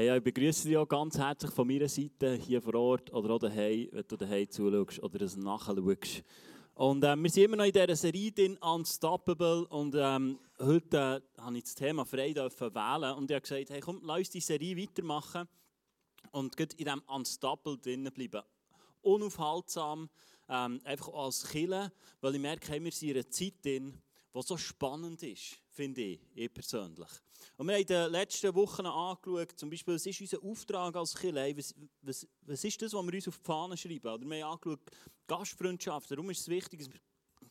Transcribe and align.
Hey, 0.00 0.16
ich 0.16 0.24
begrüße 0.24 0.66
dich 0.66 0.78
auch 0.78 0.88
ganz 0.88 1.18
herzlich 1.18 1.50
von 1.50 1.66
meiner 1.66 1.86
Seite 1.86 2.32
hier 2.32 2.62
vor 2.62 2.74
Ort 2.74 3.12
oder 3.12 3.34
auch 3.34 3.38
daheim, 3.38 3.86
wenn 3.92 4.04
du 4.08 4.16
daheim 4.16 4.48
zuschaust 4.48 5.02
oder 5.02 5.20
es 5.20 5.36
nachschaust. 5.36 6.24
Und 6.72 7.04
äh, 7.04 7.16
wir 7.16 7.28
sind 7.28 7.44
immer 7.44 7.56
noch 7.56 7.66
in 7.66 7.72
dieser 7.72 7.94
Serie 7.94 8.32
drin, 8.32 8.56
Unstoppable. 8.62 9.66
Und 9.66 9.94
ähm, 9.98 10.38
heute 10.58 11.22
äh, 11.36 11.40
habe 11.42 11.58
ich 11.58 11.64
das 11.64 11.74
Thema 11.74 12.06
frei 12.06 12.34
wählen 12.34 13.14
und 13.14 13.30
ich 13.30 13.34
habe 13.34 13.42
gesagt, 13.42 13.68
hey, 13.68 13.80
komm, 13.80 14.00
lass 14.02 14.20
uns 14.20 14.30
die 14.30 14.40
Serie 14.40 14.74
weitermachen 14.74 15.46
und 16.30 16.58
in 16.58 16.68
diesem 16.68 17.02
Unstoppable 17.06 17.76
drinnen 17.76 18.10
bleiben. 18.10 18.40
Unaufhaltsam, 19.02 20.08
ähm, 20.48 20.80
einfach 20.82 21.12
als 21.12 21.46
Killer, 21.46 21.92
weil 22.22 22.36
ich 22.36 22.40
merke, 22.40 22.72
hey, 22.72 22.82
wir 22.82 22.90
sind 22.90 23.10
in 23.10 23.16
einer 23.16 23.28
Zeit 23.28 23.62
drin, 23.62 24.00
die 24.34 24.42
so 24.42 24.56
spannend 24.56 25.22
ist, 25.22 25.59
finde 25.80 26.02
ich, 26.02 26.20
ich 26.34 26.52
persönlich. 26.52 27.08
Und 27.56 27.66
wir 27.66 27.74
haben 27.74 27.80
in 27.80 27.86
den 27.86 28.10
letzten 28.10 28.54
Wochen 28.54 28.84
angeschaut, 28.84 29.58
zum 29.58 29.70
Beispiel, 29.70 29.94
was 29.94 30.04
ist 30.04 30.20
unser 30.20 30.42
Auftrag 30.42 30.94
als 30.94 31.14
Kirche? 31.14 31.56
Was, 31.56 31.74
was, 32.02 32.28
was 32.42 32.64
ist 32.64 32.82
das, 32.82 32.92
was 32.92 33.06
wir 33.06 33.14
uns 33.14 33.28
auf 33.28 33.38
die 33.38 33.44
Fahne 33.44 33.76
schreiben? 33.78 34.08
Oder 34.08 34.26
wir 34.26 34.44
haben 34.44 34.52
angeschaut, 34.52 34.80
Gastfreundschaft. 35.26 36.10
Warum 36.10 36.28
ist 36.28 36.40
es 36.40 36.48
wichtig, 36.48 36.80
dass 36.80 36.92
wir 36.92 37.00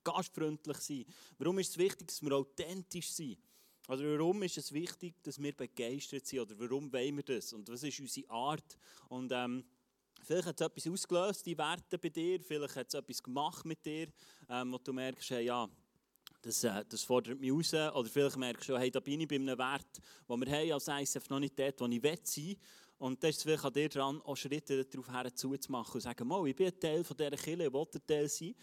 gastfreundlich 0.03 0.77
sind? 0.77 1.07
Warum 1.39 1.57
ist 1.57 1.71
es 1.71 1.77
wichtig, 1.79 2.07
dass 2.07 2.21
wir 2.21 2.31
authentisch 2.33 3.09
sind? 3.11 3.39
Oder 3.87 4.19
warum 4.19 4.43
ist 4.43 4.59
es 4.59 4.71
wichtig, 4.71 5.15
dass 5.23 5.41
wir 5.41 5.57
begeistert 5.57 6.27
sind? 6.27 6.41
Oder 6.41 6.59
warum 6.59 6.93
wollen 6.93 7.15
wir 7.15 7.23
das? 7.23 7.51
Und 7.53 7.67
was 7.67 7.81
ist 7.81 7.99
unsere 7.99 8.29
Art? 8.29 8.77
Und 9.07 9.31
ähm, 9.33 9.63
vielleicht 10.21 10.49
hat 10.49 10.61
es 10.61 10.67
etwas 10.67 10.87
ausgelöst, 10.87 11.47
die 11.47 11.57
Werte 11.57 11.97
bei 11.97 12.09
dir. 12.09 12.39
Vielleicht 12.41 12.75
hat 12.75 12.89
es 12.89 12.93
etwas 12.93 13.23
gemacht 13.23 13.65
mit 13.65 13.83
dir, 13.83 14.07
ähm, 14.49 14.71
wo 14.71 14.77
du 14.77 14.93
merkst, 14.93 15.31
hey, 15.31 15.45
ja, 15.45 15.67
das, 16.41 16.63
äh, 16.63 16.83
das 16.87 17.03
fordert 17.03 17.39
mich 17.39 17.51
raus. 17.51 17.73
Oder 17.73 18.09
vielleicht 18.09 18.37
merkst 18.37 18.69
du, 18.69 18.77
hey, 18.77 18.91
da 18.91 18.99
bin 18.99 19.21
ich 19.21 19.27
bei 19.27 19.35
einem 19.35 19.57
Wert, 19.57 19.99
den 20.27 20.39
wir 20.41 20.51
haben 20.51 20.71
als 20.71 20.87
ISF 20.87 21.29
noch 21.29 21.39
nicht 21.39 21.57
dort, 21.57 21.79
wo 21.81 21.87
ich 21.87 22.01
sein 22.23 22.45
will. 22.45 22.57
Und 22.97 23.23
das 23.23 23.37
ist 23.37 23.43
vielleicht 23.43 23.63
an 23.63 23.73
dir 23.73 23.87
dran, 23.87 24.21
auch 24.23 24.35
Schritte 24.35 24.83
darauf 24.83 25.09
herzumachen 25.09 25.93
und 25.93 26.01
sagen, 26.01 26.47
ich 26.47 26.55
bin 26.55 26.67
ein 26.67 26.79
Teil 26.79 27.03
von 27.03 27.15
dieser 27.15 27.31
Kirche, 27.31 27.63
ich 27.63 27.73
will 27.73 27.85
ein 27.93 28.05
Teil 28.05 28.27
sein. 28.27 28.55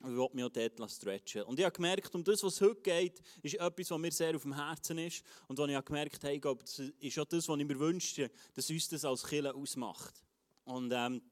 Und 0.00 0.10
ich 0.10 0.16
will 0.16 0.28
mich 0.32 0.44
auch 0.44 0.48
dort 0.48 0.90
stretchen. 0.90 1.42
Und 1.42 1.60
ich 1.60 1.64
habe 1.64 1.74
gemerkt, 1.74 2.12
um 2.12 2.24
das, 2.24 2.42
was 2.42 2.60
heute 2.60 2.80
geht, 2.80 3.22
ist 3.40 3.54
etwas, 3.54 3.90
was 3.90 3.98
mir 3.98 4.10
sehr 4.10 4.34
auf 4.34 4.42
dem 4.42 4.52
Herzen 4.52 4.98
ist. 4.98 5.22
Und 5.46 5.58
wo 5.58 5.64
ich 5.64 5.84
gemerkt 5.84 6.24
habe, 6.24 6.28
hey, 6.28 6.40
das 6.40 6.78
ist 6.98 7.18
auch 7.20 7.24
das, 7.24 7.48
was 7.48 7.58
ich 7.58 7.64
mir 7.64 7.78
wünschte, 7.78 8.30
dass 8.52 8.68
uns 8.68 8.88
das 8.88 9.04
als 9.04 9.22
Kirche 9.22 9.54
ausmacht. 9.54 10.24
Und 10.64 10.92
ähm, 10.92 11.22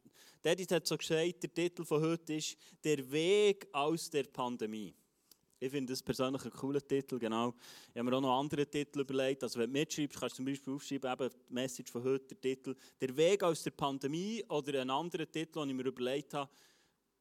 Edith 0.44 0.70
hat 0.70 0.86
so 0.86 0.96
gesagt, 0.96 1.42
der 1.42 1.52
Titel 1.52 1.84
von 1.84 2.00
heute 2.00 2.34
ist 2.34 2.56
«Der 2.84 3.10
Weg 3.10 3.68
aus 3.72 4.08
der 4.08 4.24
Pandemie». 4.24 4.94
Ich 5.62 5.70
finde 5.70 5.92
das 5.92 6.02
persönlich 6.02 6.42
ein 6.42 6.52
cooler 6.52 6.80
Titel, 6.80 7.18
genau. 7.18 7.52
Ich 7.92 7.98
habe 7.98 8.08
mir 8.08 8.16
auch 8.16 8.20
noch 8.22 8.38
andere 8.40 8.66
Titel 8.66 9.00
überlegt. 9.00 9.42
Also 9.42 9.58
wenn 9.58 9.70
du 9.70 9.78
mitschreibst, 9.78 10.18
kannst 10.18 10.32
du 10.32 10.36
zum 10.36 10.46
Beispiel 10.46 10.72
aufschreiben, 10.72 11.12
eben 11.12 11.28
die 11.28 11.52
Message 11.52 11.92
von 11.92 12.02
heute, 12.02 12.34
der 12.34 12.40
Titel 12.40 12.74
«Der 12.98 13.14
Weg 13.14 13.42
aus 13.42 13.62
der 13.62 13.72
Pandemie» 13.72 14.42
oder 14.48 14.80
einen 14.80 14.88
anderen 14.88 15.30
Titel, 15.30 15.60
den 15.60 15.68
ich 15.68 15.76
mir 15.76 15.84
überlegt 15.84 16.32
habe, 16.32 16.50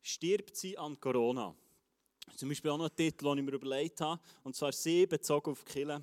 «Stirbt 0.01 0.55
sie 0.55 0.77
an 0.77 0.97
Corona». 0.97 1.53
Zum 2.37 2.47
Beispiel 2.47 2.71
auch 2.71 2.77
noch 2.77 2.89
ein 2.89 2.95
Titel, 2.95 3.25
den 3.25 3.39
ich 3.39 3.43
mir 3.43 3.55
überlegt 3.55 3.99
habe, 3.99 4.21
und 4.43 4.55
zwar 4.55 4.71
«Sie 4.71 5.05
bezogen 5.05 5.51
auf 5.51 5.65
Kille». 5.65 6.01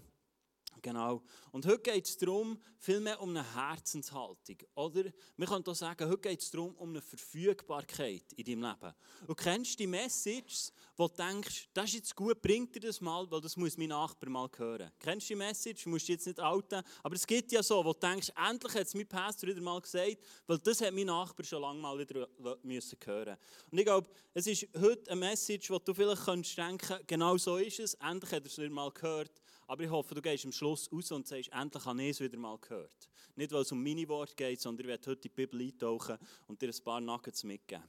Genau. 0.82 1.22
Und 1.52 1.66
heute 1.66 1.80
geht 1.80 2.06
es 2.06 2.16
darum, 2.16 2.60
vielmehr 2.78 3.20
um 3.20 3.30
eine 3.30 3.54
Herzenshaltung. 3.54 4.56
Oder 4.74 5.04
man 5.36 5.48
kann 5.48 5.66
auch 5.66 5.74
sagen, 5.74 6.08
heute 6.08 6.28
geht 6.28 6.42
es 6.42 6.50
darum, 6.50 6.74
um 6.76 6.90
eine 6.90 7.02
Verfügbarkeit 7.02 8.32
in 8.36 8.44
deinem 8.44 8.62
Leben. 8.62 8.94
Und 9.26 9.36
kennst 9.36 9.74
du 9.74 9.76
die 9.78 9.86
Messages, 9.86 10.72
wo 10.96 11.08
du 11.08 11.14
denkst, 11.14 11.68
das 11.74 11.86
ist 11.86 11.94
jetzt 11.94 12.16
gut, 12.16 12.40
bringt 12.40 12.74
dir 12.74 12.80
das 12.80 13.00
mal, 13.00 13.30
weil 13.30 13.40
das 13.40 13.56
muss 13.56 13.76
mein 13.76 13.88
Nachbar 13.88 14.30
mal 14.30 14.48
hören. 14.56 14.90
Kennst 14.98 15.28
du 15.28 15.34
die 15.34 15.38
Message? 15.38 15.84
Du 15.84 15.90
musst 15.90 16.08
jetzt 16.08 16.26
nicht 16.26 16.40
outen. 16.40 16.82
Aber 17.02 17.14
es 17.14 17.26
gibt 17.26 17.52
ja 17.52 17.62
so, 17.62 17.84
wo 17.84 17.92
du 17.92 18.00
denkst, 18.00 18.32
endlich 18.48 18.74
hat 18.74 18.86
es 18.86 18.94
mein 18.94 19.06
Pastor 19.06 19.48
wieder 19.48 19.60
mal 19.60 19.80
gesagt, 19.80 20.18
weil 20.46 20.58
das 20.58 20.80
hat 20.80 20.92
mein 20.92 21.06
Nachbar 21.06 21.44
schon 21.44 21.62
lange 21.62 21.80
mal 21.80 21.98
wieder 21.98 22.28
müssen 22.62 22.98
hören 23.04 23.36
Und 23.70 23.78
ich 23.78 23.84
glaube, 23.84 24.08
es 24.34 24.46
ist 24.46 24.68
heute 24.78 25.10
eine 25.10 25.20
Message, 25.20 25.70
wo 25.70 25.78
du 25.78 25.94
vielleicht 25.94 26.24
könntest 26.24 26.58
denken, 26.58 26.98
genau 27.06 27.36
so 27.36 27.56
ist 27.56 27.80
es, 27.80 27.94
endlich 27.94 28.32
hat 28.32 28.42
er 28.44 28.46
es 28.46 28.58
wieder 28.58 28.70
mal 28.70 28.90
gehört. 28.90 29.32
Aber 29.66 29.82
ich 29.82 29.90
hoffe, 29.90 30.14
du 30.14 30.22
gehst 30.22 30.44
am 30.44 30.52
Schluss 30.52 30.90
raus 30.92 31.10
und 31.10 31.26
sagst, 31.26 31.50
endlich 31.52 31.84
habe 31.84 32.02
ich 32.02 32.10
es 32.10 32.20
wieder 32.20 32.38
mal 32.38 32.56
gehört. 32.58 33.08
Nicht, 33.34 33.50
weil 33.52 33.62
es 33.62 33.72
um 33.72 33.82
meine 33.82 34.08
Worte 34.08 34.34
geht, 34.34 34.60
sondern 34.60 34.86
ich 34.86 34.88
werde 34.88 35.10
heute 35.10 35.28
in 35.28 35.34
die 35.34 35.46
Bibel 35.46 35.60
eintauchen 35.60 36.18
und 36.46 36.62
dir 36.62 36.68
ein 36.68 36.84
paar 36.84 37.00
Nuggets 37.00 37.42
mitgeben. 37.42 37.84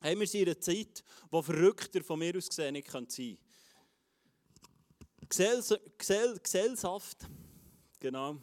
Hey, 0.00 0.18
wir 0.18 0.26
sind 0.26 0.42
in 0.42 0.48
einer 0.48 0.60
Zeit, 0.60 1.04
die 1.32 1.42
verrückter 1.42 2.02
von 2.02 2.18
mir 2.18 2.36
aus 2.36 2.48
gesehen 2.48 2.72
nicht 2.72 2.90
sein 2.90 3.06
kann. 3.06 3.38
Gesell 5.28 5.62
Gesell 5.96 6.38
Gesellschaft, 6.42 7.28
genau. 8.00 8.36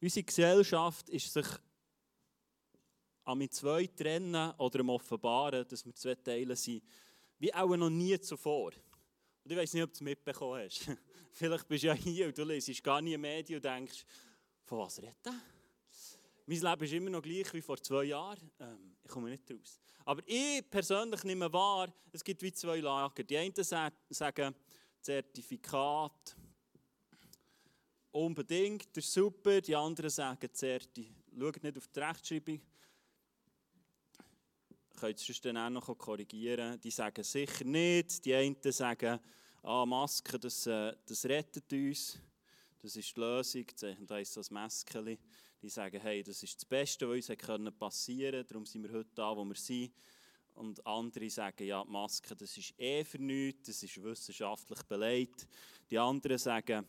Unsere 0.00 0.24
Gesellschaft 0.24 1.10
ist 1.10 1.32
sich 1.32 1.46
an 3.24 3.50
zwei 3.50 3.86
trennen 3.86 4.52
oder 4.56 4.80
am 4.80 4.88
Offenbaren, 4.88 5.68
dass 5.68 5.84
wir 5.84 5.94
zwei 5.94 6.14
Teile 6.14 6.56
sind, 6.56 6.82
wie 7.38 7.52
auch 7.52 7.76
noch 7.76 7.90
nie 7.90 8.18
zuvor. 8.18 8.72
Und 9.44 9.50
ich 9.52 9.56
weiß 9.56 9.74
nicht, 9.74 9.82
ob 9.82 9.90
du 9.90 9.94
es 9.94 10.00
mitbekommen 10.00 10.64
hast. 10.64 10.90
Vielleicht 11.32 11.68
bist 11.68 11.82
du 11.82 11.88
ja 11.88 11.94
hier 11.94 12.26
und 12.26 12.36
du 12.36 12.44
liest 12.44 12.82
gar 12.82 13.00
nie 13.00 13.16
Medien 13.16 13.56
und 13.56 13.64
denkst, 13.64 14.04
von 14.64 14.78
was 14.78 15.00
redet 15.00 15.26
er? 15.26 15.34
Mein 16.46 16.60
Leben 16.60 16.84
ist 16.84 16.92
immer 16.92 17.10
noch 17.10 17.22
gleich 17.22 17.52
wie 17.54 17.62
vor 17.62 17.80
zwei 17.80 18.04
Jahren. 18.04 18.50
Ähm, 18.58 18.96
ich 19.04 19.10
komme 19.10 19.30
nicht 19.30 19.50
raus. 19.50 19.80
Aber 20.04 20.22
ich 20.26 20.68
persönlich 20.68 21.22
nehme 21.24 21.52
wahr, 21.52 21.92
es 22.12 22.24
gibt 22.24 22.42
wie 22.42 22.52
zwei 22.52 22.80
Lager. 22.80 23.22
Die 23.22 23.36
einen 23.36 23.54
sagen, 23.54 24.54
Zertifikat, 25.00 26.36
unbedingt, 28.10 28.88
das 28.96 29.04
ist 29.04 29.12
super. 29.12 29.60
Die 29.60 29.76
anderen 29.76 30.10
sagen, 30.10 30.48
Zerti, 30.52 31.14
schaut 31.38 31.62
nicht 31.62 31.78
auf 31.78 31.86
die 31.88 32.00
Rechtschreibung. 32.00 32.60
Könnt 35.00 35.28
ihr 35.28 35.32
es 35.34 35.40
dann 35.40 35.56
auch 35.56 35.70
noch 35.70 35.96
korrigieren. 35.96 36.78
Die 36.80 36.90
sagen 36.90 37.24
sicher 37.24 37.64
nicht. 37.64 38.24
Die 38.24 38.34
einen 38.34 38.56
sagen, 38.64 39.18
ah, 39.62 39.86
Maske, 39.86 40.38
das, 40.38 40.66
äh, 40.66 40.94
das 41.06 41.24
rettet 41.24 41.72
uns. 41.72 42.18
Das 42.82 42.96
ist 42.96 43.16
die 43.16 43.20
Lösung. 43.20 43.66
Da 44.06 44.18
ist 44.18 44.36
das 44.36 44.50
Maskeli 44.50 45.18
die 45.62 45.68
sagen, 45.68 46.00
hey, 46.00 46.22
das 46.22 46.42
ist 46.42 46.56
das 46.56 46.64
Beste, 46.64 47.06
was 47.08 47.28
uns 47.28 47.74
passieren 47.78 48.32
konnte, 48.32 48.44
darum 48.44 48.66
sind 48.66 48.82
wir 48.82 48.92
heute 48.92 49.10
da, 49.14 49.36
wo 49.36 49.44
wir 49.44 49.54
sind. 49.54 49.92
Und 50.54 50.84
andere 50.86 51.28
sagen, 51.30 51.64
ja, 51.64 51.84
Maske, 51.84 52.34
das 52.34 52.56
ist 52.56 52.78
eh 52.78 53.04
für 53.04 53.18
nichts, 53.18 53.68
das 53.68 53.82
ist 53.82 54.02
wissenschaftlich 54.02 54.82
belegt. 54.84 55.46
Die 55.90 55.98
anderen 55.98 56.38
sagen, 56.38 56.86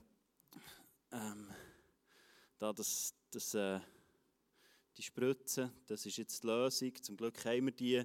ähm, 1.12 1.50
da 2.60 2.72
das, 2.74 3.14
das, 3.30 3.54
äh, 3.54 3.80
die 4.98 5.04
Spritze, 5.04 5.72
das 5.88 6.06
ist 6.06 6.18
jetzt 6.18 6.44
die 6.44 6.48
Lösung, 6.48 6.96
zum 7.02 7.18
Glück 7.18 7.44
haben 7.46 7.66
wir 7.66 7.72
die. 7.72 8.04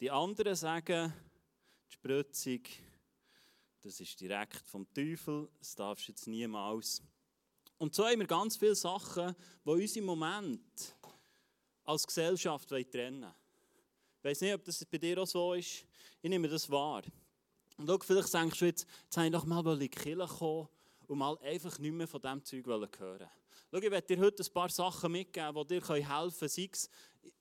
Die 0.00 0.10
anderen 0.10 0.54
sagen, 0.54 1.12
die 1.88 1.94
Spritzung, 1.94 2.60
das 3.80 4.00
ist 4.00 4.20
direkt 4.20 4.66
vom 4.68 4.86
Teufel, 4.92 5.48
das 5.58 5.74
darfst 5.74 6.08
du 6.08 6.12
jetzt 6.12 6.26
niemals 6.26 7.02
und 7.78 7.94
so 7.94 8.04
haben 8.04 8.18
wir 8.18 8.26
ganz 8.26 8.56
viele 8.56 8.74
Sachen, 8.74 9.34
die 9.64 9.70
uns 9.70 9.96
im 9.96 10.04
Moment 10.04 10.96
als 11.84 12.06
Gesellschaft 12.06 12.68
trennen 12.68 13.22
wollen. 13.22 13.34
Ich 14.18 14.24
weiß 14.24 14.40
nicht, 14.40 14.54
ob 14.54 14.64
das 14.64 14.84
bei 14.84 14.98
dir 14.98 15.22
auch 15.22 15.26
so 15.26 15.54
ist. 15.54 15.86
Ich 16.20 16.28
nehme 16.28 16.48
das 16.48 16.68
wahr. 16.68 17.02
Und 17.76 17.86
schau, 17.86 17.98
vielleicht 18.00 18.34
denkst 18.34 18.58
du 18.58 18.64
jetzt, 18.66 18.86
jetzt 19.04 19.16
habe 19.16 19.26
ich 19.28 19.32
doch 19.32 19.44
mal 19.44 19.64
in 19.74 19.78
die 19.78 19.88
Kirche 19.88 20.26
kommen 20.26 20.68
und 21.08 21.18
mal 21.18 21.36
einfach 21.38 21.78
nicht 21.78 21.92
mehr 21.92 22.06
von 22.06 22.20
diesem 22.20 22.44
Zeug 22.44 22.66
hören 22.66 23.28
Schau, 23.70 23.78
ich 23.78 23.90
werde 23.90 24.06
dir 24.06 24.22
heute 24.22 24.42
ein 24.42 24.52
paar 24.52 24.68
Sachen 24.68 25.12
mitgeben, 25.12 25.54
die 25.54 25.66
dir 25.66 25.86
helfen 25.86 26.08
können, 26.08 26.48
sei 26.48 26.68
es 26.72 26.90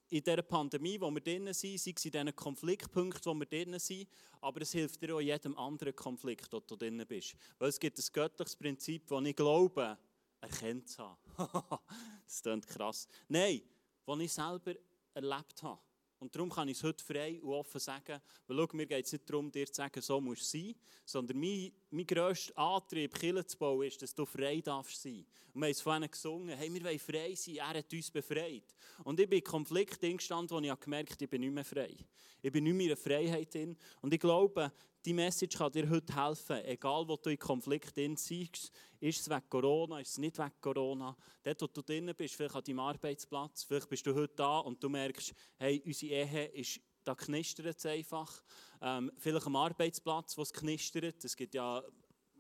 in 0.10 0.24
dieser 0.24 0.42
Pandemie, 0.42 1.00
wo 1.00 1.12
wir 1.12 1.22
drin 1.22 1.54
sind, 1.54 1.80
sei 1.80 1.94
es 1.96 2.06
in 2.06 2.12
diesen 2.12 2.36
Konfliktpunkten, 2.36 3.26
wo 3.26 3.34
wir 3.36 3.46
drin 3.46 3.78
sind, 3.80 4.08
aber 4.42 4.62
es 4.62 4.72
hilft 4.72 5.02
dir 5.02 5.16
auch 5.16 5.20
in 5.20 5.28
jedem 5.28 5.58
anderen 5.58 5.96
Konflikt, 5.96 6.52
wo 6.52 6.60
du 6.60 6.76
drin 6.76 7.04
bist. 7.08 7.36
Weil 7.60 7.70
es 7.70 7.80
gibt 7.80 7.98
ein 7.98 8.06
göttliches 8.12 8.56
Prinzip, 8.56 9.08
das 9.08 9.24
ich 9.24 9.36
glaube, 9.36 9.98
erkennt 10.42 10.90
zu 10.90 11.04
haben. 11.04 11.18
das 12.26 12.42
klingt 12.42 12.68
krass. 12.68 13.08
Nein, 13.28 13.62
was 14.06 14.20
ich 14.20 14.34
selber 14.34 14.74
erlebt 15.14 15.64
habe. 15.64 15.80
Und 16.20 16.36
darum 16.36 16.50
kann 16.50 16.68
ich 16.68 16.78
es 16.78 16.84
heute 16.84 17.04
frei 17.04 17.40
und 17.42 17.54
offen 17.54 17.80
sagen, 17.80 18.20
weil 18.48 18.58
schau, 18.58 18.76
mir 18.76 18.88
geht 18.88 19.06
es 19.06 19.12
nicht 19.12 19.30
darum, 19.30 19.52
dir 19.52 19.68
zu 19.68 19.76
sagen, 19.76 20.02
so 20.02 20.20
muss 20.20 20.42
es 20.42 20.52
sein, 20.52 20.76
sondern 21.06 21.40
mein, 21.40 21.72
mein 21.92 22.08
grösster 22.08 22.58
Antrieb, 22.58 23.14
Kirche 23.14 23.46
zu 23.46 23.58
bauen, 23.58 23.86
ist, 23.86 24.02
dass 24.02 24.16
du 24.16 24.26
frei 24.26 24.60
darfst 24.62 25.02
sein. 25.02 25.26
Und 25.54 25.62
wir 25.62 25.68
haben 25.68 25.72
es 25.72 25.82
vorhin 25.82 26.10
gesungen, 26.10 26.58
hey, 26.58 26.74
wir 26.74 26.84
wollen 26.84 27.00
frei 27.00 27.36
sein, 27.36 27.56
er 27.58 27.70
hat 27.70 27.94
uns 27.94 28.10
befreit. 28.10 28.76
Und 29.04 29.20
ich 29.20 29.30
bin 29.30 29.40
in 29.40 29.44
Konflikt 29.44 30.02
gestanden, 30.02 30.58
wo 30.58 30.60
ich 30.60 30.80
gemerkt 30.80 31.12
habe, 31.12 31.24
ich 31.24 31.30
bin 31.30 31.42
nicht 31.42 31.54
mehr 31.54 31.66
frei. 31.66 31.96
Ich 32.42 32.52
bin 32.52 32.64
nicht 32.64 32.74
mehr 32.74 32.92
in 32.92 32.98
Freiheit 32.98 33.54
drin. 33.54 33.78
Und 34.02 34.14
ich 34.14 34.20
glaube, 34.20 34.72
die 35.06 35.14
Message 35.14 35.58
kann 35.58 35.72
dir 35.72 35.90
heute 35.90 36.16
helfen, 36.16 36.58
egal 36.66 37.08
wo 37.08 37.16
du 37.16 37.30
in 37.30 37.40
Konflikt 37.40 37.96
bist, 37.96 38.72
ist 39.00 39.22
es 39.22 39.30
wegen 39.30 39.50
Corona, 39.50 40.00
ist 40.00 40.12
es 40.12 40.18
nicht 40.18 40.38
wegen 40.38 40.62
Corona. 40.62 41.16
Dort, 41.44 41.62
wo 41.62 41.68
du 41.68 41.82
drin 41.82 42.14
bist, 42.16 42.36
vielleicht 42.36 42.56
an 42.56 42.64
deinem 42.64 42.80
Arbeitsplatz, 42.80 43.64
vielleicht 43.64 43.90
bist 43.90 44.06
du 44.06 44.14
heute 44.14 44.36
da 44.36 44.60
und 44.60 44.84
du 44.84 44.90
merkst, 44.90 45.34
hey, 45.58 45.82
unsere 45.86 46.14
Ehe 46.14 46.46
ist, 46.48 46.82
da 47.04 47.16
knistert 47.16 47.78
es 47.78 47.86
einfach. 47.86 48.44
Ähm, 48.82 49.12
vielleicht 49.18 49.46
am 49.46 49.56
Arbeitsplatz, 49.56 50.38
wo 50.38 50.42
es 50.42 50.52
knistert, 50.52 51.24
es 51.24 51.36
gibt 51.36 51.54
ja 51.54 51.84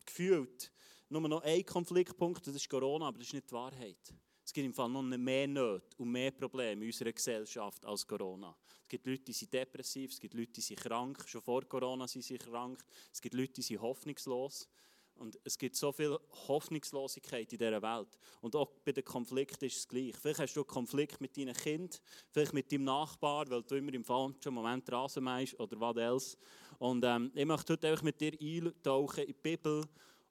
gefühlt 0.06 0.72
nur 1.10 1.22
noch 1.22 1.42
einen 1.42 1.66
Konfliktpunkt, 1.66 2.46
das 2.46 2.56
ist 2.56 2.70
Corona, 2.70 3.08
aber 3.08 3.20
das 3.20 3.28
ist 3.28 3.34
nicht 3.34 3.50
die 3.50 3.54
Wahrheit. 3.54 4.14
Es 4.48 4.54
gibt 4.54 4.66
im 4.66 4.74
Fall 4.74 4.88
noch 4.88 5.04
mehr 5.04 5.46
Nöte 5.46 5.98
und 5.98 6.10
mehr 6.10 6.32
Probleme 6.32 6.82
in 6.82 6.88
unserer 6.88 7.12
Gesellschaft 7.12 7.86
als 7.86 8.08
Corona. 8.08 8.56
Es 8.82 8.88
gibt 8.88 9.06
Leute, 9.06 9.24
die 9.24 9.34
sind 9.34 9.54
depressiv, 9.54 10.12
es 10.12 10.22
gibt 10.22 10.34
Leute, 10.36 10.54
die 10.54 10.62
sind 10.62 10.80
krank, 10.80 11.22
schon 11.28 11.42
vor 11.42 11.66
Corona 11.66 12.08
sind 12.08 12.24
sie 12.24 12.38
krank, 12.38 12.82
es 13.12 13.20
gibt 13.20 13.36
Leute, 13.36 13.52
die 13.52 13.62
sind 13.62 13.82
hoffnungslos. 13.82 14.70
Und 15.16 15.38
es 15.44 15.58
gibt 15.58 15.76
so 15.76 15.92
viel 15.92 16.18
Hoffnungslosigkeit 16.48 17.52
in 17.52 17.60
dieser 17.60 17.82
Welt. 17.82 18.18
Und 18.40 18.56
auch 18.56 18.70
bei 18.86 18.94
den 18.94 19.04
Konflikten 19.04 19.66
ist 19.66 19.78
es 19.80 19.88
gleich. 19.88 20.16
Vielleicht 20.16 20.40
hast 20.40 20.54
du 20.54 20.62
einen 20.62 20.68
Konflikt 20.68 21.20
mit 21.20 21.36
deinem 21.36 21.56
Kind, 21.56 22.02
vielleicht 22.32 22.54
mit 22.54 22.72
deinem 22.72 22.86
Nachbar, 22.86 23.50
weil 23.50 23.64
du 23.64 23.76
immer 23.76 23.94
im 23.94 24.06
falschen 24.06 24.54
Moment 24.54 24.90
Rasen 24.90 25.26
meinst 25.26 25.60
oder 25.60 25.78
was 25.78 25.98
else. 25.98 26.38
Und 26.80 27.04
ähm, 27.04 27.32
ich 27.36 27.46
möchte 27.46 27.74
heute 27.74 28.00
mit 28.02 28.22
dir 28.22 28.32
eintauchen 28.40 29.26
in 29.26 29.28
die 29.28 29.34
Bibel 29.34 29.84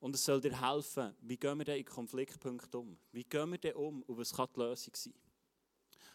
und 0.07 0.15
es 0.15 0.25
soll 0.25 0.41
dir 0.41 0.61
helfen, 0.61 1.17
wie 1.21 1.37
gehen 1.37 1.59
wir 1.59 1.65
denn 1.65 1.79
in 1.79 1.85
Konfliktpunkten 1.85 2.79
um? 2.79 2.97
Wie 3.11 3.25
gehen 3.25 3.51
wir 3.51 3.59
denn 3.59 3.75
um 3.75 4.03
und 4.03 4.17
was 4.17 4.33
kann 4.33 4.47
die 4.55 4.61
Lösung 4.61 4.95
sein? 4.95 5.15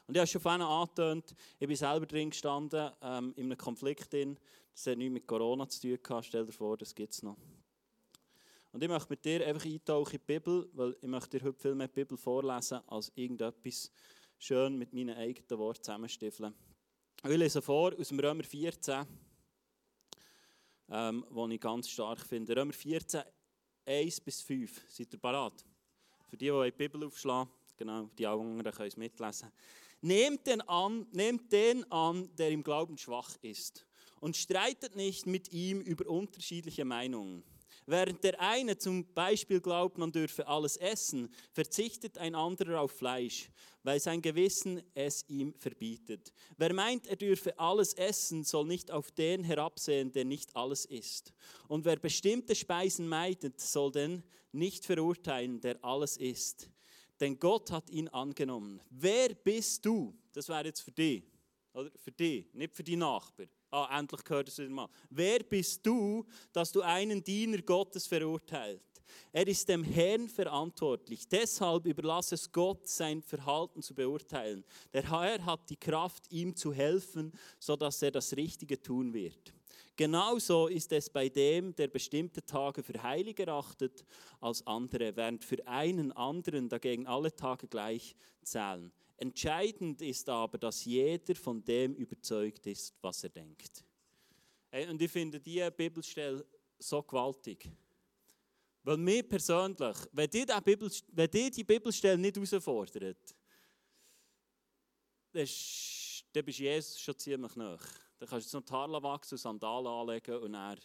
Und 0.07 0.15
ich 0.15 0.19
habe 0.19 0.27
schon 0.27 0.39
vorhin 0.39 0.61
angetönt, 0.61 1.35
ich 1.59 1.67
bin 1.67 1.75
selber 1.75 2.05
drin 2.05 2.29
gestanden, 2.29 2.89
ähm, 3.01 3.33
in 3.35 3.47
einem 3.47 3.57
Konflikt 3.57 4.13
drin. 4.13 4.39
Das 4.71 4.87
hat 4.87 4.97
nichts 4.97 5.11
mit 5.11 5.27
Corona 5.27 5.67
zu 5.67 5.81
tun 5.81 5.99
gehabt, 6.01 6.25
stell 6.25 6.45
dir 6.45 6.53
vor, 6.53 6.77
das 6.77 6.95
gibt 6.95 7.11
es 7.11 7.21
noch. 7.21 7.35
Und 8.71 8.81
ich 8.81 8.87
möchte 8.87 9.09
mit 9.09 9.25
dir 9.25 9.45
einfach 9.45 9.65
eintauchen 9.65 10.13
in 10.13 10.21
die 10.21 10.25
Bibel, 10.25 10.69
weil 10.71 10.95
ich 11.01 11.09
möchte 11.09 11.37
dir 11.37 11.45
heute 11.47 11.59
viel 11.59 11.75
mehr 11.75 11.89
die 11.89 11.93
Bibel 11.95 12.17
vorlesen, 12.17 12.79
als 12.87 13.11
irgendetwas 13.15 13.91
schön 14.37 14.77
mit 14.77 14.93
meinen 14.93 15.17
eigenen 15.17 15.59
Worten 15.59 15.83
zusammenstiefeln. 15.83 16.53
Ich 17.25 17.37
lese 17.37 17.61
vor 17.61 17.93
aus 17.99 18.07
dem 18.07 18.21
Römer 18.21 18.43
14, 18.43 19.05
ähm, 20.91 21.25
wo 21.29 21.45
ich 21.49 21.59
ganz 21.59 21.89
stark 21.89 22.21
finde. 22.21 22.55
Römer 22.55 22.71
14, 22.71 23.23
1 23.85 24.21
bis 24.21 24.41
5. 24.41 24.81
Seid 24.87 25.13
ihr 25.13 25.19
parat? 25.19 25.65
Für 26.29 26.37
die, 26.37 26.45
die 26.45 26.63
die 26.63 26.71
Bibel 26.71 27.05
aufschlagen, 27.05 27.51
genau, 27.77 28.09
die 28.17 28.25
anderen 28.25 28.63
können 28.63 28.87
es 28.87 28.97
mitlesen. 28.97 29.51
Nehmt 30.01 30.47
den, 30.47 30.61
an, 30.61 31.05
nehmt 31.11 31.51
den 31.51 31.89
an, 31.91 32.29
der 32.35 32.49
im 32.49 32.63
Glauben 32.63 32.97
schwach 32.97 33.35
ist, 33.41 33.85
und 34.19 34.37
streitet 34.37 34.95
nicht 34.95 35.25
mit 35.25 35.51
ihm 35.51 35.81
über 35.81 36.07
unterschiedliche 36.07 36.85
Meinungen. 36.85 37.43
Während 37.85 38.23
der 38.23 38.39
eine 38.39 38.77
zum 38.77 39.05
Beispiel 39.13 39.59
glaubt, 39.59 39.97
man 39.97 40.11
dürfe 40.11 40.47
alles 40.47 40.77
essen, 40.77 41.33
verzichtet 41.51 42.17
ein 42.17 42.35
anderer 42.35 42.81
auf 42.81 42.91
Fleisch, 42.91 43.49
weil 43.83 43.99
sein 43.99 44.21
Gewissen 44.21 44.81
es 44.93 45.25
ihm 45.27 45.53
verbietet. 45.55 46.31
Wer 46.57 46.73
meint, 46.73 47.07
er 47.07 47.15
dürfe 47.15 47.57
alles 47.57 47.93
essen, 47.93 48.43
soll 48.43 48.67
nicht 48.67 48.91
auf 48.91 49.11
den 49.11 49.43
herabsehen, 49.43 50.11
der 50.11 50.25
nicht 50.25 50.55
alles 50.55 50.85
isst. 50.85 51.33
Und 51.67 51.85
wer 51.85 51.97
bestimmte 51.97 52.55
Speisen 52.55 53.07
meidet, 53.07 53.59
soll 53.59 53.91
den 53.91 54.23
nicht 54.51 54.85
verurteilen, 54.85 55.59
der 55.61 55.83
alles 55.83 56.17
isst. 56.17 56.69
Denn 57.19 57.39
Gott 57.39 57.71
hat 57.71 57.89
ihn 57.89 58.07
angenommen. 58.09 58.81
Wer 58.89 59.29
bist 59.33 59.85
du? 59.85 60.13
Das 60.33 60.49
wäre 60.49 60.65
jetzt 60.65 60.81
für 60.81 60.91
dich. 60.91 61.23
Oder 61.73 61.91
für 61.95 62.11
dich, 62.11 62.53
nicht 62.53 62.75
für 62.75 62.83
die 62.83 62.95
Nachbarn. 62.95 63.49
Ah, 63.69 63.97
endlich 63.97 64.23
gehört 64.23 64.49
es 64.49 64.57
wieder 64.57 64.69
mal. 64.69 64.89
Wer 65.09 65.39
bist 65.39 65.85
du, 65.85 66.25
dass 66.51 66.71
du 66.71 66.81
einen 66.81 67.23
Diener 67.23 67.61
Gottes 67.61 68.05
verurteilt? 68.07 68.81
Er 69.31 69.47
ist 69.47 69.67
dem 69.69 69.83
Herrn 69.83 70.27
verantwortlich. 70.27 71.27
Deshalb 71.27 71.85
überlasse 71.85 72.35
es 72.35 72.51
Gott, 72.51 72.87
sein 72.87 73.21
Verhalten 73.21 73.81
zu 73.81 73.93
beurteilen. 73.93 74.63
Der 74.93 75.09
Herr 75.09 75.45
hat 75.45 75.69
die 75.69 75.77
Kraft, 75.77 76.31
ihm 76.31 76.55
zu 76.55 76.73
helfen, 76.73 77.31
sodass 77.59 78.01
er 78.01 78.11
das 78.11 78.35
Richtige 78.35 78.81
tun 78.81 79.13
wird. 79.13 79.53
Genauso 79.95 80.67
ist 80.67 80.91
es 80.93 81.09
bei 81.09 81.29
dem, 81.29 81.75
der 81.75 81.87
bestimmte 81.87 82.43
Tage 82.45 82.81
für 82.81 83.01
heilig 83.03 83.39
erachtet 83.39 84.03
als 84.39 84.65
andere, 84.65 85.15
während 85.15 85.43
für 85.43 85.65
einen 85.67 86.11
anderen 86.11 86.69
dagegen 86.69 87.07
alle 87.07 87.33
Tage 87.35 87.67
gleich 87.67 88.15
zählen. 88.41 88.91
Entscheidend 89.21 90.01
ist 90.01 90.27
aber, 90.29 90.57
dass 90.57 90.83
jeder 90.83 91.35
von 91.35 91.63
dem 91.63 91.93
überzeugt 91.93 92.65
ist, 92.65 92.95
was 93.03 93.23
er 93.23 93.29
denkt. 93.29 93.85
Und 94.89 94.99
ich 94.99 95.11
finde 95.11 95.39
diese 95.39 95.69
Bibelstelle 95.69 96.43
so 96.79 97.03
gewaltig. 97.03 97.69
Weil 98.81 98.97
mir 98.97 99.21
persönlich, 99.21 99.95
wenn 100.11 100.27
dir 100.27 100.47
die, 100.47 100.61
Bibel, 100.61 100.89
die 101.51 101.63
Bibelstelle 101.63 102.17
nicht 102.17 102.35
herausfordert, 102.35 103.35
dann 105.33 105.43
bist 105.43 106.25
du 106.33 106.41
Jesus 106.41 106.99
schon 106.99 107.15
ziemlich 107.19 107.55
nah. 107.55 107.77
Dann 108.17 108.27
kannst 108.27 108.31
du 108.31 108.47
jetzt 108.47 108.53
noch 108.53 108.65
die 108.65 108.73
Haare 108.73 109.03
wachsen 109.03 109.35
und 109.35 109.39
Sandalen 109.39 109.85
anlegen 109.85 110.35
und 110.37 110.55
er. 110.55 110.77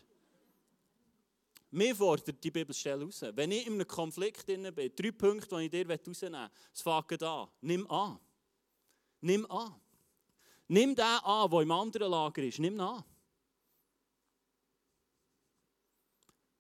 Mir 1.70 1.96
fordert 1.96 2.44
die 2.44 2.50
Bibelstelle 2.50 3.02
raus. 3.02 3.24
Wenn 3.32 3.50
ich 3.50 3.66
in 3.66 3.72
einem 3.72 3.88
Konflikt 3.88 4.44
bin, 4.44 4.64
drei 4.64 5.10
Punkte, 5.10 5.56
die 5.56 5.64
ich 5.64 5.70
dir 5.70 5.88
rausnehmen 5.88 6.42
will, 6.42 6.50
es 6.74 6.82
fängt 6.82 7.22
an. 7.22 7.48
Nimm 7.62 7.90
an. 7.90 8.20
Nimm 9.20 9.50
an. 9.50 9.74
Nimm 10.68 10.94
den 10.94 11.04
an, 11.04 11.50
der 11.50 11.60
im 11.60 11.70
anderen 11.70 12.10
Lager 12.10 12.42
ist. 12.42 12.58
Nimm 12.58 12.74
ihn 12.74 12.80
an. 12.80 13.04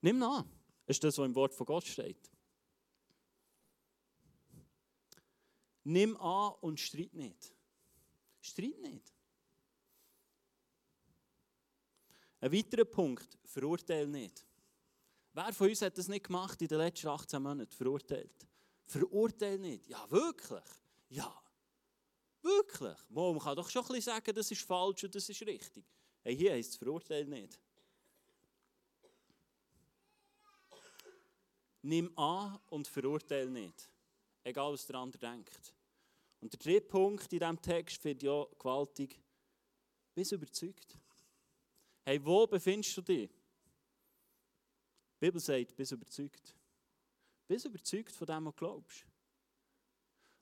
Nimm 0.00 0.16
ihn 0.16 0.22
an. 0.22 0.50
Das 0.86 0.96
ist 0.96 1.04
das, 1.04 1.18
was 1.18 1.26
im 1.26 1.34
Wort 1.34 1.54
von 1.54 1.66
Gott 1.66 1.84
steht. 1.84 2.30
Nimm 5.84 6.16
an 6.16 6.54
und 6.60 6.80
streit 6.80 7.14
nicht. 7.14 7.52
Streit 8.40 8.78
nicht. 8.78 9.12
Ein 12.40 12.52
weiterer 12.52 12.84
Punkt, 12.84 13.38
verurteile 13.44 14.06
nicht. 14.06 14.44
Wer 15.32 15.52
von 15.52 15.68
uns 15.68 15.82
hat 15.82 15.98
das 15.98 16.08
nicht 16.08 16.26
gemacht 16.26 16.60
in 16.62 16.68
den 16.68 16.78
letzten 16.78 17.08
18 17.08 17.42
Monaten? 17.42 17.70
Verurteilt. 17.70 18.46
Verurteile 18.84 19.58
nicht. 19.58 19.88
Ja, 19.88 20.10
wirklich. 20.10 20.64
Ja. 21.08 21.42
Wirklich? 22.46 22.96
Man 23.08 23.38
kann 23.40 23.56
doch 23.56 23.68
schon 23.68 23.82
ein 23.82 23.88
bisschen 23.88 24.02
sagen, 24.02 24.32
das 24.32 24.50
ist 24.52 24.62
falsch 24.62 25.02
und 25.02 25.14
das 25.14 25.28
ist 25.28 25.42
richtig. 25.42 25.84
Hey, 26.22 26.36
hier 26.36 26.52
heißt 26.52 26.70
es 26.70 26.76
verurteilen 26.76 27.28
nicht. 27.28 27.58
Nimm 31.82 32.16
an 32.16 32.60
und 32.68 32.86
verurteile 32.86 33.50
nicht. 33.50 33.90
Egal, 34.44 34.72
was 34.72 34.86
der 34.86 34.96
andere 34.96 35.18
denkt. 35.18 35.74
Und 36.40 36.52
der 36.52 36.58
dritte 36.60 36.86
Punkt 36.86 37.32
in 37.32 37.38
diesem 37.40 37.60
Text 37.60 38.00
finde 38.00 38.26
ich 38.26 38.30
auch 38.30 38.56
gewaltig. 38.56 39.20
Bist 40.14 40.30
überzeugt? 40.30 40.96
Hey, 42.04 42.24
wo 42.24 42.46
befindest 42.46 42.96
du 42.96 43.02
dich? 43.02 43.28
Die 43.28 45.18
Bibel 45.18 45.40
sagt, 45.40 45.74
bist 45.74 45.90
überzeugt. 45.90 46.54
Bist 47.48 47.64
überzeugt 47.64 48.12
von 48.12 48.26
dem, 48.26 48.44
was 48.46 48.54
du 48.54 48.58
glaubst. 48.58 49.04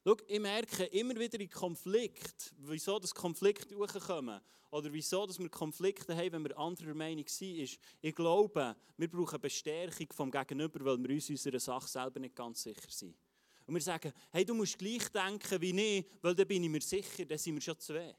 Schau, 0.06 0.16
ich 0.26 0.38
merke 0.38 0.84
immer 0.84 1.18
wieder 1.18 1.40
in 1.40 1.49
Konflikt, 1.49 2.52
wieso 2.58 2.99
das 2.99 3.14
Konflikte 3.14 3.75
hochkommen 3.75 4.38
oder 4.70 4.92
wieso 4.92 5.25
dass 5.25 5.38
wir 5.38 5.49
Konflikte 5.49 6.14
haben, 6.14 6.32
wenn 6.32 6.44
wir 6.44 6.58
anderer 6.58 6.92
Meinung 6.92 7.26
sind, 7.26 7.56
ist, 7.56 7.78
ich 8.02 8.14
glaube, 8.14 8.76
wir 8.99 9.11
brauchen 9.11 9.40
Bestärkung 9.40 10.08
vom 10.12 10.30
Gegenüber, 10.30 10.84
weil 10.84 11.02
wir 11.02 11.14
uns 11.14 11.30
unserer 11.30 11.58
Sache 11.58 11.88
selber 11.88 12.20
nicht 12.20 12.37
ganz 12.37 12.62
sicher 12.62 12.90
sind. 12.90 13.16
Und 13.66 13.75
wir 13.75 13.80
sagen, 13.80 14.12
hey, 14.30 14.44
du 14.44 14.52
musst 14.52 14.76
gleich 14.76 15.08
denken 15.08 15.58
wie 15.62 15.99
ich, 15.99 16.06
weil 16.20 16.34
dann 16.34 16.49
bin 16.49 16.64
ich 16.64 16.70
mir 16.70 16.82
sicher, 16.82 17.25
dann 17.25 17.38
sind 17.38 17.54
wir 17.54 17.62
schon 17.62 17.78
zwei. 17.78 18.14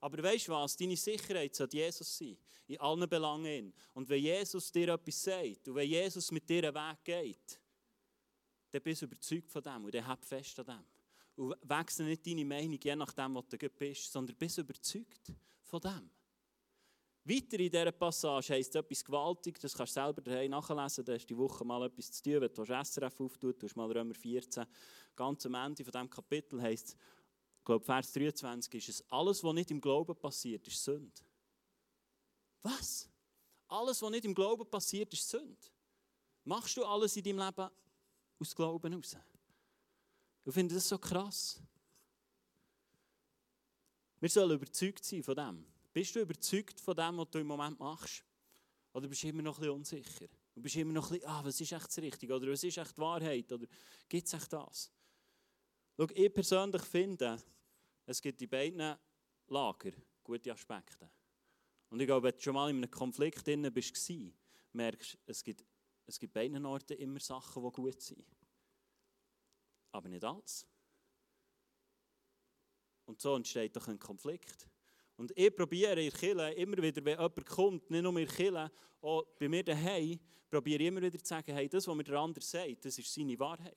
Aber 0.00 0.20
weißt 0.20 0.48
du 0.48 0.52
was? 0.52 0.76
Deine 0.76 0.96
Sicherheit 0.96 1.54
soll 1.54 1.68
Jesus 1.70 2.18
sein. 2.18 2.36
In 2.66 2.80
allen 2.80 3.08
Belangen. 3.08 3.72
Und 3.92 4.08
wenn 4.08 4.20
Jesus 4.20 4.72
dir 4.72 4.88
etwas 4.88 5.22
sagt 5.22 5.68
und 5.68 5.76
wenn 5.76 5.88
Jesus 5.88 6.32
mit 6.32 6.48
dir 6.48 6.66
einen 6.66 6.74
Weg 6.74 7.04
geht, 7.04 7.60
dann 8.72 8.82
bist 8.82 9.02
du 9.02 9.06
überzeugt 9.06 9.48
von 9.48 9.62
dem 9.62 9.84
und 9.84 9.94
dann 9.94 10.06
hab 10.06 10.24
fest 10.24 10.58
an 10.58 10.66
dem. 10.66 10.93
Und 11.36 11.54
wechsle 11.62 12.04
nicht 12.04 12.26
deine 12.26 12.44
Meinung, 12.44 12.78
je 12.82 12.94
nachdem, 12.94 13.34
was 13.34 13.48
du 13.48 13.58
bist, 13.70 14.12
sondern 14.12 14.36
bist 14.36 14.58
überzeugt 14.58 15.32
von 15.62 15.80
dem. 15.80 16.10
Weiter 17.26 17.58
in 17.58 17.70
dieser 17.70 17.90
Passage 17.90 18.52
heisst 18.52 18.76
etwas 18.76 19.02
gewaltig, 19.02 19.58
das 19.58 19.72
kannst 19.72 19.96
du 19.96 20.00
selber 20.00 20.20
daheim 20.20 20.50
nachlesen, 20.50 21.04
da 21.06 21.14
hast 21.14 21.26
die 21.26 21.36
Woche 21.36 21.64
mal 21.64 21.86
etwas 21.86 22.12
zu 22.12 22.22
tun, 22.22 22.40
wenn 22.42 22.52
du 22.52 22.64
SRF 22.64 23.18
auftust, 23.18 23.62
du 23.62 23.66
hast 23.66 23.76
mal 23.76 23.90
Römer 23.90 24.14
14, 24.14 24.66
ganz 25.16 25.46
am 25.46 25.54
Ende 25.54 25.82
von 25.82 25.90
diesem 25.90 26.10
Kapitel 26.10 26.60
heisst 26.60 26.88
es, 26.88 26.96
ich 27.60 27.64
glaube 27.64 27.82
Vers 27.82 28.12
23 28.12 28.74
ist 28.74 28.88
es, 28.90 29.10
alles, 29.10 29.42
was 29.42 29.54
nicht 29.54 29.70
im 29.70 29.80
Glauben 29.80 30.14
passiert, 30.14 30.66
ist 30.68 30.84
Sünde. 30.84 31.22
Was? 32.62 33.08
Alles, 33.68 34.02
was 34.02 34.10
nicht 34.10 34.26
im 34.26 34.34
Glauben 34.34 34.68
passiert, 34.68 35.10
ist 35.14 35.26
Sünde. 35.26 35.56
Machst 36.44 36.76
du 36.76 36.84
alles 36.84 37.16
in 37.16 37.24
deinem 37.24 37.38
Leben 37.38 37.70
aus 38.38 38.54
Glauben 38.54 38.92
heraus? 38.92 39.16
Ich 40.44 40.52
finde 40.52 40.74
das 40.74 40.88
so 40.88 40.98
krass. 40.98 41.60
Wir 44.20 44.28
sollen 44.28 44.52
überzeugt 44.52 45.04
sein 45.04 45.22
von 45.22 45.34
dem. 45.34 45.64
Bist 45.92 46.14
du 46.14 46.20
überzeugt 46.20 46.80
von 46.80 46.96
dem, 46.96 47.18
was 47.18 47.30
du 47.30 47.38
im 47.38 47.46
Moment 47.46 47.78
machst? 47.78 48.24
Oder 48.92 49.08
bist 49.08 49.22
du 49.22 49.28
immer 49.28 49.42
noch 49.42 49.56
ein 49.58 49.60
bisschen 49.60 49.74
unsicher? 49.74 50.26
Du 50.54 50.60
bist 50.62 50.76
immer 50.76 50.92
noch 50.92 51.10
ein 51.10 51.18
bisschen, 51.18 51.28
ah, 51.28 51.44
was 51.44 51.60
ist 51.60 51.72
echt 51.72 51.86
das 51.86 51.98
Richtige? 51.98 52.34
Oder 52.34 52.52
was 52.52 52.62
ist 52.62 52.76
echt 52.76 52.96
die 52.96 53.00
Wahrheit? 53.00 53.52
Oder 53.52 53.66
gibt 54.08 54.26
es 54.26 54.32
echt 54.32 54.52
das? 54.52 54.92
Schau, 55.96 56.06
ich 56.14 56.32
persönlich 56.32 56.82
finde, 56.82 57.42
es 58.06 58.20
gibt 58.20 58.40
in 58.42 58.48
beiden 58.48 58.96
Lager 59.48 59.92
gute 60.22 60.52
Aspekte. 60.52 61.10
Und 61.90 62.00
ich 62.00 62.06
glaube, 62.06 62.28
wenn 62.28 62.36
du 62.36 62.42
schon 62.42 62.54
mal 62.54 62.70
in 62.70 62.76
einem 62.76 62.90
Konflikt 62.90 63.46
drin 63.46 63.70
bist, 63.72 64.12
merkst 64.72 65.14
du, 65.14 65.18
es 65.26 65.42
gibt 65.42 65.64
es 66.06 66.18
gibt 66.18 66.34
beiden 66.34 66.64
Orten 66.66 66.98
immer 66.98 67.20
Sachen, 67.20 67.62
die 67.62 67.70
gut 67.70 68.00
sind. 68.00 68.24
Aber 69.94 70.08
nicht 70.08 70.24
alles. 70.24 70.66
Und 73.06 73.20
so 73.20 73.36
entsteht 73.36 73.76
doch 73.76 73.86
ein 73.86 73.98
Konflikt. 73.98 74.68
Und 75.16 75.32
ich 75.36 75.54
probiere 75.54 76.02
in 76.02 76.12
Kirche 76.12 76.50
immer 76.54 76.78
wieder, 76.78 77.04
wenn 77.04 77.16
jemand 77.16 77.46
kommt, 77.46 77.88
nicht 77.90 78.02
nur 78.02 78.18
in 78.18 78.26
Kirche, 78.26 78.72
auch 79.00 79.24
bei 79.38 79.48
mir 79.48 79.62
daheim, 79.62 80.18
probiere 80.50 80.82
ich 80.82 80.88
immer 80.88 81.00
wieder 81.00 81.18
zu 81.18 81.28
sagen, 81.28 81.54
hey, 81.54 81.68
das, 81.68 81.86
was 81.86 81.94
mir 81.94 82.02
der 82.02 82.18
andere 82.18 82.44
sagt, 82.44 82.84
das 82.84 82.98
ist 82.98 83.14
seine 83.14 83.38
Wahrheit. 83.38 83.76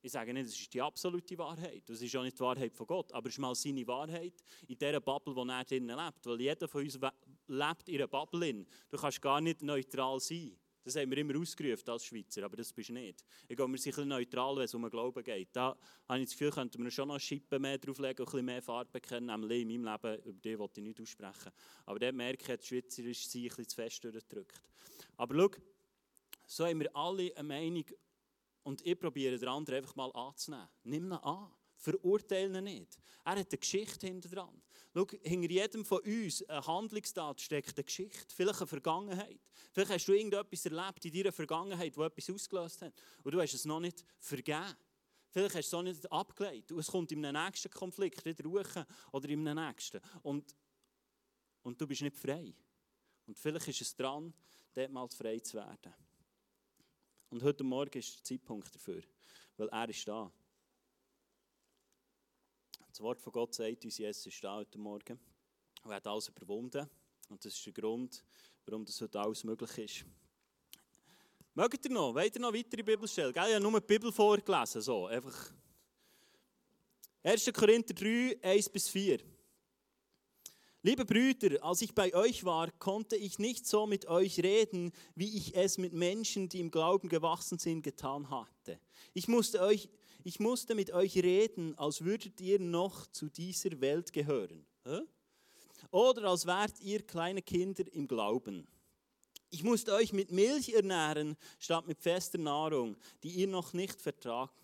Ich 0.00 0.12
sage 0.12 0.32
nicht, 0.32 0.46
das 0.46 0.58
ist 0.58 0.72
die 0.72 0.80
absolute 0.80 1.36
Wahrheit. 1.36 1.86
Das 1.86 2.00
ist 2.00 2.16
auch 2.16 2.22
nicht 2.22 2.38
die 2.38 2.42
Wahrheit 2.42 2.74
von 2.74 2.86
Gott. 2.86 3.12
Aber 3.12 3.28
es 3.28 3.34
ist 3.34 3.38
mal 3.38 3.54
seine 3.54 3.86
Wahrheit 3.86 4.42
in 4.66 4.78
dieser 4.78 5.00
Bubble, 5.00 5.36
wo 5.36 5.44
er 5.44 5.64
drinnen 5.64 5.94
lebt. 5.94 6.24
Weil 6.24 6.40
jeder 6.40 6.66
von 6.66 6.82
uns 6.82 6.98
lebt 7.46 7.88
in 7.90 7.96
einer 7.96 8.08
Bubble. 8.08 8.64
Du 8.88 8.96
kannst 8.96 9.20
gar 9.20 9.42
nicht 9.42 9.60
neutral 9.60 10.18
sein. 10.18 10.56
Das 10.82 10.96
haben 10.96 11.10
wir 11.10 11.18
immer 11.18 11.38
ausgerufen 11.38 11.88
als 11.88 12.06
Schweizer, 12.06 12.42
aber 12.44 12.56
das 12.56 12.72
bist 12.72 12.88
du 12.88 12.94
nicht. 12.94 13.24
Ich 13.48 13.56
glaube, 13.56 13.72
wir 13.72 13.78
sind 13.78 13.92
ein 13.92 13.96
bisschen 13.96 14.08
neutral, 14.08 14.56
wenn 14.56 14.64
es 14.64 14.74
um 14.74 14.82
den 14.82 14.90
Glauben 14.90 15.22
geht. 15.22 15.48
Da 15.52 15.76
habe 16.08 16.18
ich 16.20 16.26
das 16.26 16.32
Gefühl, 16.32 16.50
könnten 16.50 16.82
wir 16.82 16.90
schon 16.90 17.08
noch 17.08 17.20
Schippen 17.20 17.60
mehr 17.60 17.76
drauflegen 17.76 18.20
und 18.20 18.28
ein 18.28 18.32
bisschen 18.32 18.44
mehr 18.46 18.62
Farbe 18.62 19.00
kennen. 19.00 19.26
Nämlich 19.26 19.62
in 19.62 19.82
meinem 19.82 19.92
Leben, 19.92 20.22
über 20.24 20.40
die 20.40 20.58
wollte 20.58 20.80
ich 20.80 20.86
nicht 20.86 21.00
aussprechen. 21.00 21.52
Aber 21.84 21.98
dort 21.98 22.14
merke 22.14 22.54
ich, 22.54 22.60
die 22.60 22.66
Schweizer 22.66 23.02
sich 23.02 23.42
ein 23.42 23.48
bisschen 23.48 23.68
zu 23.68 23.76
fest 23.76 24.04
durchgedrückt. 24.04 24.62
Aber 25.16 25.34
schau, 25.34 25.50
so 26.46 26.66
haben 26.66 26.80
wir 26.80 26.96
alle 26.96 27.36
eine 27.36 27.46
Meinung 27.46 27.84
und 28.62 28.84
ich 28.86 28.98
probiere 28.98 29.38
den 29.38 29.48
anderen 29.48 29.78
einfach 29.78 29.96
mal 29.96 30.10
anzunehmen. 30.12 30.68
Nimm 30.84 31.06
ihn 31.06 31.12
an. 31.12 31.50
Verurteile 31.76 32.58
ihn 32.58 32.64
nicht. 32.64 32.98
Er 33.24 33.32
hat 33.32 33.48
eine 33.50 33.58
Geschichte 33.58 34.06
hinter 34.06 34.28
dran. 34.28 34.62
Schau, 34.92 35.06
hinter 35.22 35.50
jedem 35.50 35.84
von 35.84 36.00
uns, 36.00 36.42
eine 36.48 36.66
Handlungstat, 36.66 37.40
steckt 37.40 37.76
eine 37.76 37.84
Geschichte, 37.84 38.34
vielleicht 38.34 38.58
eine 38.58 38.66
Vergangenheit. 38.66 39.40
Vielleicht 39.72 39.92
hast 39.92 40.06
du 40.06 40.12
irgendetwas 40.12 40.66
erlebt 40.66 41.04
in 41.04 41.12
deiner 41.12 41.32
Vergangenheit, 41.32 41.96
das 41.96 42.06
etwas 42.06 42.30
ausgelöst 42.30 42.82
hat. 42.82 42.92
Und 43.22 43.32
du 43.32 43.40
hast 43.40 43.54
es 43.54 43.64
noch 43.64 43.78
nicht 43.78 44.04
vergeben. 44.18 44.76
Vielleicht 45.30 45.54
hast 45.54 45.72
du 45.72 45.76
es 45.78 45.84
noch 45.84 45.92
nicht 45.92 46.10
abgelegt. 46.10 46.72
Und 46.72 46.80
es 46.80 46.88
kommt 46.88 47.12
in 47.12 47.24
einem 47.24 47.44
nächsten 47.44 47.70
Konflikt 47.70 48.24
wieder 48.24 48.42
ruhen 48.44 48.84
oder 49.12 49.28
in 49.28 49.46
einem 49.46 49.64
nächsten. 49.64 50.00
Und, 50.22 50.56
und 51.62 51.80
du 51.80 51.86
bist 51.86 52.02
nicht 52.02 52.16
frei. 52.16 52.52
Und 53.26 53.38
vielleicht 53.38 53.68
ist 53.68 53.82
es 53.82 53.94
dran, 53.94 54.34
dort 54.74 54.90
mal 54.90 55.08
frei 55.08 55.38
zu 55.38 55.58
werden. 55.58 55.94
Und 57.28 57.44
heute 57.44 57.62
Morgen 57.62 57.96
ist 57.96 58.16
der 58.16 58.24
Zeitpunkt 58.24 58.74
dafür, 58.74 59.02
weil 59.56 59.68
er 59.68 59.88
ist 59.88 60.08
da. 60.08 60.32
Wort 63.00 63.22
von 63.22 63.32
Gott 63.32 63.54
sagt 63.54 63.84
uns, 63.84 63.96
Jesus 63.96 64.26
ist 64.26 64.44
da 64.44 64.56
heute 64.56 64.78
Morgen 64.78 65.18
und 65.82 65.90
hat 65.90 66.06
alles 66.06 66.28
überwunden. 66.28 66.88
Und 67.30 67.42
das 67.44 67.54
ist 67.54 67.64
der 67.64 67.72
Grund, 67.72 68.22
warum 68.66 68.84
das 68.84 69.00
heute 69.00 69.18
alles 69.18 69.42
möglich 69.42 69.78
ist. 69.78 70.04
Mögt 71.54 71.84
ihr 71.84 71.90
noch? 71.90 72.14
Wollt 72.14 72.34
ihr 72.34 72.40
noch 72.40 72.52
weitere 72.52 72.82
Bibelstellen? 72.82 73.32
Ich 73.34 73.40
habe 73.40 73.58
nur 73.58 73.80
die 73.80 73.86
Bibel 73.86 74.12
vorgelesen. 74.12 74.82
So, 74.82 75.06
einfach. 75.06 75.50
1. 77.22 77.50
Korinther 77.52 77.94
3, 77.94 78.38
1 78.42 78.68
bis 78.68 78.88
4. 78.88 79.20
Liebe 80.82 81.04
Brüder, 81.04 81.62
als 81.62 81.82
ich 81.82 81.94
bei 81.94 82.14
euch 82.14 82.44
war, 82.44 82.70
konnte 82.72 83.16
ich 83.16 83.38
nicht 83.38 83.66
so 83.66 83.86
mit 83.86 84.06
euch 84.06 84.42
reden, 84.42 84.92
wie 85.14 85.36
ich 85.36 85.54
es 85.54 85.76
mit 85.76 85.92
Menschen, 85.92 86.48
die 86.48 86.60
im 86.60 86.70
Glauben 86.70 87.08
gewachsen 87.08 87.58
sind, 87.58 87.82
getan 87.82 88.30
hatte. 88.30 88.80
Ich 89.12 89.28
musste, 89.28 89.60
euch, 89.60 89.90
ich 90.24 90.40
musste 90.40 90.74
mit 90.74 90.92
euch 90.92 91.16
reden, 91.16 91.76
als 91.78 92.04
würdet 92.04 92.40
ihr 92.40 92.58
noch 92.58 93.06
zu 93.08 93.28
dieser 93.28 93.80
Welt 93.80 94.12
gehören. 94.12 94.66
Oder 95.90 96.24
als 96.24 96.46
wärt 96.46 96.80
ihr 96.80 97.02
kleine 97.02 97.42
Kinder 97.42 97.84
im 97.92 98.06
Glauben. 98.06 98.66
Ich 99.50 99.64
musste 99.64 99.92
euch 99.94 100.12
mit 100.12 100.30
Milch 100.30 100.68
ernähren, 100.70 101.36
statt 101.58 101.86
mit 101.86 102.00
fester 102.00 102.38
Nahrung, 102.38 102.96
die 103.22 103.30
ihr 103.30 103.48
noch 103.48 103.72
nicht 103.72 104.00
vertragt 104.00 104.54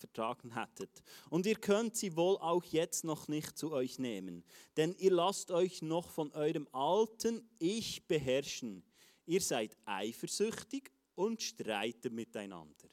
vertragen 0.00 0.54
hättet. 0.54 1.02
Und 1.28 1.46
ihr 1.46 1.56
könnt 1.56 1.94
sie 1.94 2.16
wohl 2.16 2.38
auch 2.38 2.64
jetzt 2.64 3.04
noch 3.04 3.28
nicht 3.28 3.56
zu 3.56 3.70
euch 3.72 3.98
nehmen, 3.98 4.42
denn 4.76 4.94
ihr 4.98 5.12
lasst 5.12 5.50
euch 5.50 5.82
noch 5.82 6.08
von 6.08 6.32
eurem 6.32 6.66
alten 6.72 7.46
Ich 7.58 8.06
beherrschen. 8.08 8.82
Ihr 9.26 9.42
seid 9.42 9.76
eifersüchtig 9.84 10.90
und 11.14 11.42
streitet 11.42 12.12
miteinander. 12.12 12.88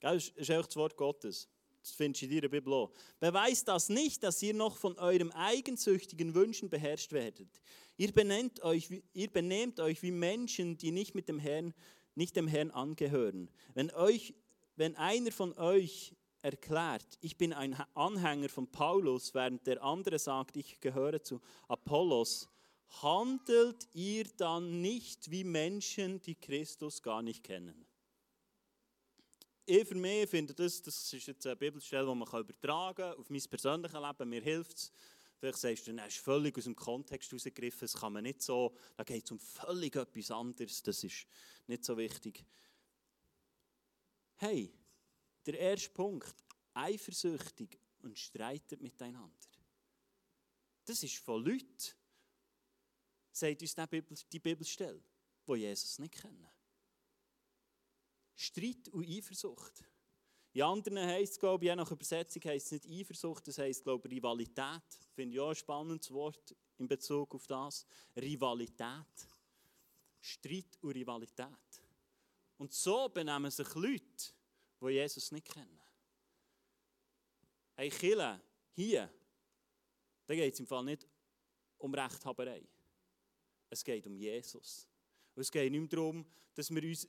Das 0.00 0.28
ist 0.28 0.50
auch 0.50 0.66
das 0.66 0.76
Wort 0.76 0.96
Gottes. 0.96 1.48
Das 1.80 1.92
findest 1.92 2.22
du 2.22 2.26
in 2.26 2.32
deiner 2.32 2.48
Bibel 2.48 2.72
auch. 2.72 2.92
Beweist 3.18 3.68
das 3.68 3.88
nicht, 3.88 4.22
dass 4.22 4.42
ihr 4.42 4.54
noch 4.54 4.76
von 4.76 4.98
eurem 4.98 5.30
eigensüchtigen 5.32 6.34
Wünschen 6.34 6.68
beherrscht 6.68 7.12
werdet. 7.12 7.48
Ihr 7.96 8.12
benehmt 8.12 8.62
euch, 8.62 9.02
ihr 9.12 9.30
benehmt 9.30 9.80
euch 9.80 10.02
wie 10.02 10.10
Menschen, 10.10 10.76
die 10.76 10.90
nicht 10.90 11.14
mit 11.14 11.28
dem 11.28 11.38
Herrn, 11.38 11.72
nicht 12.14 12.36
dem 12.36 12.48
Herrn 12.48 12.70
angehören. 12.70 13.50
Wenn 13.74 13.90
euch 13.92 14.34
wenn 14.78 14.94
einer 14.94 15.32
von 15.32 15.58
euch 15.58 16.14
erklärt, 16.40 17.18
ich 17.20 17.36
bin 17.36 17.52
ein 17.52 17.74
Anhänger 17.94 18.48
von 18.48 18.70
Paulus, 18.70 19.34
während 19.34 19.66
der 19.66 19.82
andere 19.82 20.20
sagt, 20.20 20.56
ich 20.56 20.78
gehöre 20.78 21.20
zu 21.20 21.40
Apollos, 21.66 22.48
handelt 23.02 23.88
ihr 23.92 24.24
dann 24.36 24.80
nicht 24.80 25.32
wie 25.32 25.42
Menschen, 25.42 26.22
die 26.22 26.36
Christus 26.36 27.02
gar 27.02 27.22
nicht 27.22 27.42
kennen? 27.42 27.87
Ich 29.70 29.86
für 29.86 29.96
mich 29.96 30.26
finde, 30.30 30.54
das, 30.54 30.80
das 30.80 31.12
ist 31.12 31.26
jetzt 31.26 31.46
eine 31.46 31.54
Bibelstelle, 31.54 32.06
die 32.06 32.14
man 32.14 32.26
übertragen 32.26 32.96
kann 32.96 33.18
auf 33.18 33.28
mein 33.28 33.42
persönliches 33.42 34.00
Leben. 34.00 34.30
Mir 34.30 34.40
hilft 34.40 34.78
es. 34.78 34.92
Vielleicht 35.38 35.58
sagst 35.58 35.86
du, 35.86 35.92
das 35.92 36.08
ist 36.08 36.24
völlig 36.24 36.56
aus 36.56 36.64
dem 36.64 36.74
Kontext 36.74 37.30
herausgegriffen. 37.30 37.80
Das 37.82 37.92
kann 37.92 38.14
man 38.14 38.22
nicht 38.22 38.40
so, 38.40 38.74
da 38.96 39.04
geht 39.04 39.26
es 39.26 39.30
um 39.30 39.38
völlig 39.38 39.94
etwas 39.94 40.30
anderes. 40.30 40.82
Das 40.82 41.04
ist 41.04 41.26
nicht 41.66 41.84
so 41.84 41.98
wichtig. 41.98 42.46
Hey, 44.36 44.72
der 45.44 45.58
erste 45.58 45.90
Punkt, 45.90 46.34
eifersüchtig 46.72 47.78
und 48.00 48.18
streitet 48.18 48.80
miteinander. 48.80 49.36
Das 50.86 51.02
ist 51.02 51.18
von 51.18 51.44
Leuten, 51.44 51.92
sagt 53.32 53.60
uns 53.62 54.26
die 54.32 54.40
Bibelstelle, 54.40 55.02
die 55.46 55.54
Jesus 55.56 55.98
nicht 55.98 56.14
kennen. 56.14 56.48
Streit 58.38 58.88
und 58.90 59.04
Eifersucht. 59.04 59.84
In 60.52 60.62
anderen 60.62 60.98
heisst 60.98 61.32
es, 61.32 61.38
glaube 61.40 61.64
ich, 61.64 61.70
je 61.70 61.76
nach 61.76 61.90
Übersetzung 61.90 62.42
heisst 62.44 62.72
es 62.72 62.84
nicht 62.84 63.00
Eifersucht, 63.00 63.48
das 63.48 63.58
heisst, 63.58 63.82
glaube 63.82 64.06
ich, 64.06 64.14
Rivalität. 64.14 64.82
Finde 65.12 65.34
ich 65.34 65.40
auch 65.40 65.48
ein 65.48 65.56
spannendes 65.56 66.10
Wort 66.12 66.54
in 66.78 66.86
Bezug 66.86 67.34
auf 67.34 67.46
das. 67.48 67.84
Rivalität. 68.16 69.28
Streit 70.20 70.78
und 70.80 70.92
Rivalität. 70.92 71.82
Und 72.58 72.72
so 72.72 73.08
benehmen 73.08 73.50
sich 73.50 73.74
Leute, 73.74 74.32
die 74.80 74.88
Jesus 74.88 75.32
nicht 75.32 75.52
kennen. 75.52 75.80
Hey, 77.74 77.90
Kille, 77.90 78.40
hier, 78.72 79.12
da 80.26 80.34
geht 80.34 80.54
es 80.54 80.60
im 80.60 80.66
Fall 80.66 80.84
nicht 80.84 81.08
um 81.78 81.92
Rechthaberei. 81.92 82.62
Es 83.68 83.84
geht 83.84 84.06
um 84.06 84.14
Jesus. 84.14 84.88
Und 85.34 85.42
es 85.42 85.50
geht 85.50 85.72
nicht 85.72 85.92
darum, 85.92 86.24
dass 86.54 86.70
wir 86.70 86.82
uns 86.82 87.08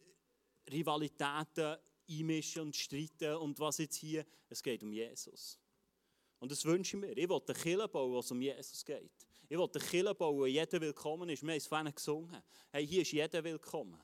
Rivalitäten 0.72 1.78
einmischen 2.10 2.64
und 2.64 2.76
streiten 2.76 3.36
und 3.36 3.60
was 3.60 3.78
jetzt 3.78 3.96
hier. 3.96 4.26
Es 4.50 4.64
geht 4.64 4.82
um 4.84 4.92
Jesus. 4.92 5.60
Und 6.40 6.52
das 6.52 6.66
wünsche 6.66 6.98
ich 6.98 7.02
mir. 7.02 7.18
Ich 7.18 7.30
will 7.30 7.42
eine 7.46 7.56
Kille 7.56 7.88
bauen, 7.88 8.12
wo 8.12 8.20
es 8.20 8.32
um 8.32 8.42
Jesus 8.42 8.84
geht. 8.84 9.12
Ich 9.48 9.58
will 9.58 9.70
eine 9.74 9.86
Kille 9.86 10.16
bauen, 10.16 10.50
jeder 10.50 10.82
willkommen 10.82 11.30
ist. 11.30 11.44
Wir 11.44 11.52
haben 11.52 11.58
es 11.58 11.68
vorhin 11.68 11.94
gesungen. 11.94 12.42
Hey, 12.72 12.88
hier 12.88 13.02
ist 13.02 13.12
jeder 13.12 13.44
willkommen. 13.44 14.00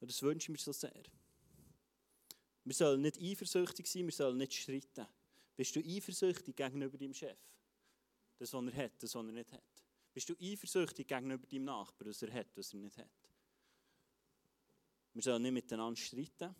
Und 0.00 0.10
das 0.10 0.22
wünsche 0.22 0.46
ich 0.46 0.48
mir 0.50 0.58
so 0.58 0.72
sehr. 0.72 1.02
Wir 2.64 2.74
sollen 2.74 3.02
nicht 3.02 3.20
eifersüchtig 3.20 3.86
sein, 3.86 4.06
wir 4.06 4.12
sollen 4.12 4.38
nicht 4.38 4.54
streiten. 4.54 5.06
Bist 5.56 5.76
du 5.76 5.80
eifersüchtig 5.80 6.56
gegenüber 6.56 6.98
deinem 6.98 7.14
Chef? 7.14 7.38
Das, 8.38 8.52
was 8.52 8.66
er 8.66 8.84
hat, 8.84 9.02
das, 9.02 9.14
was 9.14 9.26
er 9.26 9.32
nicht 9.32 9.52
hat. 9.52 9.62
Bist 10.12 10.28
du 10.28 10.34
eifersüchtig 10.40 11.06
gegenüber 11.06 11.46
deinem 11.46 11.64
Nachbarn, 11.64 12.10
was 12.10 12.22
er 12.22 12.32
hat, 12.32 12.48
was 12.56 12.72
er 12.72 12.80
nicht 12.80 12.98
hat? 12.98 13.25
Wir 15.16 15.22
sollen 15.22 15.40
nicht 15.40 15.52
miteinander 15.52 15.98
streiten. 15.98 16.54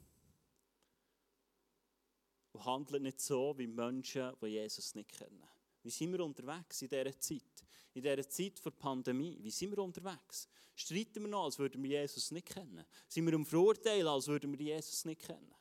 Und 2.53 2.65
handeln 2.65 3.03
nicht 3.03 3.21
so 3.21 3.53
wie 3.59 3.67
Menschen, 3.67 4.33
die 4.41 4.47
Jesus 4.47 4.95
nicht 4.95 5.11
kennen. 5.13 5.47
Wie 5.83 5.91
sind 5.91 6.11
wir 6.11 6.25
unterwegs 6.25 6.81
in 6.81 6.89
dieser 6.89 7.21
Zeit? 7.21 7.67
In 7.93 8.01
dieser 8.01 8.27
Zeit 8.27 8.65
der 8.65 8.71
Pandemie. 8.71 9.37
Wie 9.43 9.51
sind 9.51 9.73
wir 9.73 9.85
unterwegs? 9.85 10.49
Streiten 10.75 11.21
wir 11.21 11.29
noch, 11.29 11.45
als 11.45 11.59
würden 11.59 11.83
wir 11.83 12.01
Jesus 12.01 12.31
nicht 12.31 12.47
kennen? 12.47 12.83
Sind 13.07 13.27
wir 13.27 13.35
im 13.35 13.45
Verurteilen, 13.45 14.07
als 14.07 14.27
würden 14.27 14.59
wir 14.59 14.75
Jesus 14.75 15.05
nicht 15.05 15.21
kennen? 15.21 15.55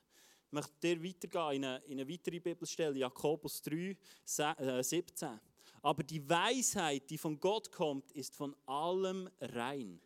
Ich 0.48 0.54
möchte 0.54 0.80
dir 0.80 1.04
weitergehen 1.04 1.52
in 1.52 1.66
eine, 1.66 1.84
in 1.88 2.00
eine 2.00 2.10
weitere 2.10 2.40
Bibelstelle, 2.40 2.98
Jakobus 2.98 3.62
3, 3.62 3.98
17. 4.24 5.28
Äh, 5.28 5.40
Aber 5.82 6.02
die 6.02 6.30
Weisheit, 6.30 7.10
die 7.10 7.18
von 7.18 7.38
Gott 7.42 7.70
kommt, 7.74 8.14
ist 8.14 8.38
von 8.38 8.56
allem 8.66 9.30
rein. 9.42 10.00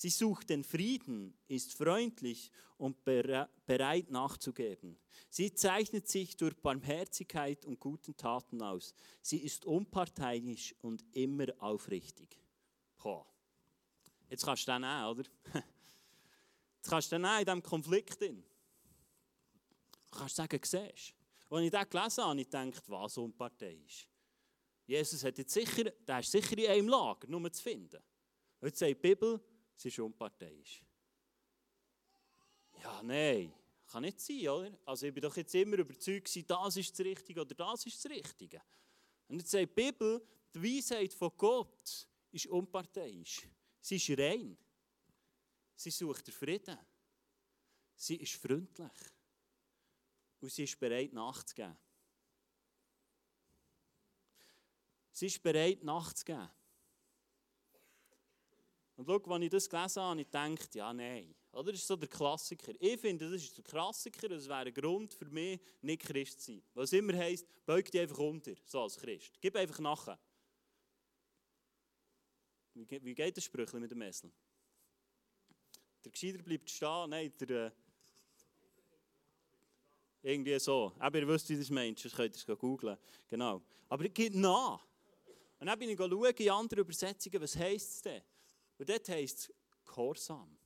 Sie 0.00 0.08
sucht 0.08 0.48
den 0.48 0.64
Frieden, 0.64 1.36
ist 1.46 1.76
freundlich 1.76 2.50
und 2.78 3.04
bereit 3.04 4.10
nachzugeben. 4.10 4.98
Sie 5.28 5.52
zeichnet 5.52 6.08
sich 6.08 6.38
durch 6.38 6.56
Barmherzigkeit 6.56 7.66
und 7.66 7.78
guten 7.78 8.16
Taten 8.16 8.62
aus. 8.62 8.94
Sie 9.20 9.36
ist 9.36 9.66
unparteiisch 9.66 10.74
und 10.80 11.04
immer 11.12 11.48
aufrichtig. 11.58 12.38
Boah. 12.96 13.26
Jetzt 14.30 14.42
kannst 14.42 14.66
du 14.66 14.72
den 14.72 14.80
nehmen, 14.80 15.04
oder? 15.04 15.24
Jetzt 16.76 16.88
kannst 16.88 17.12
du 17.12 17.18
nehmen 17.18 17.40
in 17.40 17.44
diesem 17.44 17.62
Konflikt. 17.62 18.18
Drin. 18.18 18.42
Du 20.10 20.18
kannst 20.18 20.36
sagen, 20.36 20.60
siehst 20.64 21.14
du. 21.50 21.54
Als 21.54 21.64
ich 21.66 21.70
das 21.70 21.90
gelesen 21.90 22.24
habe, 22.24 22.40
ich 22.40 22.46
gedacht, 22.46 22.84
was 22.88 23.18
unparteiisch. 23.18 24.08
Jesus 24.86 25.22
hat 25.24 25.36
jetzt 25.36 25.52
sicher, 25.52 25.90
der 25.90 26.20
ist 26.20 26.32
sicher 26.32 26.56
in 26.56 26.70
einem 26.70 26.88
Lager, 26.88 27.28
nur 27.28 27.52
zu 27.52 27.62
finden. 27.62 28.02
Jetzt 28.62 28.78
sagt 28.78 28.88
die 28.88 28.94
Bibel, 28.94 29.38
sie 29.80 29.88
ist 29.88 29.98
unparteiisch. 29.98 30.84
Ja, 32.82 33.02
nein, 33.02 33.52
kann 33.86 34.02
nicht 34.02 34.20
sein, 34.20 34.48
oder? 34.48 34.78
Also 34.84 35.06
ich 35.06 35.14
bin 35.14 35.22
doch 35.22 35.36
jetzt 35.36 35.54
immer 35.54 35.78
überzeugt, 35.78 36.50
das 36.50 36.76
ist 36.76 36.98
das 36.98 37.06
Richtige 37.06 37.40
oder 37.40 37.54
das 37.54 37.86
ist 37.86 38.04
das 38.04 38.10
Richtige. 38.10 38.62
Und 39.28 39.38
jetzt 39.38 39.50
sagt 39.50 39.62
die 39.62 39.82
Bibel, 39.82 40.26
die 40.54 40.62
Weisheit 40.62 41.14
von 41.14 41.30
Gott 41.36 42.08
ist 42.30 42.46
unparteiisch. 42.46 43.48
Sie 43.80 43.96
ist 43.96 44.10
rein. 44.18 44.56
Sie 45.76 45.90
sucht 45.90 46.26
den 46.26 46.34
Frieden. 46.34 46.78
Sie 47.96 48.16
ist 48.16 48.34
freundlich. 48.34 48.92
Und 50.40 50.52
sie 50.52 50.64
ist 50.64 50.78
bereit 50.78 51.12
nachzugeben. 51.12 51.76
Sie 55.12 55.26
ist 55.26 55.42
bereit 55.42 55.82
nachzugeben. 55.82 56.50
Und 59.00 59.06
schau, 59.06 59.32
als 59.32 59.44
ich 59.44 59.48
das 59.48 59.70
gelesen 59.70 60.02
habe, 60.02 60.20
ich 60.20 60.26
gedacht, 60.26 60.74
ja, 60.74 60.92
nein. 60.92 61.34
Oder? 61.52 61.72
Das 61.72 61.80
ist 61.80 61.86
so 61.86 61.96
der 61.96 62.06
Klassiker. 62.06 62.74
Ich 62.78 63.00
finde, 63.00 63.30
das 63.30 63.42
ist 63.42 63.56
der 63.56 63.64
Klassiker 63.64 64.26
und 64.26 64.36
es 64.36 64.46
wäre 64.46 64.66
ein 64.66 64.74
Grund 64.74 65.14
für 65.14 65.24
mich, 65.24 65.58
nicht 65.80 66.02
Christ 66.02 66.42
zu 66.42 66.52
sein. 66.52 66.62
Was 66.74 66.92
immer 66.92 67.16
heisst, 67.16 67.46
beug 67.64 67.90
dich 67.90 67.98
einfach 67.98 68.18
unter, 68.18 68.52
so 68.66 68.82
als 68.82 68.98
Christ. 68.98 69.32
Gib 69.40 69.56
einfach 69.56 69.78
nachher. 69.78 70.18
Wie, 72.74 73.14
geht 73.14 73.34
das 73.34 73.44
Sprüchchen 73.44 73.80
mit 73.80 73.90
dem 73.90 73.96
Messel? 73.96 74.30
Der 76.04 76.12
Gescheiter 76.12 76.42
bleibt 76.42 76.68
stehen, 76.68 77.08
nein, 77.08 77.32
der... 77.40 77.68
Äh, 77.68 77.70
irgendwie 80.22 80.58
so. 80.58 80.92
Aber 80.98 81.18
ihr 81.18 81.26
wisst, 81.26 81.48
wie 81.48 81.56
das 81.56 81.70
meint, 81.70 81.98
sonst 81.98 82.16
könnt 82.16 82.36
ihr 82.36 82.52
es 82.52 82.58
googeln. 82.58 82.98
Genau. 83.30 83.62
Aber 83.88 84.04
geht 84.12 84.34
nach. 84.34 84.86
Und 85.58 85.68
dann 85.68 85.78
bin 85.78 85.88
ich 85.88 85.96
schauen 85.96 86.34
in 86.36 86.50
anderen 86.50 86.84
Übersetzungen, 86.84 87.40
was 87.40 87.56
heisst 87.56 87.94
es 87.94 88.02
denn? 88.02 88.22
Und 88.80 88.88
dort 88.88 89.06
heisst 89.10 89.38
es 89.40 89.54
Gehorsam. 89.84 90.56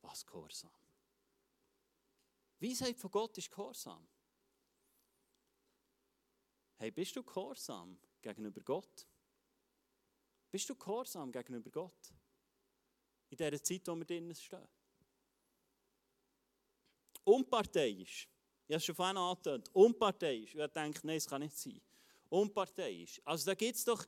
Was 0.00 0.24
Gehorsam? 0.24 0.72
Weisheit 2.58 2.98
von 2.98 3.10
Gott 3.10 3.36
ist 3.36 3.50
Gehorsam. 3.50 4.08
Hey, 6.78 6.90
bist 6.90 7.14
du 7.14 7.22
Gehorsam 7.22 8.00
gegenüber 8.22 8.62
Gott? 8.62 9.06
Bist 10.50 10.70
du 10.70 10.74
gehorsam 10.74 11.30
gegenüber 11.30 11.68
Gott? 11.68 12.14
In 13.28 13.36
dieser 13.36 13.62
Zeit, 13.62 13.86
wo 13.88 13.94
wir 13.94 14.06
drinnen 14.06 14.34
stehen. 14.34 14.66
Unparteiisch. 17.24 18.26
Ich 18.66 18.72
habe 18.72 18.76
es 18.78 18.84
schon 18.86 18.94
vorhin 18.94 19.18
angetönt. 19.18 19.68
Unparteiisch. 19.74 20.54
Ich 20.54 20.66
denke, 20.72 21.06
nein, 21.06 21.18
es 21.18 21.26
kann 21.26 21.42
nicht 21.42 21.58
sein. 21.58 21.78
Unparteiisch. 22.30 23.20
Also 23.22 23.50
da 23.50 23.54
gibt 23.54 23.76
es 23.76 23.84
doch, 23.84 24.06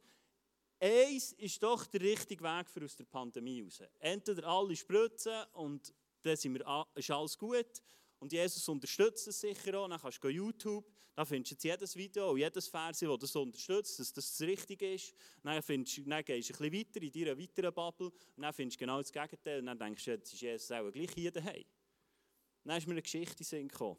eins 0.82 1.32
ist 1.32 1.62
doch 1.62 1.86
der 1.86 2.00
richtige 2.00 2.42
Weg 2.42 2.68
für 2.68 2.84
aus 2.84 2.96
der 2.96 3.04
Pandemie 3.04 3.62
raus. 3.62 3.82
Entweder 4.00 4.46
alle 4.48 4.74
spritzen 4.74 5.44
und 5.52 5.94
dann 6.22 6.36
sind 6.36 6.54
wir, 6.54 6.86
ist 6.94 7.10
alles 7.10 7.38
gut. 7.38 7.82
Und 8.18 8.32
Jesus 8.32 8.68
unterstützt 8.68 9.26
es 9.28 9.40
sicher 9.40 9.78
auch. 9.78 9.88
Dann 9.88 10.00
kannst 10.00 10.22
du 10.22 10.28
YouTube, 10.28 10.84
da 11.14 11.24
findest 11.24 11.50
du 11.50 11.54
jetzt 11.54 11.64
jedes 11.64 11.96
Video 11.96 12.30
und 12.30 12.38
jedes 12.38 12.68
Vers, 12.68 13.00
das 13.00 13.18
das 13.18 13.36
unterstützt, 13.36 13.98
dass 13.98 14.12
das 14.12 14.28
das 14.36 14.46
Richtige 14.46 14.94
ist. 14.94 15.14
Dann, 15.42 15.62
findest, 15.62 16.00
dann 16.06 16.24
gehst 16.24 16.50
du 16.50 16.64
ein 16.64 16.70
bisschen 16.70 16.86
weiter 16.86 17.02
in 17.02 17.12
deiner 17.12 17.38
weiteren 17.38 17.74
Bubble 17.74 18.12
und 18.36 18.42
dann 18.42 18.52
findest 18.52 18.80
du 18.80 18.84
genau 18.84 18.98
das 18.98 19.12
Gegenteil. 19.12 19.60
Und 19.60 19.66
dann 19.66 19.78
denkst 19.78 20.04
du, 20.04 20.10
jetzt 20.12 20.32
ist 20.32 20.40
Jesus 20.40 20.70
auch 20.70 20.90
gleich 20.90 21.10
hier 21.14 21.30
daheim. 21.30 21.64
Dann 22.64 22.78
ist 22.78 22.86
mir 22.86 22.92
eine 22.92 23.02
Geschichte 23.02 23.56
in 23.56 23.68
gekommen. 23.68 23.98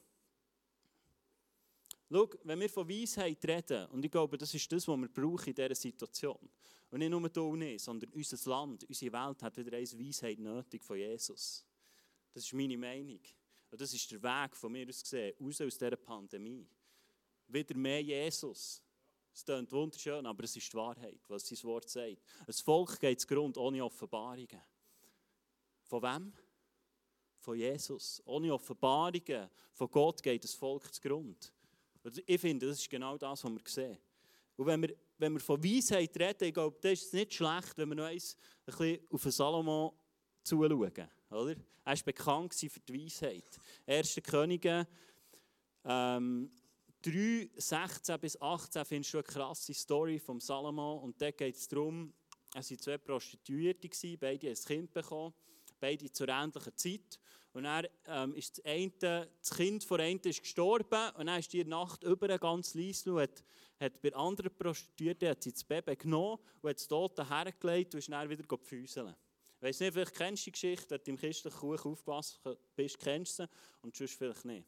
Schau, 2.10 2.30
wenn 2.44 2.60
wir 2.60 2.70
von 2.70 2.88
Weisheit 2.88 3.44
reden, 3.44 3.88
und 3.88 4.06
ich 4.06 4.12
glaube, 4.12 4.38
das 4.38 4.54
ist 4.54 4.72
das, 4.72 4.88
was 4.88 4.98
wir 4.98 5.08
brauchen 5.08 5.48
in 5.48 5.56
dieser 5.56 5.74
Situation, 5.74 6.50
und 6.94 7.00
nicht 7.00 7.10
nur 7.10 7.28
du 7.28 7.56
nicht, 7.56 7.84
sondern 7.84 8.12
unser 8.12 8.50
Land, 8.52 8.84
unsere 8.88 9.12
Welt 9.14 9.42
hat 9.42 9.58
wieder 9.58 9.76
eine 9.76 9.84
Weisheit 9.84 10.38
nötig 10.38 10.84
von 10.84 10.96
Jesus. 10.96 11.66
Das 12.32 12.44
ist 12.44 12.54
meine 12.54 12.78
Meinung. 12.78 13.20
Und 13.72 13.82
das 13.82 13.92
ist 13.96 14.12
der 14.12 14.22
Weg 14.22 14.56
von 14.56 14.72
mir 14.72 14.88
aus 14.88 15.02
gesehen, 15.02 15.34
raus 15.42 15.60
aus 15.60 15.76
dieser 15.76 15.96
Pandemie. 15.96 16.68
Wieder 17.48 17.76
mehr 17.76 18.04
Jesus. 18.04 18.80
Es 19.34 19.44
klingt 19.44 19.72
wunderschön, 19.72 20.24
aber 20.24 20.44
es 20.44 20.56
ist 20.56 20.72
die 20.72 20.78
Wahrheit, 20.78 21.20
was 21.30 21.48
sein 21.48 21.64
Wort 21.64 21.90
sagt. 21.90 22.22
Ein 22.46 22.54
Volk 22.54 23.00
geht 23.00 23.22
zu 23.22 23.26
Grund 23.26 23.58
ohne 23.58 23.84
Offenbarungen. 23.84 24.62
Von 25.86 26.04
wem? 26.04 26.32
Von 27.40 27.58
Jesus. 27.58 28.22
Ohne 28.24 28.54
Offenbarungen 28.54 29.50
von 29.72 29.90
Gott 29.90 30.22
geht 30.22 30.44
das 30.44 30.54
Volk 30.54 30.94
zu 30.94 31.02
Grund. 31.02 31.52
Und 32.04 32.22
ich 32.24 32.40
finde, 32.40 32.68
das 32.68 32.78
ist 32.78 32.90
genau 32.92 33.18
das, 33.18 33.44
was 33.44 33.52
wir 33.52 33.62
sehen. 33.66 33.98
Und 34.56 34.68
wenn 34.68 34.84
wir, 34.84 34.96
wenn 35.18 35.34
wir 35.34 35.40
von 35.40 35.64
Weisheit 35.64 36.16
reden, 36.18 36.46
ich 36.46 36.54
glaube, 36.54 36.78
das 36.82 37.04
ist 37.04 37.14
nicht 37.14 37.34
schlecht, 37.34 37.78
wenn 37.78 37.90
wir 37.90 37.96
noch 37.96 38.06
ein 38.06 38.20
bisschen 38.66 39.00
auf 39.10 39.24
Salomo 39.24 39.98
zuschauen. 40.44 41.10
Oder? 41.30 41.56
Er 41.86 41.96
war 41.96 42.04
bekannt 42.06 42.54
für 42.54 42.80
die 42.80 43.06
Weisheit. 43.06 43.60
1. 43.86 44.20
Könige 44.24 44.88
ähm, 45.86 46.52
3, 47.02 47.50
16 47.58 48.20
bis 48.20 48.42
18 48.42 48.86
findest 48.86 49.14
du 49.14 49.18
eine 49.18 49.24
krasse 49.24 49.74
Story 49.74 50.20
vom 50.20 50.40
Salomo. 50.40 50.96
Und 50.98 51.22
da 51.22 51.32
geht 51.32 51.56
es 51.56 51.68
darum, 51.68 52.14
es 52.56 52.70
waren 52.70 52.80
zwei 52.80 52.98
Prostituierte, 52.98 53.90
beide 54.18 54.48
haben 54.48 54.56
ein 54.56 54.66
Kind 54.66 54.94
bekommen, 54.94 55.34
beide 55.80 56.12
zur 56.12 56.30
ähnlichen 56.30 56.78
Zeit. 56.78 57.20
Und 57.54 57.64
dann 57.64 57.88
ähm, 58.08 58.34
ist 58.34 58.58
das, 58.58 58.66
eine, 58.66 58.92
das 59.40 59.52
Kind 59.52 59.84
von 59.84 60.02
einem 60.02 60.20
ist 60.24 60.42
gestorben 60.42 61.12
und 61.16 61.28
dann 61.28 61.40
ist 61.40 61.54
die 61.54 61.64
Nacht 61.64 62.04
über 62.04 62.38
ganz 62.40 62.74
leise 62.74 63.14
und 63.14 63.22
hat, 63.22 63.44
hat 63.80 64.02
bei 64.02 64.14
anderen 64.16 64.56
Prostituierten 64.56 65.30
hat 65.30 65.44
sie 65.44 65.52
das 65.52 65.64
Baby 65.64 65.96
genommen 65.96 66.40
und 66.62 66.70
hat 66.70 66.78
das 66.78 66.88
Tote 66.88 67.30
hergelegt 67.30 67.94
und 67.94 68.00
ist 68.00 68.10
dann 68.10 68.28
wieder 68.28 68.44
gefüßeln. 68.44 69.16
Ich 69.58 69.62
weiß 69.62 69.80
nicht, 69.82 69.94
vielleicht 69.94 70.16
kennst 70.16 70.42
du 70.42 70.46
die 70.46 70.52
Geschichte, 70.52 70.90
wenn 70.90 71.04
du 71.04 71.12
im 71.12 71.18
christlichen 71.18 71.58
Kuchen 71.58 71.92
aufgewachsen 71.92 72.58
bist, 72.76 73.00
kennst 73.00 73.40
du 73.40 73.44
sie 73.44 73.50
und 73.84 73.96
sonst 73.96 74.16
vielleicht 74.16 74.46
nicht. 74.46 74.68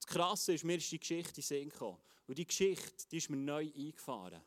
Das 0.00 0.06
Krasse 0.06 0.54
ist, 0.54 0.64
mir 0.64 0.76
ist 0.76 0.90
die 0.92 1.00
Geschichte 1.00 1.40
in 1.40 1.42
Sinn 1.42 1.68
gekommen. 1.68 1.98
Und 2.28 2.38
die 2.38 2.46
Geschichte, 2.46 3.08
die 3.10 3.16
ist 3.16 3.30
mir 3.30 3.36
neu 3.36 3.68
eingefahren. 3.76 4.40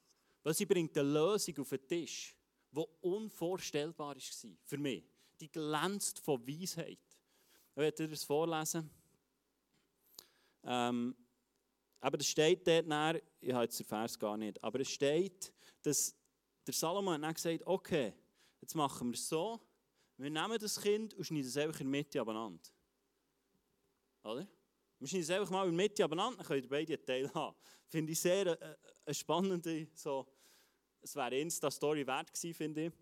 Weil 0.44 0.54
sie 0.54 0.66
bringt 0.66 0.98
eine 0.98 1.10
Lösung 1.10 1.60
auf 1.60 1.70
den 1.70 1.88
Tisch, 1.88 2.36
die 2.72 2.84
unvorstellbar 3.02 4.16
war 4.16 4.22
für 4.64 4.78
mich. 4.78 5.04
Die 5.42 5.52
glänzt 5.52 6.20
von 6.20 6.48
Weisheit. 6.48 7.00
Ich 7.72 7.78
werde 7.78 7.98
dir 7.98 8.08
das 8.08 8.24
vorlesen. 8.24 8.90
Ähm, 10.64 11.16
aber 12.00 12.20
es 12.20 12.28
steht 12.28 12.66
dort 12.68 12.88
nachher, 12.88 13.22
ich 13.40 13.52
habe 13.52 13.64
jetzt 13.64 13.80
den 13.80 13.86
Vers 13.86 14.18
gar 14.18 14.38
nicht, 14.38 14.64
aber 14.64 14.80
es 14.80 14.90
steht, 14.90 15.54
dass 15.82 16.16
der 16.66 16.74
Salomon 16.74 17.26
hat 17.26 17.36
gesagt, 17.36 17.66
okay, 17.66 18.14
Jetzt 18.62 18.76
machen 18.76 19.10
wir 19.10 19.16
es 19.16 19.28
so, 19.28 19.60
wir 20.18 20.30
nehmen 20.30 20.60
das 20.60 20.80
Kind 20.80 21.16
und 21.16 21.26
schneiden 21.26 21.48
es 21.48 21.58
einfach 21.58 21.80
in 21.80 21.92
der 21.92 22.00
Mitte 22.00 22.22
abeinander. 22.22 22.70
Oder? 24.24 24.48
Wir 25.00 25.08
schneiden 25.08 25.24
es 25.24 25.30
einfach 25.32 25.50
mal 25.50 25.68
in 25.68 25.76
der 25.76 25.84
Mitte 25.84 26.04
abeinander, 26.04 26.38
dann 26.38 26.46
könnt 26.46 26.64
ihr 26.64 26.70
beide 26.70 26.94
einen 26.94 27.06
Teil 27.06 27.34
haben. 27.34 27.58
Finde 27.88 28.12
ich 28.12 28.20
sehr 28.20 28.46
äh, 28.46 28.52
äh 28.52 28.76
eine 29.04 29.16
spannende, 29.16 29.88
so, 29.96 30.28
es 31.02 31.16
wäre 31.16 31.40
Insta-Story 31.40 32.06
wert 32.06 32.32
gewesen, 32.32 32.54
finde 32.54 32.86
ich. 32.86 32.94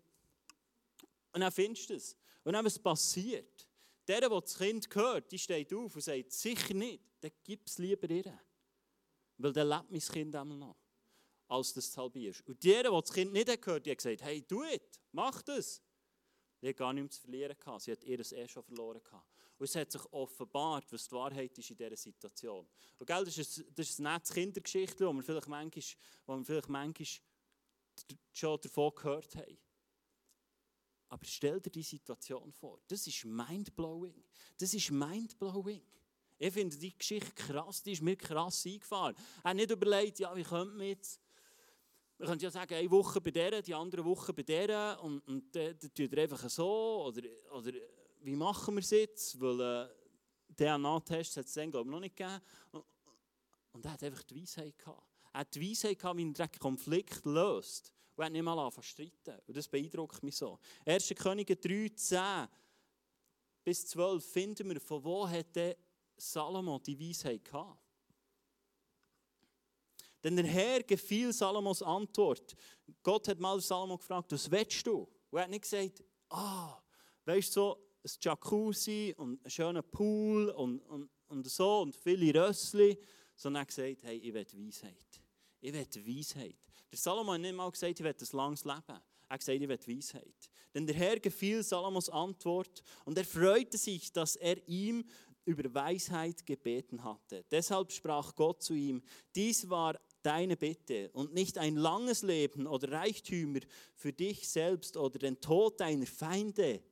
Und 1.32 1.42
dann 1.42 1.52
findest 1.52 1.90
du 1.90 1.94
es. 1.94 2.16
Und 2.50 2.54
dann, 2.54 2.64
was 2.64 2.80
passiert? 2.80 3.64
Der, 4.08 4.22
der 4.22 4.28
das 4.28 4.58
Kind 4.58 4.92
hört, 4.92 5.30
die 5.30 5.38
steht 5.38 5.72
auf 5.72 5.94
und 5.94 6.00
sagt, 6.00 6.32
sicher 6.32 6.74
nicht, 6.74 7.00
dann 7.20 7.30
gib 7.44 7.64
es 7.64 7.78
lieber 7.78 8.10
ihr. 8.10 8.40
Weil 9.38 9.52
dann 9.52 9.68
lebt 9.68 9.92
mein 9.92 10.00
Kind 10.00 10.34
einmal 10.34 10.58
noch 10.58 10.76
als 11.46 11.72
das 11.74 11.96
halbierst. 11.96 12.44
Und 12.48 12.60
die, 12.60 12.72
die 12.72 12.82
das 12.82 13.12
Kind 13.12 13.32
nicht 13.32 13.62
gehört 13.62 13.86
die 13.86 13.92
hat 13.92 13.98
gesagt, 13.98 14.22
hey, 14.22 14.42
tu 14.42 14.64
es, 14.64 14.80
mach 15.12 15.40
das. 15.42 15.80
Die 16.60 16.70
hat 16.70 16.76
gar 16.76 16.92
nichts 16.92 17.18
zu 17.18 17.22
verlieren 17.22 17.56
gehabt. 17.56 17.82
Sie 17.82 17.92
hat 17.92 18.02
ihr 18.02 18.18
das 18.18 18.32
eh 18.32 18.48
schon 18.48 18.64
verloren 18.64 19.00
gehabt. 19.00 19.28
Und 19.56 19.64
es 19.66 19.76
hat 19.76 19.92
sich 19.92 20.02
offenbart, 20.12 20.92
was 20.92 21.06
die 21.06 21.14
Wahrheit 21.14 21.56
ist 21.56 21.70
in 21.70 21.76
dieser 21.76 21.96
Situation. 21.96 22.66
Und 22.98 23.06
gell, 23.06 23.24
das 23.24 23.38
ist, 23.38 24.00
eine 24.00 24.14
nette 24.14 24.34
Kindergeschichte, 24.34 25.06
wo 25.06 25.12
wir 25.12 25.22
vielleicht 25.22 25.46
manchmal, 25.46 25.84
wo 26.26 26.36
wir 26.36 26.44
vielleicht 26.44 26.68
manchmal 26.68 27.06
schon 28.32 28.60
davon 28.60 28.92
gehört 28.96 29.36
haben. 29.36 29.56
Aber 31.10 31.24
stell 31.26 31.60
dir 31.60 31.70
die 31.70 31.82
Situation 31.82 32.52
vor. 32.52 32.80
Das 32.88 33.06
ist 33.06 33.24
mindblowing. 33.24 34.24
Das 34.56 34.72
ist 34.72 34.90
mindblowing. 34.90 35.82
Ich 36.38 36.52
finde 36.52 36.76
die 36.76 36.96
Geschichte 36.96 37.32
krass, 37.34 37.82
die 37.82 37.92
ist 37.92 38.02
mir 38.02 38.16
krass 38.16 38.64
eingefahren. 38.64 39.14
Er 39.42 39.50
hat 39.50 39.56
nicht 39.56 39.70
überlegt, 39.70 40.20
ja, 40.20 40.34
wie 40.34 40.42
könnte 40.42 40.74
man 40.74 40.86
jetzt 40.86 41.20
man 42.20 42.28
könnte 42.28 42.44
ja 42.44 42.50
sagen, 42.50 42.74
eine 42.74 42.90
Woche 42.90 43.18
bei 43.18 43.30
der, 43.30 43.62
die 43.62 43.74
andere 43.74 44.04
Woche 44.04 44.34
bei 44.34 44.42
der 44.42 44.98
und, 45.02 45.20
und 45.26 45.56
dann 45.56 45.78
tut 45.78 46.12
er 46.12 46.22
einfach 46.22 46.50
so. 46.50 47.06
Oder, 47.06 47.22
oder 47.52 47.72
wie 48.20 48.36
machen 48.36 48.74
wir 48.74 48.80
es 48.80 48.90
jetzt? 48.90 49.40
Weil 49.40 49.60
äh, 49.60 49.88
DNA-Tests 50.54 51.38
hat 51.38 51.46
es 51.46 51.54
dann, 51.54 51.70
glaube 51.70 51.88
ich, 51.88 51.92
noch 51.92 52.00
nicht 52.00 52.16
gegeben. 52.16 52.40
Und, 52.72 52.84
und 53.72 53.84
er 53.86 53.92
hat 53.92 54.02
einfach 54.02 54.22
die 54.24 54.42
Weisheit 54.42 54.78
gehabt. 54.78 55.02
Er 55.32 55.40
hat 55.40 55.54
die 55.54 55.70
Weisheit 55.70 55.98
gehabt, 55.98 56.18
wie 56.18 56.28
er 56.28 56.46
den 56.46 56.58
Konflikt 56.58 57.24
löst. 57.24 57.90
Und 58.20 58.26
hat 58.26 58.32
nicht 58.32 58.42
mal 58.42 58.58
angefangen 58.58 58.82
zu 58.82 58.90
streiten. 58.90 59.40
Und 59.46 59.56
das 59.56 59.66
beeindruckt 59.66 60.22
mich 60.22 60.36
so. 60.36 60.58
1. 60.84 61.14
Könige 61.16 61.56
3, 61.56 61.88
10 61.88 62.48
bis 63.64 63.86
12 63.86 64.22
finden 64.22 64.68
wir, 64.68 64.78
von 64.78 65.02
wo 65.02 65.26
hat 65.26 65.56
der 65.56 65.74
Salomo 66.18 66.78
die 66.80 67.00
Weisheit 67.00 67.42
gehabt. 67.42 67.80
Denn 70.22 70.36
der 70.36 70.44
Herr 70.44 70.82
gefiel 70.82 71.32
Salomos 71.32 71.80
Antwort. 71.80 72.54
Gott 73.02 73.26
hat 73.26 73.40
mal 73.40 73.58
Salomo 73.58 73.96
gefragt, 73.96 74.30
was 74.32 74.50
willst 74.50 74.86
du? 74.86 75.08
Und 75.30 75.38
er 75.38 75.44
hat 75.44 75.50
nicht 75.50 75.62
gesagt, 75.62 76.04
ah, 76.28 76.78
weißt 77.24 77.56
du, 77.56 77.60
so 77.60 77.88
ein 78.04 78.10
Jacuzzi 78.20 79.14
und 79.16 79.42
ein 79.42 79.50
schöner 79.50 79.80
Pool 79.80 80.50
und, 80.50 80.80
und, 80.80 81.08
und 81.28 81.48
so 81.48 81.80
und 81.80 81.96
viele 81.96 82.38
Rössli, 82.38 82.98
sondern 83.34 83.60
er 83.60 83.62
hat 83.62 83.68
gesagt, 83.68 84.02
hey, 84.02 84.18
ich 84.18 84.34
will 84.34 84.46
Weisheit. 84.66 85.22
Ich 85.62 85.72
will 85.72 86.06
Weisheit. 86.06 86.69
Der 86.90 86.98
Salomo 86.98 87.32
hat 87.32 87.40
nicht 87.40 87.54
mal 87.54 87.70
gesagt, 87.70 88.00
ich 88.00 88.04
will 88.04 88.14
ein 88.18 88.36
langes 88.36 88.64
Leben. 88.64 88.80
Er 88.88 89.34
hat 89.34 89.40
gesagt, 89.40 89.62
ich 89.62 89.68
will 89.68 89.96
Weisheit. 89.96 90.50
Denn 90.74 90.86
der 90.86 90.96
Herr 90.96 91.18
gefiel 91.20 91.62
Salomos 91.62 92.08
Antwort 92.08 92.82
und 93.04 93.16
er 93.16 93.24
freute 93.24 93.78
sich, 93.78 94.12
dass 94.12 94.36
er 94.36 94.56
ihm 94.68 95.04
über 95.44 95.72
Weisheit 95.74 96.44
gebeten 96.44 97.02
hatte. 97.02 97.44
Deshalb 97.50 97.92
sprach 97.92 98.34
Gott 98.34 98.62
zu 98.62 98.74
ihm, 98.74 99.02
dies 99.34 99.68
war 99.68 99.98
deine 100.22 100.56
Bitte 100.56 101.10
und 101.12 101.32
nicht 101.32 101.58
ein 101.58 101.76
langes 101.76 102.22
Leben 102.22 102.66
oder 102.66 102.92
Reichtümer 102.92 103.60
für 103.94 104.12
dich 104.12 104.48
selbst 104.48 104.96
oder 104.96 105.18
den 105.18 105.40
Tod 105.40 105.80
deiner 105.80 106.06
Feinde. 106.06 106.82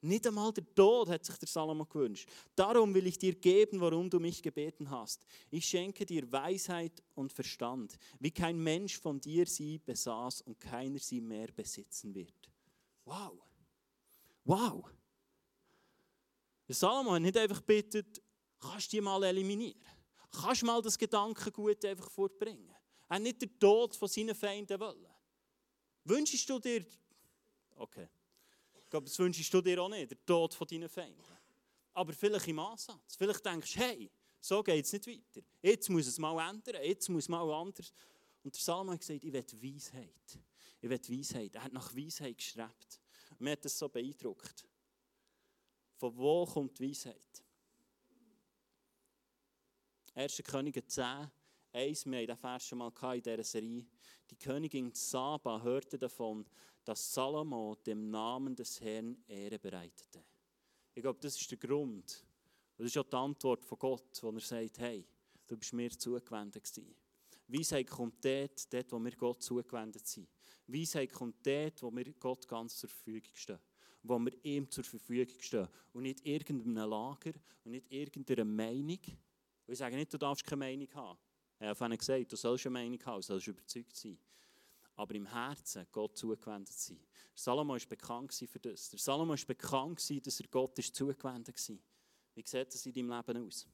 Nicht 0.00 0.26
einmal 0.26 0.52
der 0.52 0.64
Tod 0.74 1.08
hat 1.08 1.24
sich 1.24 1.36
der 1.38 1.48
Salomo 1.48 1.84
gewünscht. 1.84 2.28
Darum 2.54 2.94
will 2.94 3.06
ich 3.08 3.18
dir 3.18 3.34
geben, 3.34 3.80
warum 3.80 4.08
du 4.08 4.20
mich 4.20 4.40
gebeten 4.40 4.88
hast. 4.88 5.26
Ich 5.50 5.66
schenke 5.66 6.06
dir 6.06 6.30
Weisheit 6.30 7.02
und 7.14 7.32
Verstand, 7.32 7.98
wie 8.20 8.30
kein 8.30 8.58
Mensch 8.58 8.98
von 8.98 9.20
dir 9.20 9.46
sie 9.46 9.78
besaß 9.78 10.42
und 10.42 10.60
keiner 10.60 11.00
sie 11.00 11.20
mehr 11.20 11.48
besitzen 11.48 12.14
wird. 12.14 12.48
Wow! 13.04 13.40
Wow! 14.44 14.84
Der 16.68 16.74
Salomo 16.74 17.12
hat 17.12 17.22
nicht 17.22 17.36
einfach 17.36 17.62
bittet, 17.62 18.22
kannst 18.60 18.92
du 18.92 18.96
die 18.96 19.00
mal 19.00 19.22
eliminieren? 19.24 19.82
Kannst 20.30 20.62
du 20.62 20.66
mal 20.66 20.80
das 20.80 20.96
Gedankengut 20.96 21.84
einfach 21.84 22.10
fortbringen? 22.10 22.70
Er 23.08 23.16
hat 23.16 23.22
nicht 23.22 23.42
den 23.42 23.58
Tod 23.58 23.96
von 23.96 24.06
seinen 24.06 24.34
Feinden 24.34 24.78
wollen. 24.78 25.06
Wünschst 26.04 26.48
du 26.48 26.58
dir, 26.58 26.86
okay, 27.74 28.08
ich 28.88 28.90
glaube, 28.90 29.04
das 29.04 29.18
wünschst 29.18 29.52
du 29.52 29.60
dir 29.60 29.82
auch 29.82 29.88
nicht, 29.90 30.10
den 30.10 30.24
Tod 30.24 30.54
von 30.54 30.66
deinen 30.66 30.88
Feinden. 30.88 31.22
Aber 31.92 32.10
vielleicht 32.14 32.48
im 32.48 32.58
Ansatz. 32.58 33.16
Vielleicht 33.18 33.44
denkst 33.44 33.74
du, 33.74 33.80
hey, 33.80 34.10
so 34.40 34.62
geht 34.62 34.82
es 34.82 34.94
nicht 34.94 35.06
weiter. 35.06 35.46
Jetzt 35.60 35.90
muss 35.90 36.06
es 36.06 36.18
mal 36.18 36.48
ändern, 36.48 36.82
jetzt 36.82 37.06
muss 37.10 37.24
es 37.24 37.28
mal 37.28 37.52
anders. 37.52 37.92
Und 38.42 38.54
der 38.54 38.62
Salman 38.62 38.94
hat 38.94 39.00
gesagt, 39.00 39.22
ich 39.22 39.30
will 39.30 39.44
Weisheit. 39.74 40.38
Ich 40.80 40.88
will 40.88 41.18
Weisheit. 41.18 41.54
Er 41.54 41.64
hat 41.64 41.72
nach 41.74 41.94
Weisheit 41.94 42.38
gestrebt. 42.38 42.98
Und 43.32 43.42
mir 43.42 43.50
hat 43.50 43.62
das 43.62 43.78
so 43.78 43.90
beeindruckt. 43.90 44.66
Von 45.98 46.16
wo 46.16 46.46
kommt 46.46 46.80
Weisheit? 46.80 47.44
1. 50.14 50.42
Könige 50.46 50.86
10, 50.86 51.30
1, 51.74 52.06
wir 52.06 52.16
haben 52.20 52.26
diesen 52.26 52.38
Vers 52.38 52.66
schon 52.66 52.78
mal 52.78 52.90
in 53.14 53.22
dieser 53.22 53.44
Serie. 53.44 53.84
Die 54.30 54.36
Königin 54.36 54.94
Saba 54.94 55.60
hörte 55.60 55.98
davon, 55.98 56.46
dass 56.88 57.12
Salomo 57.12 57.74
dem 57.84 58.08
Namen 58.08 58.56
des 58.56 58.80
Herrn 58.80 59.14
Ehre 59.26 59.58
bereitete. 59.58 60.24
Ich 60.94 61.02
glaube, 61.02 61.18
das 61.20 61.38
ist 61.38 61.50
der 61.50 61.58
Grund. 61.58 62.24
Das 62.78 62.86
ist 62.86 62.96
auch 62.96 63.04
die 63.04 63.14
Antwort 63.14 63.62
von 63.62 63.78
Gott, 63.78 64.22
wo 64.22 64.30
er 64.30 64.40
sagt, 64.40 64.78
hey, 64.78 65.04
du 65.46 65.58
bist 65.58 65.74
mir 65.74 65.90
zugewendet 65.90 66.64
gewesen. 66.64 66.96
Weisheit 67.46 67.90
kommt 67.90 68.24
dort, 68.24 68.72
dort, 68.72 68.90
wo 68.90 68.98
wir 69.04 69.14
Gott 69.16 69.42
zugewendet 69.42 70.06
sind. 70.06 70.28
Weisheit 70.66 71.12
kommt 71.12 71.46
dort, 71.46 71.82
wo 71.82 71.94
wir 71.94 72.10
Gott 72.14 72.48
ganz 72.48 72.78
zur 72.78 72.88
Verfügung 72.88 73.34
stehen. 73.34 73.58
Wo 74.02 74.18
wir 74.18 74.32
ihm 74.42 74.70
zur 74.70 74.84
Verfügung 74.84 75.38
stehen. 75.40 75.68
Und 75.92 76.04
nicht 76.04 76.24
irgendeinem 76.24 76.88
Lager 76.88 77.34
und 77.64 77.72
nicht 77.72 77.92
irgendeiner 77.92 78.46
Meinung, 78.46 79.00
ich 79.66 79.76
sage 79.76 79.94
nicht, 79.94 80.14
du 80.14 80.16
darfst 80.16 80.42
keine 80.42 80.60
Meinung 80.60 80.88
haben. 80.94 81.18
Er 81.58 81.78
hat 81.78 81.98
gesagt, 81.98 82.32
du 82.32 82.36
sollst 82.36 82.64
eine 82.64 82.72
Meinung 82.72 83.04
haben, 83.04 83.20
du 83.20 83.26
sollst 83.26 83.46
überzeugt 83.46 83.94
sein. 83.94 84.18
Aber 84.98 85.14
im 85.14 85.26
Herzen 85.26 85.86
Gott 85.92 86.16
zugewendet 86.18 86.74
sein. 86.74 86.98
Der 86.98 87.38
Salomo 87.42 87.74
war 87.74 87.80
bekannt 87.88 88.34
für 88.34 88.58
das. 88.58 88.90
Der 88.90 88.98
Salomo 88.98 89.30
war 89.30 89.46
bekannt, 89.46 90.26
dass 90.26 90.40
er 90.40 90.48
Gott 90.48 90.76
ist 90.78 90.94
zugewendet 90.94 91.68
war. 91.68 91.78
Wie 92.34 92.44
sieht 92.44 92.74
das 92.74 92.84
in 92.84 92.92
deinem 92.92 93.10
Leben 93.10 93.46
aus? 93.46 93.68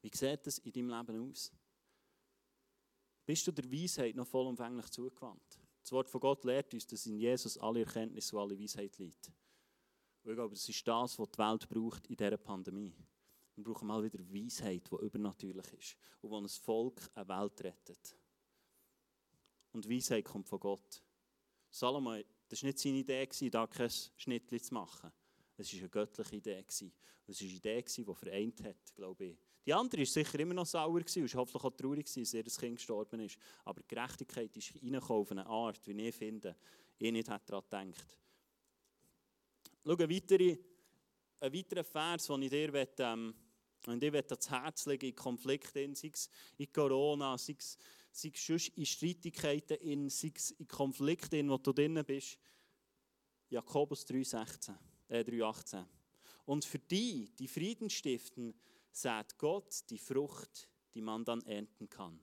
Wie 0.00 0.10
sieht 0.16 0.46
das 0.46 0.58
in 0.58 0.72
deinem 0.72 0.90
Leben 0.90 1.30
aus? 1.30 1.52
Bist 3.26 3.44
du 3.46 3.52
der 3.52 3.70
Weisheit 3.70 4.14
noch 4.14 4.26
vollumfänglich 4.26 4.88
zugewandt? 4.90 5.58
Das 5.82 5.90
Wort 5.90 6.08
von 6.08 6.20
Gott 6.20 6.44
lehrt 6.44 6.72
uns, 6.72 6.86
dass 6.86 7.06
in 7.06 7.18
Jesus 7.18 7.58
alle 7.58 7.80
Erkenntnis 7.80 8.32
und 8.32 8.38
alle 8.38 8.58
Weisheit 8.58 8.96
liegt. 8.98 9.32
Und 10.22 10.30
ich 10.30 10.36
glaube, 10.36 10.54
das 10.54 10.68
ist 10.68 10.86
das, 10.86 11.18
was 11.18 11.30
die 11.30 11.38
Welt 11.38 11.68
braucht 11.68 12.06
in 12.06 12.16
dieser 12.16 12.36
Pandemie. 12.36 12.94
Wir 13.56 13.64
brauchen 13.64 13.88
mal 13.88 14.04
wieder 14.04 14.20
Weisheit, 14.32 14.88
die 14.88 15.04
übernatürlich 15.04 15.72
ist 15.72 15.96
und 16.20 16.30
die 16.30 16.36
ein 16.36 16.48
Volk, 16.48 17.10
eine 17.14 17.28
Welt 17.28 17.64
rettet. 17.64 18.16
Und 19.78 19.88
Weisheit 19.88 20.24
kommt 20.24 20.48
von 20.48 20.58
Gott. 20.58 21.00
Salomo, 21.70 22.16
das 22.48 22.64
war 22.64 22.66
nicht 22.66 22.80
seine 22.80 22.96
Idee, 22.96 23.28
da 23.48 23.64
kein 23.64 23.88
Schnittchen 24.16 24.60
zu 24.60 24.74
machen. 24.74 25.12
Es 25.56 25.72
war 25.72 25.78
eine 25.78 25.88
göttliche 25.88 26.34
Idee. 26.34 26.64
Es 26.66 26.82
war 26.82 26.90
eine 27.28 27.48
Idee, 27.48 27.84
die 27.84 28.14
vereint 28.16 28.64
hat, 28.64 28.96
glaube 28.96 29.24
ich. 29.24 29.38
Die 29.64 29.72
andere 29.72 30.00
war 30.00 30.06
sicher 30.06 30.40
immer 30.40 30.54
noch 30.54 30.66
sauer 30.66 30.94
und 30.94 31.16
war 31.16 31.40
hoffentlich 31.40 31.64
auch 31.64 31.76
traurig, 31.76 32.12
dass 32.12 32.34
ihr 32.34 32.42
Kind 32.42 32.78
gestorben 32.78 33.20
ist. 33.20 33.38
Aber 33.64 33.80
die 33.80 33.94
Gerechtigkeit 33.94 34.56
ist 34.56 34.74
reingekommen 34.82 35.20
auf 35.22 35.30
eine 35.30 35.46
Art, 35.46 35.86
wie 35.86 36.08
ich 36.08 36.14
finde, 36.16 36.56
ich 36.98 37.12
nicht 37.12 37.28
daran 37.28 37.40
gedacht. 37.46 38.18
Schau, 39.84 39.94
eine 39.94 40.10
weitere, 40.10 40.58
ein 41.38 41.54
weiterer 41.54 41.84
Vers, 41.84 42.26
den 42.26 42.42
ich 42.42 42.50
dir 42.50 42.72
möchte, 42.72 43.04
ähm, 43.04 43.32
und 43.86 44.02
ich 44.02 44.10
möchte 44.10 44.34
das 44.34 44.50
Herz 44.50 44.86
legen 44.86 45.06
in 45.06 45.14
Konflikten, 45.14 45.94
sei 45.94 46.10
es 46.12 46.28
in 46.56 46.72
Corona, 46.72 47.38
sei 47.38 47.54
es, 47.56 47.78
sei 48.10 48.32
es 48.34 48.68
in 48.68 48.86
Streitigkeiten, 48.86 49.76
in, 49.78 50.08
sei 50.08 50.32
es 50.34 50.50
in 50.52 50.66
Konflikten, 50.68 51.36
in 51.36 51.50
wo 51.50 51.58
du 51.58 51.72
drin 51.72 52.02
bist. 52.06 52.38
Jakobus 53.50 54.06
3,16, 54.06 54.74
äh 55.08 55.20
3,18. 55.20 55.86
Und 56.44 56.64
für 56.64 56.78
die, 56.78 57.30
die 57.38 57.48
Frieden 57.48 57.90
stiften, 57.90 58.54
sagt 58.90 59.38
Gott 59.38 59.88
die 59.90 59.98
Frucht, 59.98 60.68
die 60.94 61.00
man 61.00 61.24
dann 61.24 61.42
ernten 61.42 61.88
kann. 61.88 62.20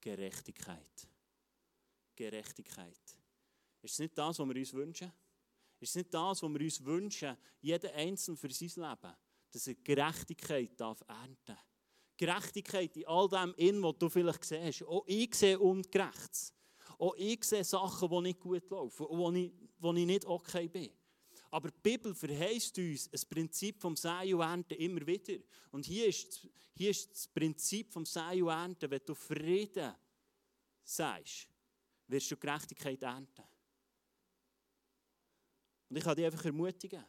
Gerechtigkeit. 0.00 1.08
Gerechtigkeit. 2.16 3.16
Ist 3.82 3.92
es 3.92 3.98
nicht 3.98 4.16
das, 4.16 4.38
was 4.38 4.48
wir 4.48 4.56
uns 4.56 4.72
wünschen? 4.72 5.12
Ist 5.80 5.90
es 5.90 5.94
nicht 5.96 6.14
das, 6.14 6.42
was 6.42 6.50
wir 6.50 6.60
uns 6.60 6.84
wünschen, 6.84 7.36
jeder 7.60 7.92
Einzelne 7.94 8.36
für 8.36 8.50
sein 8.50 8.90
Leben? 8.90 9.16
dass 9.50 9.66
er 9.66 9.74
Gerechtigkeit 9.74 10.78
darf 10.80 11.02
ernten 11.06 11.58
Gerechtigkeit 12.20 12.94
in 12.98 13.06
all 13.06 13.28
dem, 13.28 13.54
in, 13.56 13.82
was 13.82 13.96
du 13.98 14.10
vielleicht 14.10 14.44
siehst. 14.44 14.82
Auch 14.82 15.04
ich 15.06 15.34
sehe 15.34 15.58
Ungerechtes. 15.58 16.52
Auch 16.98 17.14
ich 17.16 17.42
sehe 17.44 17.64
Sachen, 17.64 18.10
die 18.10 18.20
nicht 18.20 18.40
gut 18.40 18.68
laufen, 18.68 19.06
wo 19.08 19.32
ich, 19.32 19.50
wo 19.78 19.94
ich 19.94 20.04
nicht 20.04 20.26
okay 20.26 20.68
bin. 20.68 20.90
Aber 21.50 21.70
die 21.70 21.80
Bibel 21.82 22.14
verheißt 22.14 22.76
uns 22.76 23.08
ein 23.10 23.28
Prinzip 23.30 23.80
vom 23.80 23.96
Säen 23.96 24.34
und 24.34 24.42
Ernten 24.42 24.74
immer 24.74 25.06
wieder. 25.06 25.42
Und 25.70 25.86
hier 25.86 26.08
ist, 26.08 26.46
hier 26.74 26.90
ist 26.90 27.10
das 27.10 27.26
Prinzip 27.26 27.90
vom 27.90 28.04
Säen 28.04 28.42
und 28.42 28.50
Ernten, 28.50 28.90
wenn 28.90 29.00
du 29.04 29.14
Frieden 29.14 29.94
sagst, 30.84 31.48
wirst 32.06 32.30
du 32.30 32.36
Gerechtigkeit 32.36 33.02
ernten. 33.02 33.44
Und 35.88 35.96
ich 35.96 36.04
kann 36.04 36.16
dich 36.16 36.26
einfach 36.26 36.44
ermutigen. 36.44 37.04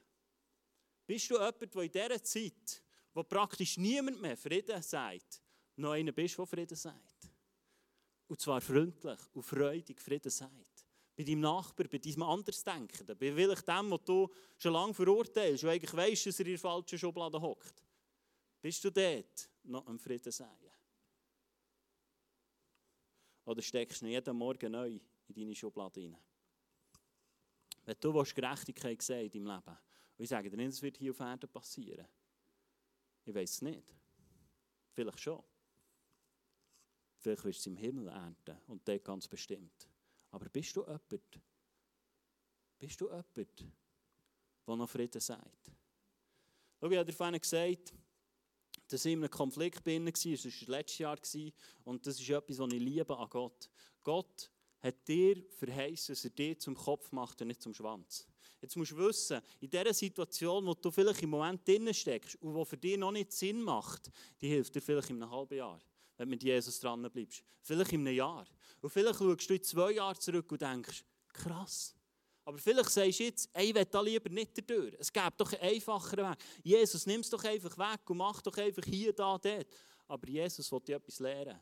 Bist 1.05 1.29
du 1.29 1.33
jemand, 1.33 1.75
der 1.75 1.81
in 1.83 1.91
dieser 1.91 2.23
Zeit, 2.23 2.81
wo 3.13 3.23
praktisch 3.23 3.77
niemand 3.77 4.21
mehr 4.21 4.37
Frieden 4.37 4.81
sagt, 4.81 5.41
noch 5.75 5.91
einer 5.91 6.11
bist, 6.11 6.37
der 6.37 6.45
Frieden 6.45 6.75
sagt? 6.75 7.29
Und 8.27 8.39
zwar 8.39 8.61
freundlich 8.61 9.19
und 9.33 9.43
freudig 9.43 9.99
Frieden 9.99 10.29
sagt. 10.29 10.85
Bei 11.15 11.23
deinem 11.23 11.41
Nachbar, 11.41 11.87
bei 11.87 11.97
deinem 11.97 12.23
Andersdenkenden, 12.23 13.17
bei 13.17 13.33
vielleicht 13.33 13.67
dem, 13.67 13.89
den 13.89 13.99
du 14.05 14.29
schon 14.57 14.73
lange 14.73 14.93
verurteilst 14.93 15.63
und 15.63 15.69
eigentlich 15.69 15.93
weißt, 15.93 16.27
dass 16.27 16.39
er 16.39 16.45
in 16.45 16.51
der 16.53 16.59
falschen 16.59 16.97
Schublade 16.97 17.41
hockt. 17.41 17.83
Bist 18.61 18.83
du 18.83 18.91
dort 18.91 19.49
noch 19.63 19.85
am 19.85 19.99
Frieden? 19.99 20.31
Oder 23.43 23.61
steckst 23.61 24.01
du 24.01 24.05
jeden 24.05 24.37
Morgen 24.37 24.71
neu 24.71 24.99
in 25.27 25.35
deine 25.35 25.55
Schublade 25.55 25.99
rein? 25.99 26.17
Wenn 27.83 27.95
du 27.99 28.13
Gerechtigkeit 28.23 29.01
sehen 29.01 29.29
in 29.29 29.43
deinem 29.43 29.55
Leben 29.55 29.77
und 30.17 30.23
ich 30.23 30.29
sage 30.29 30.49
dir 30.49 30.57
nicht, 30.57 30.81
wird 30.81 30.97
hier 30.97 31.11
auf 31.11 31.19
Erden 31.19 31.49
passieren. 31.49 32.07
Ich 33.31 33.35
weiß 33.35 33.49
es 33.49 33.61
nicht. 33.61 33.95
Vielleicht 34.91 35.21
schon. 35.21 35.41
Vielleicht 37.17 37.45
wirst 37.45 37.59
du 37.59 37.61
es 37.61 37.67
im 37.67 37.77
Himmel 37.77 38.09
ernten 38.09 38.57
und 38.67 38.85
dort 38.85 39.05
ganz 39.05 39.25
bestimmt. 39.25 39.87
Aber 40.31 40.49
bist 40.49 40.75
du 40.75 40.81
jemand, 40.81 41.39
bist 42.77 42.99
du 42.99 43.07
jemand, 43.07 43.37
der 44.67 44.75
noch 44.75 44.89
Frieden 44.89 45.21
sagt? 45.21 45.71
Ich 46.81 46.83
habe 46.83 47.05
dir 47.05 47.39
gesagt, 47.39 47.93
dass 48.89 49.05
ich 49.05 49.13
in 49.13 49.19
einem 49.19 49.31
Konflikt 49.31 49.81
bin, 49.81 50.07
das 50.07 50.25
war 50.25 50.31
das 50.33 50.67
letzte 50.67 51.03
Jahr 51.03 51.17
und 51.85 52.05
das 52.05 52.19
ist 52.19 52.29
etwas, 52.29 52.59
was 52.59 52.73
ich 52.73 52.79
liebe 52.81 53.17
an 53.17 53.29
Gott. 53.29 53.69
Gott 54.03 54.51
hat 54.81 55.07
dir 55.07 55.41
verheißen, 55.51 56.15
dass 56.15 56.25
er 56.25 56.31
dir 56.31 56.59
zum 56.59 56.75
Kopf 56.75 57.13
macht 57.13 57.41
und 57.41 57.47
nicht 57.47 57.61
zum 57.61 57.73
Schwanz. 57.73 58.27
Jetzt 58.61 58.75
musst 58.75 58.91
du 58.91 58.97
wissen, 58.97 59.41
in 59.59 59.69
dieser 59.69 59.93
Situation, 59.93 60.65
wo 60.65 60.75
du 60.75 60.91
vielleicht 60.91 61.23
im 61.23 61.31
Moment 61.31 61.67
drin 61.67 61.91
steckst 61.93 62.35
und 62.41 62.53
die 62.53 62.65
für 62.65 62.77
dich 62.77 62.97
noch 62.97 63.11
nicht 63.11 63.31
Sinn 63.31 63.61
macht, 63.61 64.11
die 64.39 64.49
hilft 64.49 64.75
dir 64.75 64.81
vielleicht 64.81 65.09
in 65.09 65.21
einem 65.21 65.31
halben 65.31 65.57
Jahr, 65.57 65.79
wenn 66.17 66.27
du 66.27 66.29
mit 66.29 66.43
Jesus 66.43 66.79
dran 66.79 67.01
bleibst. 67.11 67.43
Vielleicht 67.63 67.93
in 67.93 68.01
einem 68.01 68.15
Jahr. 68.15 68.45
Und 68.81 68.89
vielleicht 68.89 69.17
schaust 69.17 69.49
du 69.49 69.53
in 69.55 69.63
zwei 69.63 69.91
Jahre 69.93 70.19
zurück 70.19 70.51
und 70.51 70.61
denkst, 70.61 71.03
krass. 71.33 71.95
Aber 72.45 72.57
vielleicht 72.57 72.89
sagst 72.89 73.19
du 73.19 73.23
jetzt, 73.23 73.49
ey, 73.53 73.69
ich 73.69 73.75
will 73.75 73.85
da 73.85 74.01
lieber 74.01 74.29
nicht 74.29 74.69
durch. 74.69 74.95
Es 74.99 75.11
gibt 75.11 75.39
doch 75.39 75.53
einen 75.53 75.61
einfacheren 75.61 76.29
Weg. 76.29 76.37
Jesus, 76.63 77.05
nimm 77.05 77.21
es 77.21 77.29
doch 77.29 77.43
einfach 77.43 77.77
weg 77.77 78.09
und 78.09 78.17
mach 78.17 78.41
doch 78.41 78.57
einfach 78.57 78.83
hier, 78.85 79.13
da, 79.13 79.37
dort. 79.37 79.67
Aber 80.07 80.27
Jesus 80.27 80.71
will 80.71 80.81
dir 80.81 80.97
etwas 80.97 81.19
lehren. 81.19 81.59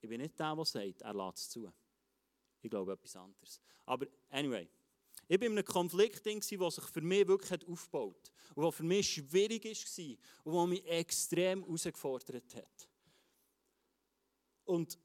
Ich 0.00 0.08
bin 0.08 0.20
nicht 0.20 0.38
der, 0.38 0.54
der 0.54 0.64
sagt, 0.64 1.02
er 1.02 1.14
lässt 1.14 1.38
es 1.38 1.50
zu. 1.50 1.72
Ich 2.60 2.70
glaube 2.70 2.92
etwas 2.92 3.16
anderes. 3.16 3.60
Aber 3.86 4.06
anyway, 4.30 4.68
ich 5.32 5.40
war 5.40 5.46
in 5.46 5.52
einem 5.52 5.64
Konflikt, 5.64 6.26
der 6.26 6.42
sich 6.42 6.84
für 6.84 7.00
mich 7.00 7.26
wirklich 7.26 7.66
aufgebaut 7.66 8.30
hat. 8.30 8.54
Und 8.54 8.64
der 8.64 8.72
für 8.72 8.82
mich 8.82 9.14
schwierig 9.14 9.64
war 9.64 10.16
und 10.44 10.54
der 10.54 10.66
mich 10.66 10.86
extrem 10.86 11.64
herausgefordert 11.64 12.54
hat. 12.54 12.88
Und, 14.64 14.98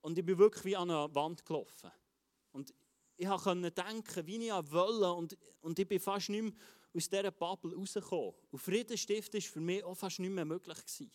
und 0.00 0.16
ich 0.16 0.24
bin 0.24 0.38
wirklich 0.38 0.64
wie 0.64 0.76
an 0.76 0.92
eine 0.92 1.12
Wand 1.12 1.44
gelaufen. 1.44 1.90
Und 2.52 2.72
ich 3.16 3.26
konnte 3.26 3.72
denken, 3.72 4.26
wie 4.28 4.46
ich 4.46 4.52
wollte. 4.52 5.12
Und, 5.12 5.36
und 5.60 5.76
ich 5.76 5.88
bin 5.88 5.98
fast 5.98 6.28
nicht 6.28 6.42
mehr 6.42 6.52
aus 6.94 7.08
dieser 7.08 7.32
Bubble 7.32 7.74
rausgekommen. 7.74 8.32
Und 8.52 8.58
Friedenstift 8.60 9.34
war 9.34 9.40
für 9.40 9.60
mich 9.60 9.82
auch 9.82 9.96
fast 9.96 10.20
nicht 10.20 10.30
mehr 10.30 10.44
möglich. 10.44 10.78
Gewesen. 10.78 11.10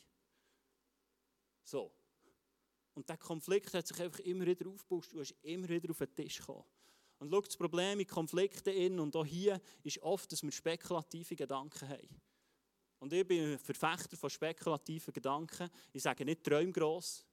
So. 1.64 1.94
Und 2.94 3.08
der 3.08 3.16
Konflikt 3.16 3.74
hat 3.74 3.88
sich 3.88 4.02
einfach 4.02 4.20
immer 4.20 4.46
wieder 4.46 4.68
aufgebaut. 4.68 5.08
Du 5.14 5.22
hast 5.22 5.34
immer 5.44 5.70
wieder 5.70 5.92
auf 5.92 6.00
den 6.00 6.14
Tisch 6.14 6.40
gekommen. 6.40 6.66
Und 7.20 7.30
schau, 7.32 7.42
das 7.42 7.58
Problem 7.58 7.98
mit 7.98 8.08
Konflikten 8.08 8.74
in 8.74 9.00
und 9.00 9.16
auch 9.16 9.26
hier 9.26 9.62
ist 9.84 10.02
oft, 10.02 10.32
dass 10.32 10.42
wir 10.42 10.52
spekulative 10.52 11.36
Gedanken 11.36 11.90
haben. 11.90 12.22
Und 13.00 13.14
ich 13.14 13.28
bin 13.28 13.54
ein 13.54 13.60
Verfechter 13.60 14.18
von 14.18 14.30
spekulativen 14.30 15.14
Gedanken. 15.14 15.70
Ich 15.94 16.04
sage 16.04 16.26
nicht 16.26 16.44
träum 16.44 16.72
gross 16.72 17.26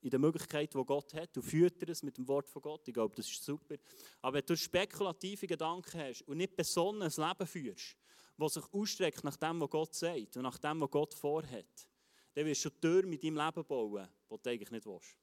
in 0.00 0.10
der 0.10 0.18
Möglichkeit, 0.18 0.74
die 0.74 0.84
Gott 0.84 1.14
hat. 1.14 1.34
Du 1.34 1.40
führst 1.40 1.82
es 1.82 2.02
mit 2.02 2.16
dem 2.18 2.28
Wort 2.28 2.48
von 2.48 2.60
Gott. 2.60 2.86
Ich 2.88 2.94
glaube, 2.94 3.14
das 3.16 3.30
ist 3.30 3.42
super. 3.42 3.76
Aber 4.20 4.36
wenn 4.36 4.46
du 4.46 4.56
spekulative 4.56 5.46
Gedanken 5.46 5.98
hast 5.98 6.22
und 6.22 6.36
nicht 6.36 6.56
besonnenes 6.56 7.16
Leben 7.16 7.46
führst, 7.46 7.96
das 8.36 8.54
sich 8.54 8.64
ausstreckt 8.72 9.24
nach 9.24 9.36
dem, 9.36 9.60
was 9.60 9.70
Gott 9.70 9.94
sagt 9.94 10.36
und 10.36 10.42
nach 10.42 10.58
dem, 10.58 10.80
was 10.80 10.90
Gott 10.90 11.14
vorhat, 11.14 11.88
dann 12.34 12.46
wirst 12.46 12.64
du 12.64 12.70
Türen 12.70 13.08
mit 13.08 13.22
deinem 13.22 13.36
Leben 13.36 13.64
bauen, 13.64 14.08
die 14.30 14.36
du 14.42 14.50
eigentlich 14.50 14.70
nicht 14.70 14.86
willst. 14.86 15.16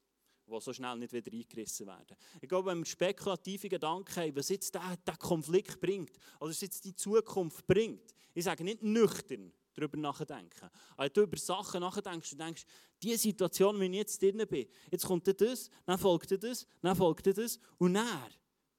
Die 0.47 0.59
so 0.59 0.73
schnell 0.73 0.97
nicht 0.97 1.13
wieder 1.13 1.31
eingerissen 1.31 1.87
werden. 1.87 2.17
Ich 2.41 2.49
glaube, 2.49 2.71
wenn 2.71 2.79
wir 2.79 2.85
spekulative 2.85 3.69
Gedanken 3.69 4.15
haben, 4.15 4.35
was 4.35 4.49
jetzt 4.49 4.73
der, 4.73 4.97
der 5.05 5.15
Konflikt 5.17 5.79
bringt, 5.79 6.11
oder 6.39 6.49
was 6.49 6.61
jetzt 6.61 6.83
die 6.83 6.95
Zukunft 6.95 7.65
bringt, 7.65 8.13
ich 8.33 8.43
sage 8.43 8.63
nicht 8.63 8.83
nüchtern 8.83 9.53
darüber 9.73 9.97
nachdenken, 9.97 10.69
aber 10.93 11.03
wenn 11.03 11.13
du 11.13 11.21
über 11.21 11.37
Sachen 11.37 11.79
nachdenkst 11.79 12.33
und 12.33 12.41
denkst, 12.41 12.63
die 13.01 13.15
Situation, 13.15 13.79
wenn 13.79 13.93
ich 13.93 13.99
jetzt 13.99 14.21
drin 14.21 14.45
bin, 14.47 14.67
jetzt 14.91 15.05
kommt 15.05 15.27
das, 15.39 15.69
dann 15.85 15.97
folgt 15.97 16.43
das, 16.43 16.67
dann 16.81 16.95
folgt 16.95 17.25
das, 17.37 17.59
und 17.77 17.93
dann 17.93 18.29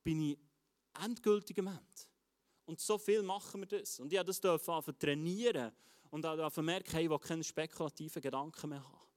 bin 0.02 0.20
ich 0.20 0.38
endgültig 1.02 1.58
am 1.58 1.68
Ende. 1.68 1.80
Und 2.64 2.80
so 2.80 2.98
viel 2.98 3.22
machen 3.22 3.60
wir 3.60 3.66
das. 3.66 3.98
Und 4.00 4.12
ich 4.12 4.20
durfte 4.20 4.58
das 4.64 4.98
trainieren 4.98 5.72
und 6.10 6.24
auch 6.24 6.56
merken, 6.58 6.98
ich 6.98 7.10
will 7.10 7.18
keine 7.18 7.44
spekulativen 7.44 8.22
Gedanken 8.22 8.70
mehr 8.70 8.84
haben. 8.84 9.11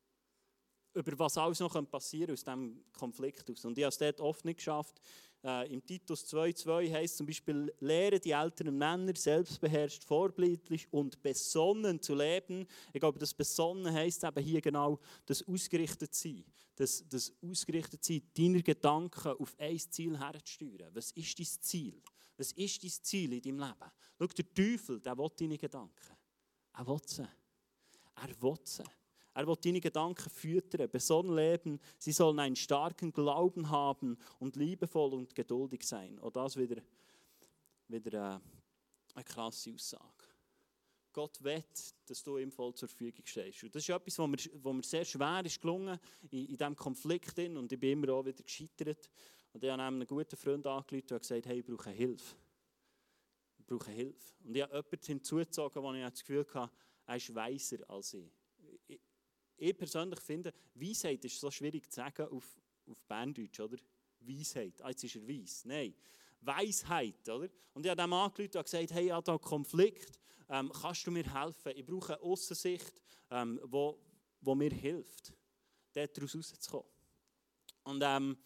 Über 0.96 1.20
was 1.20 1.38
alles 1.38 1.60
noch 1.60 1.92
passieren 1.92 2.32
aus 2.32 2.44
diesem 2.44 2.84
Konflikt. 2.94 3.52
Aus. 3.52 3.66
Und 3.66 3.78
ich 3.78 3.84
habe 3.84 3.90
es 3.90 3.98
dort 3.98 4.22
oft 4.22 4.46
nicht 4.46 4.58
geschafft. 4.58 5.02
Äh, 5.44 5.72
Im 5.74 5.86
Titus 5.86 6.26
2,2 6.34 6.92
heißt 6.92 7.18
zum 7.18 7.28
Beispiel, 7.28 7.72
lehre 7.80 8.20
die 8.20 8.32
älteren 8.32 8.78
Männer 8.78 9.14
selbstbeherrscht, 9.16 10.04
vorbildlich 10.04 10.92
und 10.92 11.22
besonnen 11.22 12.02
zu 12.02 12.16
leben. 12.16 12.66
Ich 12.94 13.00
glaube, 13.00 13.20
das 13.20 13.34
Besonnen 13.34 13.94
heißt 13.94 14.24
eben 14.24 14.44
hier 14.44 14.62
genau 14.62 15.00
das 15.26 15.48
ausgerichtet 15.48 16.16
sein. 16.16 16.46
Das, 16.76 17.04
das 17.08 17.32
ausgerichtet 17.44 18.04
sein, 18.04 18.24
deine 18.36 18.64
Gedanken 18.64 19.34
auf 19.38 19.54
ein 19.60 19.78
Ziel 19.78 20.18
herzusteuern. 20.18 20.96
Was 20.96 21.12
ist 21.12 21.38
dein 21.38 21.46
Ziel? 21.46 22.02
Was 22.38 22.52
ist 22.54 22.84
dein 22.84 22.90
Ziel 22.90 23.34
in 23.34 23.42
deinem 23.42 23.60
Leben? 23.60 23.92
Schau, 24.18 24.28
der 24.28 24.54
Teufel, 24.54 25.00
der 25.00 25.18
will 25.18 25.30
deine 25.38 25.58
Gedanken. 25.58 26.16
Er 26.74 26.88
will 26.88 27.00
sie. 27.06 27.28
Er 28.16 28.42
will 28.42 28.58
sie. 28.64 28.84
Er 29.36 29.46
will 29.46 29.58
deine 29.62 29.82
Gedanken 29.82 30.30
füttern, 30.30 30.90
besonnen 30.90 31.36
leben. 31.36 31.80
Sie 32.00 32.12
sollen 32.12 32.40
einen 32.40 32.56
starken 32.56 33.12
Glauben 33.12 33.70
haben 33.70 34.18
und 34.40 34.56
liebevoll 34.56 35.14
und 35.14 35.36
geduldig 35.36 35.84
sein. 35.84 36.18
Und 36.20 36.36
das 36.36 36.58
wieder, 36.58 36.82
wieder 37.88 38.36
äh, 38.36 38.40
eine 39.14 39.24
krasse 39.24 39.74
Aussage. 39.74 40.04
Gott 41.14 41.42
will, 41.44 41.64
dass 42.06 42.24
du 42.24 42.38
ihm 42.38 42.52
voll 42.52 42.74
zur 42.74 42.90
Verfügung 42.90 43.26
stehst. 43.26 43.64
Und 43.64 43.76
das 43.76 43.84
ist 43.84 43.90
etwas, 43.90 44.18
was 44.18 44.28
mir, 44.28 44.38
was 44.64 44.74
mir 44.74 44.84
sehr 44.84 45.06
schwer 45.06 45.46
ist 45.46 45.62
gelungen 45.62 46.00
in, 46.32 46.48
in 46.48 46.58
diesem 46.58 46.76
Konflikt. 46.76 47.38
Und 47.38 47.72
ich 47.72 47.80
bin 47.80 47.92
immer 47.92 48.14
auch 48.14 48.26
wieder 48.26 48.44
gescheitert. 48.44 49.10
Und 49.54 49.64
ich 49.64 49.70
habe 49.70 49.84
einen 49.84 50.08
guten 50.08 50.36
Freund 50.36 50.66
angerufen 50.66 51.14
und 51.14 51.22
gesagt, 51.22 51.46
hey, 51.46 51.60
ich 51.60 51.66
brauche 51.66 51.92
Hilfe 51.92 52.36
brauchen 53.66 53.94
Hilfe. 53.94 54.34
Und 54.44 54.56
ich 54.56 54.62
habe 54.62 54.74
jemanden 54.74 55.06
hinzugezogen, 55.06 55.82
wo 55.82 55.94
ich 55.94 56.04
das 56.04 56.20
Gefühl 56.20 56.46
hatte, 56.54 56.72
er 57.06 57.16
ist 57.16 57.36
weiser 57.36 57.78
als 57.90 58.14
ich. 58.14 58.26
Ich, 58.26 58.45
ich 59.58 59.78
persönlich 59.78 60.20
finde, 60.20 60.54
Weisheit 60.74 61.24
ist 61.26 61.40
so 61.40 61.50
schwierig 61.50 61.90
zu 61.90 61.96
sagen 61.96 62.28
auf, 62.28 62.60
auf 62.88 63.04
Berndeutsch, 63.06 63.60
oder? 63.60 63.78
Weisheit. 64.20 64.82
Ah, 64.82 64.90
jetzt 64.90 65.04
ist 65.04 65.16
er 65.16 65.28
weiss. 65.28 65.66
Nein. 65.66 65.94
Weisheit, 66.42 67.28
oder? 67.30 67.50
Und 67.74 67.86
ich 67.86 67.90
habe 67.90 68.02
dem 68.02 68.14
angerufen 68.14 68.58
und 68.58 68.64
gesagt, 68.64 68.92
hey, 68.92 69.12
ich 69.12 69.42
Konflikt. 69.42 70.20
Ähm, 70.50 70.72
kannst 70.72 71.06
du 71.08 71.12
mir 71.12 71.24
helfen? 71.34 71.72
Ich 71.76 71.86
brauche 71.86 72.14
eine 72.14 72.22
Aussensicht, 72.22 73.02
ähm, 73.32 73.60
wo, 73.64 74.00
wo 74.42 74.54
mir 74.54 74.72
hilft, 74.72 75.34
daraus 75.94 76.36
rauszukommen. 76.36 76.88
Und 77.84 78.02
ähm, 78.04 78.38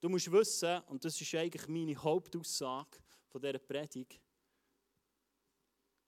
du 0.00 0.08
musst 0.08 0.30
wissen, 0.30 0.80
und 0.86 1.04
das 1.04 1.20
ist 1.20 1.34
eigentlich 1.34 1.66
meine 1.68 1.96
Hauptaussage 1.96 2.98
von 3.26 3.40
dieser 3.40 3.58
Predigt, 3.58 4.20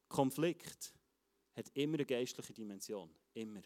Konflikt 0.09 0.95
hat 1.55 1.71
immer 1.75 1.95
eine 1.95 2.07
geistliche 2.07 2.53
Dimension. 2.53 3.11
Immer. 3.35 3.63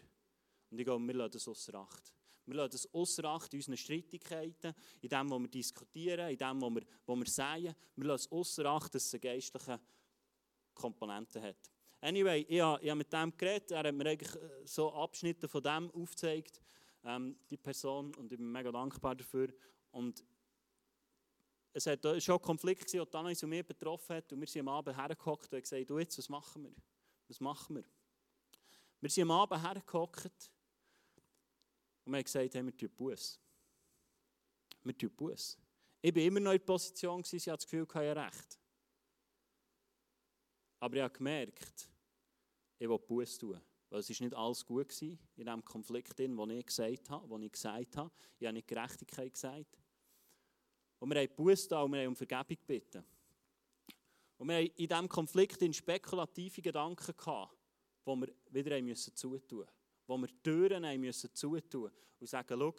Und 0.69 0.79
ich 0.79 0.85
glaube, 0.85 1.05
wir 1.05 1.13
lassen 1.13 1.31
das 1.33 1.47
außer 1.47 1.75
Acht. 1.75 2.13
Wir 2.45 2.55
lassen 2.55 2.71
das 2.71 2.93
außer 2.93 3.25
Acht 3.25 3.53
in 3.53 3.59
unseren 3.59 3.77
Streitigkeiten, 3.77 4.73
in 5.01 5.09
dem, 5.09 5.29
was 5.29 5.39
wir 5.39 5.47
diskutieren, 5.47 6.29
in 6.29 6.37
dem, 6.37 6.61
was 6.61 6.75
wir, 6.75 6.81
was 7.05 7.17
wir 7.17 7.25
sagen. 7.25 7.75
Wir 7.95 8.05
lassen 8.05 8.31
außer 8.31 8.65
Acht, 8.65 8.95
dass 8.95 9.05
es 9.05 9.13
eine 9.13 9.19
geistliche 9.19 9.79
Komponente 10.73 11.41
hat. 11.41 11.57
Anyway, 11.99 12.45
ich 12.47 12.61
habe, 12.61 12.81
ich 12.81 12.89
habe 12.89 12.97
mit 12.97 13.11
dem 13.11 13.35
geredet. 13.35 13.71
Er 13.71 13.83
hat 13.83 13.95
mir 13.95 14.09
eigentlich 14.09 14.35
äh, 14.35 14.65
so 14.65 14.93
Abschnitte 14.93 15.47
von 15.47 15.63
dem 15.63 15.91
aufgezeigt, 15.91 16.61
ähm, 17.03 17.37
die 17.49 17.57
Person, 17.57 18.13
und 18.15 18.31
ich 18.31 18.37
bin 18.37 18.51
mega 18.51 18.71
dankbar 18.71 19.15
dafür. 19.15 19.51
Und 19.91 20.23
es 21.73 21.85
war 21.85 22.21
schon 22.21 22.35
ein 22.35 22.41
Konflikt, 22.41 22.93
der 22.93 23.09
Tannis 23.09 23.43
und 23.43 23.49
mich 23.49 23.65
betroffen 23.65 24.15
hat. 24.15 24.31
Und 24.31 24.39
wir 24.39 24.47
sind 24.47 24.61
am 24.61 24.69
Abend 24.69 24.95
hergehockt 24.95 25.51
und 25.51 25.57
haben 25.57 25.61
gesagt, 25.61 25.89
du 25.89 25.99
jetzt, 25.99 26.17
was 26.17 26.29
machen 26.29 26.63
wir? 26.63 26.75
Was 27.27 27.39
machen 27.39 27.75
wir? 27.75 27.83
Wir 29.01 29.09
sind 29.09 29.23
am 29.23 29.31
Abend 29.31 29.61
hergehockt 29.61 30.51
und 32.07 32.13
wir 32.13 32.19
haben 32.19 32.23
gesagt, 32.23 32.55
hey, 32.55 32.65
wir 32.65 32.77
tun 32.77 32.89
Buß. 32.95 33.37
Wir 34.81 34.97
tun 34.97 35.11
Buß. 35.11 35.57
Ich 36.01 36.15
war 36.15 36.21
immer 36.21 36.39
noch 36.39 36.53
in 36.53 36.57
der 36.57 36.65
Position, 36.65 37.19
ich 37.19 37.33
hatte 37.33 37.51
das 37.51 37.65
Gefühl, 37.65 37.85
ich 37.85 37.95
habe 37.95 38.15
recht. 38.15 38.59
Aber 40.79 40.95
ich 40.95 41.01
habe 41.01 41.13
gemerkt, 41.13 41.89
ich 42.79 42.87
will 42.87 42.97
Buß 42.97 43.37
tun. 43.39 43.59
Weil 43.89 43.99
es 43.99 44.09
ist 44.09 44.21
nicht 44.21 44.33
alles 44.33 44.65
gut 44.65 44.89
war 44.89 45.09
in 45.09 45.17
diesem 45.35 45.65
Konflikt, 45.65 46.17
den 46.17 46.39
ich 46.49 46.65
gesagt 46.65 47.09
habe, 47.09 47.29
wo 47.29 47.37
ich 47.39 47.51
gesagt 47.51 47.97
habe. 47.97 48.11
Ich 48.39 48.47
habe 48.47 48.53
nicht 48.53 48.69
Gerechtigkeit 48.69 49.33
gesagt. 49.33 49.77
Und 50.99 51.09
wir 51.09 51.19
haben 51.19 51.35
Buße 51.35 51.67
da 51.67 51.81
und 51.81 51.91
wir 51.91 51.99
haben 51.99 52.07
um 52.07 52.15
Vergebung 52.15 52.57
gebeten. 52.57 53.03
Und 54.37 54.47
wir 54.47 54.55
haben 54.55 54.67
in 54.77 54.87
diesem 54.87 55.09
Konflikt 55.09 55.61
in 55.61 55.73
spekulative 55.73 56.61
Gedanken 56.61 57.17
gehabt, 57.17 57.57
wo 58.05 58.15
wir 58.15 58.33
wieder 58.49 58.77
haben 58.77 58.85
müssen 58.85 59.13
zutun 59.13 59.59
mussten. 59.59 59.76
Wo 60.07 60.17
wir 60.17 60.29
Türen 60.41 60.85
haben 60.85 61.01
müssen 61.01 61.33
zutun 61.33 61.91
und 62.19 62.27
sagen, 62.27 62.55
schau, 62.57 62.73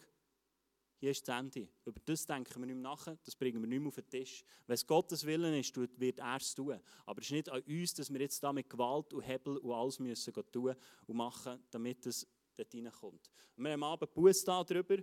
hier 1.00 1.12
ist 1.12 1.28
das 1.28 1.38
Ende. 1.38 1.68
Über 1.84 2.00
das 2.04 2.26
denken 2.26 2.60
wir 2.60 2.66
nicht 2.66 2.74
mehr 2.74 2.90
nach, 2.90 3.06
das 3.24 3.36
bringen 3.36 3.60
wir 3.60 3.68
nicht 3.68 3.78
mehr 3.78 3.88
auf 3.88 3.94
den 3.94 4.08
Tisch. 4.08 4.44
Wenn 4.66 4.74
es 4.74 4.86
Gottes 4.86 5.24
Willen 5.24 5.54
ist, 5.54 5.76
wird 5.76 6.18
er 6.18 6.36
es 6.36 6.54
tun. 6.54 6.80
Aber 7.06 7.20
es 7.20 7.26
ist 7.26 7.32
nicht 7.32 7.48
an 7.48 7.62
uns, 7.62 7.94
dass 7.94 8.12
wir 8.12 8.20
jetzt 8.20 8.42
da 8.42 8.52
mit 8.52 8.68
Gewalt 8.68 9.12
und 9.12 9.22
Hebel 9.22 9.58
und 9.58 9.72
alles 9.72 10.00
müssen 10.00 10.34
tun 10.50 10.74
und 11.06 11.16
machen, 11.16 11.62
damit 11.70 12.04
es 12.06 12.26
dort 12.56 12.74
reinkommt. 12.74 13.30
Und 13.56 13.64
wir 13.64 13.72
haben 13.72 13.82
am 13.82 13.92
Abend 13.92 14.12
Buß 14.12 14.44
darüber. 14.44 14.96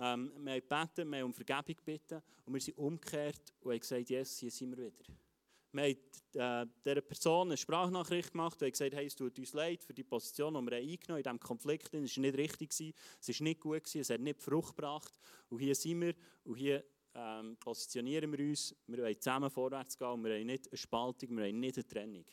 Ähm, 0.00 0.32
wir 0.44 0.52
haben 0.52 0.60
gebeten, 0.60 1.10
wir 1.10 1.18
haben 1.18 1.24
um 1.24 1.34
Vergebung 1.34 1.76
gebeten 1.76 2.22
und 2.44 2.54
wir 2.54 2.60
sind 2.60 2.78
umgekehrt 2.78 3.54
und 3.60 3.72
haben 3.72 3.80
gesagt, 3.80 4.10
Jesus, 4.10 4.38
hier 4.38 4.50
sind 4.50 4.76
wir 4.76 4.84
wieder. 4.84 5.27
Wir 5.72 5.82
haben 5.82 6.66
äh, 6.68 6.72
dieser 6.84 7.00
Person 7.02 7.48
eine 7.48 7.56
Sprachnachricht 7.56 8.32
gemacht 8.32 8.54
und 8.60 8.66
haben 8.66 8.72
gesagt, 8.72 8.94
hey, 8.94 9.06
es 9.06 9.14
tut 9.14 9.38
uns 9.38 9.52
leid 9.52 9.84
für 9.84 9.92
die 9.92 10.04
Position, 10.04 10.54
die 10.54 10.70
wir 10.70 10.78
eingenommen 10.78 11.02
haben 11.08 11.16
in 11.16 11.22
diesem 11.22 11.40
Konflikt. 11.40 11.94
Es 11.94 12.16
war 12.16 12.22
nicht 12.22 12.38
richtig, 12.38 12.70
es 12.70 13.28
war 13.28 13.44
nicht 13.44 13.60
gut, 13.60 13.94
es 13.94 14.10
hat 14.10 14.20
nicht 14.20 14.40
Frucht 14.40 14.76
gebracht. 14.76 15.18
Und 15.48 15.58
hier 15.58 15.74
sind 15.74 16.00
wir 16.00 16.14
und 16.44 16.56
hier 16.56 16.84
ähm, 17.14 17.56
positionieren 17.58 18.32
wir 18.32 18.48
uns, 18.48 18.74
wir 18.86 18.98
wollen 18.98 19.20
zusammen 19.20 19.50
vorwärts 19.50 19.98
gehen 19.98 20.08
und 20.08 20.24
wir 20.24 20.30
wollen 20.30 20.46
nicht 20.46 20.68
eine 20.68 20.76
Spaltung, 20.76 21.30
wir 21.30 21.44
wollen 21.44 21.60
nicht 21.60 21.76
eine 21.76 21.86
Trennung. 21.86 22.24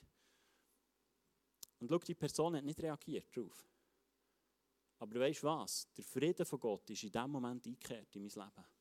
Und 1.79 1.89
schau, 1.89 1.97
die 1.99 2.15
Person 2.15 2.55
hat 2.55 2.63
nicht 2.63 2.81
reagiert 2.81 3.35
darauf. 3.35 3.67
Aber 4.99 5.19
weißt 5.19 5.43
du 5.43 5.47
was? 5.47 5.91
Der 5.93 6.03
Frieden 6.05 6.45
von 6.45 6.59
Gott 6.59 6.89
ist 6.89 7.03
in 7.03 7.11
diesem 7.11 7.31
Moment 7.31 7.65
eingekehrt 7.65 8.15
in 8.15 8.21
mein 8.21 8.29
Leben. 8.29 8.74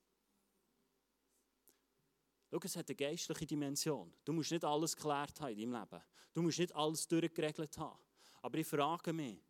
Schau, 2.54 2.60
es 2.62 2.76
hat 2.76 2.88
eine 2.88 2.94
geistliche 2.94 3.46
Dimension. 3.46 4.14
Du 4.24 4.32
musst 4.32 4.52
nicht 4.52 4.64
alles 4.64 4.94
geklärt 4.94 5.40
haben 5.40 5.58
in 5.58 5.72
deinem 5.72 5.82
Leben. 5.82 6.04
Du 6.32 6.40
musst 6.40 6.60
nicht 6.60 6.72
alles 6.72 7.08
durchgeregelt 7.08 7.76
haben. 7.78 7.98
Aber 8.42 8.58
ich 8.58 8.66
frage 8.66 9.12
mich, 9.12 9.42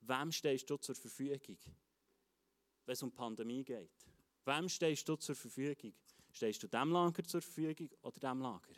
wem 0.00 0.32
stehst 0.32 0.70
du 0.70 0.78
zur 0.78 0.94
Verfügung, 0.94 1.58
wenn 2.86 2.92
es 2.94 3.02
um 3.02 3.10
die 3.10 3.16
Pandemie 3.16 3.62
geht? 3.62 3.90
Wem 4.46 4.70
stehst 4.70 5.06
du 5.06 5.16
zur 5.16 5.34
Verfügung? 5.34 5.92
Stehst 6.32 6.62
du 6.62 6.66
dem 6.66 6.92
Lager 6.92 7.22
zur 7.24 7.42
Verfügung 7.42 7.90
oder 8.00 8.20
dem 8.20 8.40
Lager? 8.40 8.74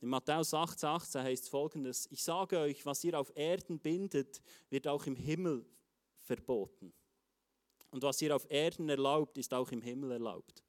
In 0.00 0.08
Matthäus 0.08 0.52
18, 0.54 0.88
18 0.88 1.22
heißt 1.22 1.48
folgendes: 1.50 2.08
Ich 2.10 2.24
sage 2.24 2.58
euch, 2.58 2.84
was 2.84 3.04
ihr 3.04 3.16
auf 3.20 3.30
Erden 3.36 3.78
bindet, 3.78 4.42
wird 4.70 4.88
auch 4.88 5.06
im 5.06 5.14
Himmel 5.14 5.64
verboten. 6.18 6.92
Und 7.92 8.02
was 8.02 8.22
ihr 8.22 8.34
auf 8.34 8.50
Erden 8.50 8.88
erlaubt, 8.88 9.36
ist 9.36 9.52
auch 9.52 9.70
im 9.70 9.82
Himmel 9.82 10.12
erlaubt. 10.12 10.64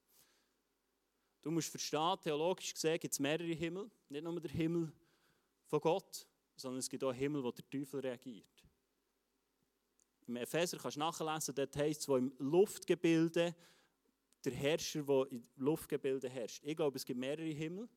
Du 1.41 1.51
musst 1.51 1.69
verstehen, 1.69 2.17
theologisch 2.21 2.73
gesehen 2.73 2.99
gibt 2.99 3.13
es 3.13 3.19
mehrere 3.19 3.53
Himmel. 3.53 3.89
Nicht 4.09 4.23
nur 4.23 4.39
der 4.39 4.51
Himmel 4.51 4.91
von 5.65 5.79
Gott, 5.79 6.27
sondern 6.57 6.79
es 6.79 6.89
gibt 6.89 7.01
auch 7.03 7.09
einen 7.09 7.19
Himmel, 7.19 7.43
wo 7.43 7.51
der 7.51 7.67
Teufel 7.69 8.01
reagiert. 8.01 8.45
Im 10.27 10.35
Epheser 10.35 10.77
kannst 10.77 10.97
du 10.97 10.99
nachlesen, 10.99 11.55
dort 11.55 11.75
heißt 11.75 12.01
es, 12.01 12.07
wo 12.09 12.17
im 12.17 12.33
Luftgebilde 12.39 13.55
der 14.43 14.51
Herrscher, 14.51 15.03
der 15.03 15.31
im 15.31 15.47
Luftgebilde 15.55 16.27
herrscht. 16.27 16.61
Ich 16.65 16.75
glaube, 16.75 16.97
es 16.97 17.05
gibt 17.05 17.19
mehrere 17.19 17.45
Himmel. 17.45 17.87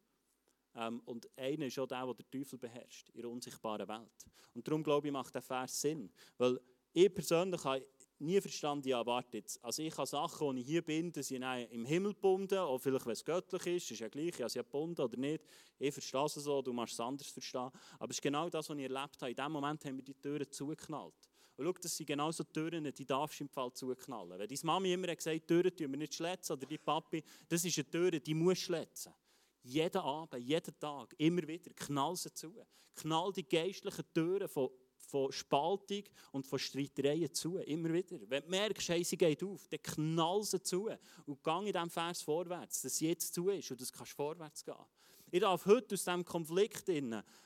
Ähm, 0.77 1.01
und 1.05 1.29
einer 1.37 1.67
ist 1.67 1.79
auch 1.81 1.87
der, 1.87 2.05
der 2.05 2.15
der 2.15 2.31
Teufel 2.31 2.59
beherrscht, 2.59 3.09
in 3.11 3.23
der 3.23 3.31
unsichtbaren 3.31 3.89
Welt. 3.89 4.27
Und 4.55 4.67
darum 4.69 4.85
glaube 4.85 5.09
ich, 5.09 5.13
macht 5.13 5.35
der 5.35 5.43
Vers 5.43 5.81
Sinn. 5.81 6.13
Weil 6.39 6.61
ich 6.93 7.13
persönlich 7.13 7.63
habe 7.65 7.85
nie 8.19 8.41
verstanden, 8.41 8.89
ja, 8.89 9.05
warte 9.05 9.39
jetzt. 9.39 9.63
Also 9.65 9.83
ich 9.83 9.97
habe 9.97 10.07
Sachen, 10.07 10.57
die 10.57 10.63
ich 10.63 10.67
hier 10.67 10.83
bin, 10.83 11.13
die 11.13 11.23
sind 11.23 11.43
im 11.43 11.85
Himmel 11.85 12.15
gebunden, 12.15 12.59
oder 12.59 12.79
vielleicht, 12.79 13.07
wenn 13.07 13.13
es 13.13 13.25
göttlich 13.25 13.67
ist, 13.67 13.91
ist 13.91 14.01
ja 14.01 14.09
gleich, 14.09 14.29
ich 14.29 14.41
habe 14.41 14.49
sie 14.49 14.59
gebunden 14.59 15.01
oder 15.03 15.17
nicht. 15.17 15.45
Ich 15.79 15.93
verstehe 15.93 16.25
es 16.25 16.35
so, 16.35 16.63
du 16.63 16.73
machst 16.73 16.95
es 16.95 17.01
anders 17.01 17.29
verstehen. 17.29 17.71
Aber 17.99 18.11
es 18.11 18.17
ist 18.17 18.23
genau 18.23 18.49
das, 18.49 18.69
was 18.69 18.77
ich 18.77 18.83
erlebt 18.83 19.21
habe. 19.21 19.31
In 19.31 19.37
dem 19.37 19.53
Moment 19.53 19.85
haben 19.85 19.97
wir 19.97 20.05
die 20.05 20.15
Türen 20.15 20.51
zugeknallt. 20.51 21.15
Und 21.57 21.65
schau, 21.65 21.73
das 21.73 21.97
sind 21.97 22.07
genau 22.07 22.31
so 22.31 22.45
Türen, 22.45 22.93
die 22.93 23.07
darfst 23.07 23.41
du 23.41 23.45
im 23.45 23.49
Fall 23.49 23.73
zuknallen. 23.73 24.39
Wenn 24.39 24.49
deine 24.49 24.61
Mami 24.63 24.93
immer 24.93 25.15
gesagt 25.15 25.37
hat, 25.37 25.47
Türen 25.47 25.77
tun 25.77 25.91
wir 25.91 25.99
nicht 25.99 26.15
schletzen, 26.15 26.53
oder 26.53 26.67
dein 26.67 26.79
Papi, 26.79 27.23
das 27.49 27.65
ist 27.65 27.79
eine 27.79 27.91
Tür, 27.91 28.11
die 28.11 28.35
muss 28.35 28.59
schletzen. 28.59 29.13
Jeden 29.63 29.99
Abend, 29.99 30.43
jeden 30.43 30.79
Tag, 30.79 31.15
immer 31.19 31.47
wieder, 31.47 31.73
knall 31.75 32.15
sie 32.15 32.33
zu. 32.33 32.55
Knall 32.95 33.33
die 33.33 33.47
geistlichen 33.47 34.05
Türen 34.15 34.49
von 34.49 34.71
von 35.07 35.33
Spaltung 35.33 36.03
und 36.33 36.47
von 36.47 36.59
Streitereien 36.59 37.33
zu. 37.33 37.59
Immer 37.59 37.93
wieder. 37.93 38.19
Wenn 38.29 38.43
du 38.43 38.51
merkst, 38.51 38.89
hey, 38.89 39.05
sie 39.05 39.17
geht 39.17 39.43
auf, 39.43 39.69
dann 39.69 39.83
knall 39.83 40.43
sie 40.43 40.61
zu 40.61 40.91
und 41.27 41.43
geh 41.43 41.59
in 41.59 41.73
diesem 41.73 41.91
Vers 41.91 42.23
vorwärts, 42.23 42.83
dass 42.83 42.97
sie 42.97 43.09
jetzt 43.09 43.33
zu 43.33 43.49
ist 43.49 43.71
und 43.71 43.81
dass 43.81 43.93
du 43.93 44.05
vorwärts 44.05 44.65
gehen 44.65 44.75
Ich 45.31 45.41
darf 45.41 45.65
heute 45.67 45.95
aus 45.95 46.05
diesem 46.05 46.25
Konflikt 46.25 46.89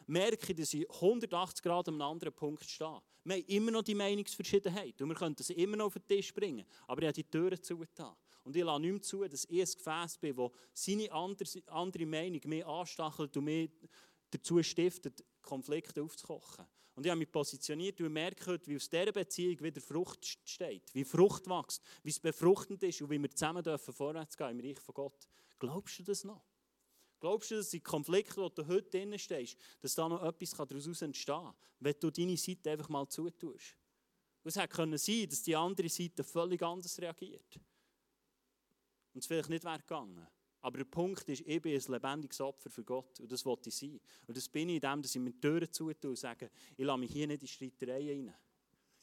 merken, 0.06 0.56
dass 0.56 0.74
ich 0.74 0.90
180 0.90 1.62
Grad 1.62 1.88
an 1.88 1.94
einem 1.94 2.02
anderen 2.02 2.34
Punkt 2.34 2.64
stehe. 2.64 3.00
Wir 3.24 3.36
haben 3.36 3.44
immer 3.48 3.70
noch 3.70 3.82
die 3.82 3.94
Meinungsverschiedenheit 3.94 5.00
und 5.02 5.08
wir 5.08 5.14
könnten 5.14 5.42
sie 5.42 5.52
immer 5.52 5.76
noch 5.76 5.86
auf 5.86 5.94
den 5.94 6.06
Tisch 6.06 6.32
bringen, 6.32 6.64
aber 6.86 7.02
ich 7.02 7.08
habe 7.08 7.14
die 7.14 7.24
Türen 7.24 7.62
zugetan. 7.62 8.16
Und 8.44 8.56
ich 8.56 8.64
lasse 8.64 8.80
nicht 8.80 9.04
zu, 9.04 9.28
dass 9.28 9.44
ich 9.44 9.60
ein 9.60 9.76
Gefäß 9.76 10.18
bin, 10.18 10.34
das 10.36 10.50
seine 10.72 11.12
andere 11.12 12.06
Meinung 12.06 12.40
mehr 12.46 12.66
anstachelt 12.66 13.36
und 13.36 13.44
mehr 13.44 13.68
dazu 14.30 14.62
stiftet, 14.62 15.22
Konflikte 15.42 16.02
aufzukochen. 16.02 16.64
Und 16.94 17.07
ich 17.07 17.11
habe 17.11 17.18
mich 17.18 17.31
positioniert 17.31 18.00
und 18.00 18.12
merke 18.12 18.46
heute, 18.46 18.66
wie 18.66 18.76
aus 18.76 18.88
dieser 18.88 19.12
Beziehung 19.12 19.61
wieder 19.61 19.81
Frucht 19.81 20.26
steht, 20.44 20.92
wie 20.94 21.05
Frucht 21.05 21.46
wächst, 21.48 21.83
wie 22.03 22.11
es 22.11 22.20
befruchtend 22.20 22.83
ist 22.83 23.00
und 23.00 23.11
wie 23.11 23.18
wir 23.18 23.31
zusammen 23.31 23.62
dürfen 23.62 23.94
vorwärts 23.94 24.37
gehen 24.37 24.59
im 24.59 24.61
Reich 24.61 24.79
von 24.81 24.94
Gott. 24.94 25.29
Glaubst 25.59 25.98
du 25.98 26.03
das 26.03 26.24
noch? 26.24 26.44
Glaubst 27.20 27.50
du, 27.50 27.57
dass 27.57 27.70
die 27.70 27.81
Konflikte, 27.81 28.37
wo 28.38 28.48
du 28.48 28.66
heute 28.66 28.90
drin 28.90 29.18
stehst, 29.18 29.57
dass 29.81 29.94
da 29.94 30.09
noch 30.09 30.22
etwas 30.22 30.50
daraus 30.50 31.03
entstehen 31.03 31.35
kann, 31.35 31.55
wenn 31.79 31.94
du 32.00 32.11
deine 32.11 32.37
Seite 32.37 32.70
einfach 32.70 32.88
mal 32.88 33.07
zutust? 33.09 33.76
Es 34.42 34.57
hätte 34.57 34.68
können 34.68 34.96
sein, 34.96 35.29
dass 35.29 35.42
die 35.42 35.55
andere 35.55 35.88
Seite 35.88 36.24
völlig 36.24 36.62
anders 36.62 36.98
reagiert. 36.98 37.61
Und 39.12 39.20
es 39.20 39.26
vielleicht 39.26 39.50
nicht 39.50 39.64
wäre 39.64 39.79
gegangen. 39.79 40.26
Aber 40.62 40.78
der 40.78 40.84
Punkt 40.84 41.26
ist, 41.28 41.42
ich 41.46 41.62
bin 41.62 41.74
ein 41.74 41.92
lebendiges 41.92 42.40
Opfer 42.40 42.68
für 42.68 42.84
Gott 42.84 43.18
und 43.20 43.32
das 43.32 43.44
wollte 43.46 43.70
ich 43.70 43.76
sein. 43.76 43.98
Und 44.26 44.36
das 44.36 44.48
bin 44.48 44.68
ich 44.68 44.76
in 44.76 44.80
dem, 44.80 45.02
dass 45.02 45.14
ich 45.14 45.20
mir 45.20 45.30
die 45.30 45.40
Türen 45.40 45.72
zutue 45.72 46.10
und 46.10 46.16
sage, 46.16 46.50
ich 46.76 46.84
lasse 46.84 46.98
mich 46.98 47.12
hier 47.12 47.26
nicht 47.26 47.42
in 47.42 47.48
Streitereien 47.48 48.28
rein. 48.28 48.36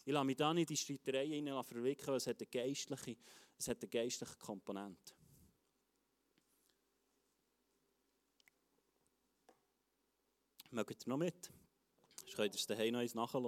Ich 0.05 0.13
lasse 0.13 0.25
mich 0.25 0.37
da 0.37 0.53
nicht 0.53 0.69
in 0.69 0.77
Streitereien 0.77 1.47
rein 1.47 1.63
verwickeln, 1.63 2.15
es 2.15 2.27
hat 2.27 2.39
eine 2.39 2.47
geistliche, 2.47 3.17
es 3.57 3.67
hat 3.67 3.81
eine 3.81 3.89
geistliche 3.89 4.37
Komponente. 4.37 5.13
Mögt 10.69 11.05
ihr 11.05 11.09
noch 11.09 11.17
mit? 11.17 11.51
Sonst 12.19 12.35
könnt 12.35 12.53
ihr 12.53 12.59
es 12.59 12.67
daheim 12.67 12.93
noch 12.93 13.13
nachhören. 13.15 13.45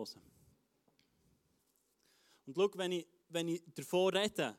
Und 2.45 2.55
schau, 2.55 2.69
wenn 2.73 2.93
ich, 2.93 3.07
wenn 3.27 3.49
ich 3.49 3.61
davon 3.75 4.15
rede, 4.15 4.57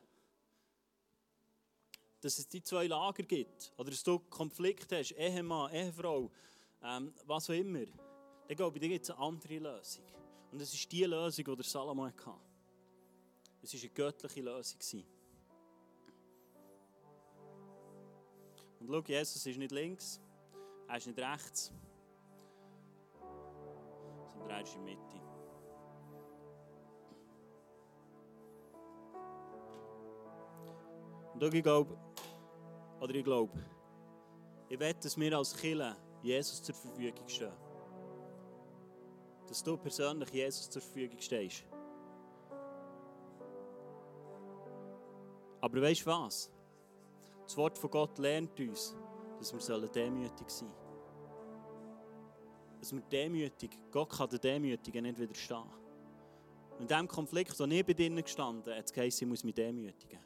dass 2.21 2.37
es 2.37 2.47
die 2.47 2.61
zwei 2.61 2.87
Lager 2.87 3.23
gibt 3.23 3.73
oder 3.77 3.89
dass 3.89 4.03
du 4.03 4.19
Konflikt 4.19 4.91
hast, 4.91 5.11
Ehemann, 5.11 5.73
Ehefrau, 5.73 6.29
ähm, 6.83 7.13
was 7.25 7.49
auch 7.49 7.53
immer, 7.53 7.85
dann 8.47 8.55
glaube 8.55 8.77
ich, 8.77 8.81
da 8.81 8.87
gibt 8.87 9.03
es 9.03 9.09
eine 9.09 9.19
andere 9.19 9.57
Lösung. 9.57 10.05
Und 10.51 10.61
es 10.61 10.73
ist 10.73 10.91
die 10.91 11.03
Lösung, 11.03 11.45
die 11.45 11.55
der 11.55 11.63
Salomo 11.63 12.05
hatte. 12.05 12.33
Es 13.63 13.73
war 13.73 13.79
eine 13.79 13.89
göttliche 13.89 14.41
Lösung. 14.41 15.03
Und 18.79 18.87
schau, 18.87 19.03
Jesus 19.05 19.45
ist 19.45 19.57
nicht 19.57 19.71
links, 19.71 20.19
er 20.87 20.97
ist 20.97 21.07
nicht 21.07 21.19
rechts, 21.19 21.71
sondern 24.33 24.49
er 24.49 24.61
ist 24.61 24.75
in 24.75 24.85
der 24.85 24.95
Mitte. 24.95 25.21
Und 31.33 31.53
ich 31.53 31.63
glaube, 31.63 31.97
oder 33.01 33.15
ich 33.15 33.23
glaube, 33.23 33.51
ich 34.69 34.79
will, 34.79 34.93
dass 34.93 35.17
wir 35.17 35.37
als 35.37 35.57
Killer 35.57 35.97
Jesus 36.21 36.61
zur 36.61 36.75
Verfügung 36.75 37.27
stehen. 37.27 37.51
Dass 39.47 39.63
du 39.63 39.75
persönlich 39.75 40.29
Jesus 40.29 40.69
zur 40.69 40.81
Verfügung 40.81 41.19
stehst. 41.19 41.65
Aber 45.59 45.81
weißt 45.81 46.01
du 46.01 46.05
was? 46.05 46.51
Das 47.43 47.57
Wort 47.57 47.77
von 47.77 47.89
Gott 47.89 48.17
lernt 48.19 48.57
uns, 48.59 48.95
dass 49.39 49.51
wir 49.51 49.87
demütig 49.87 50.49
sein 50.49 50.69
sollen. 50.69 50.73
Dass 52.79 52.93
wir 52.93 53.01
demütig, 53.01 53.71
Gott 53.91 54.09
kann 54.11 54.29
den 54.29 54.39
Demütigen 54.39 55.03
nicht 55.03 55.19
widerstehen. 55.19 55.69
In 56.79 56.87
diesem 56.87 57.07
Konflikt, 57.07 57.59
wo 57.59 57.65
ich 57.65 57.85
bei 57.85 57.93
dir 57.93 58.09
gestanden 58.21 58.73
hat 58.73 58.85
es 58.85 58.93
geheißen, 58.93 59.25
ich 59.25 59.29
muss 59.29 59.43
mich 59.43 59.53
demütigen. 59.53 60.19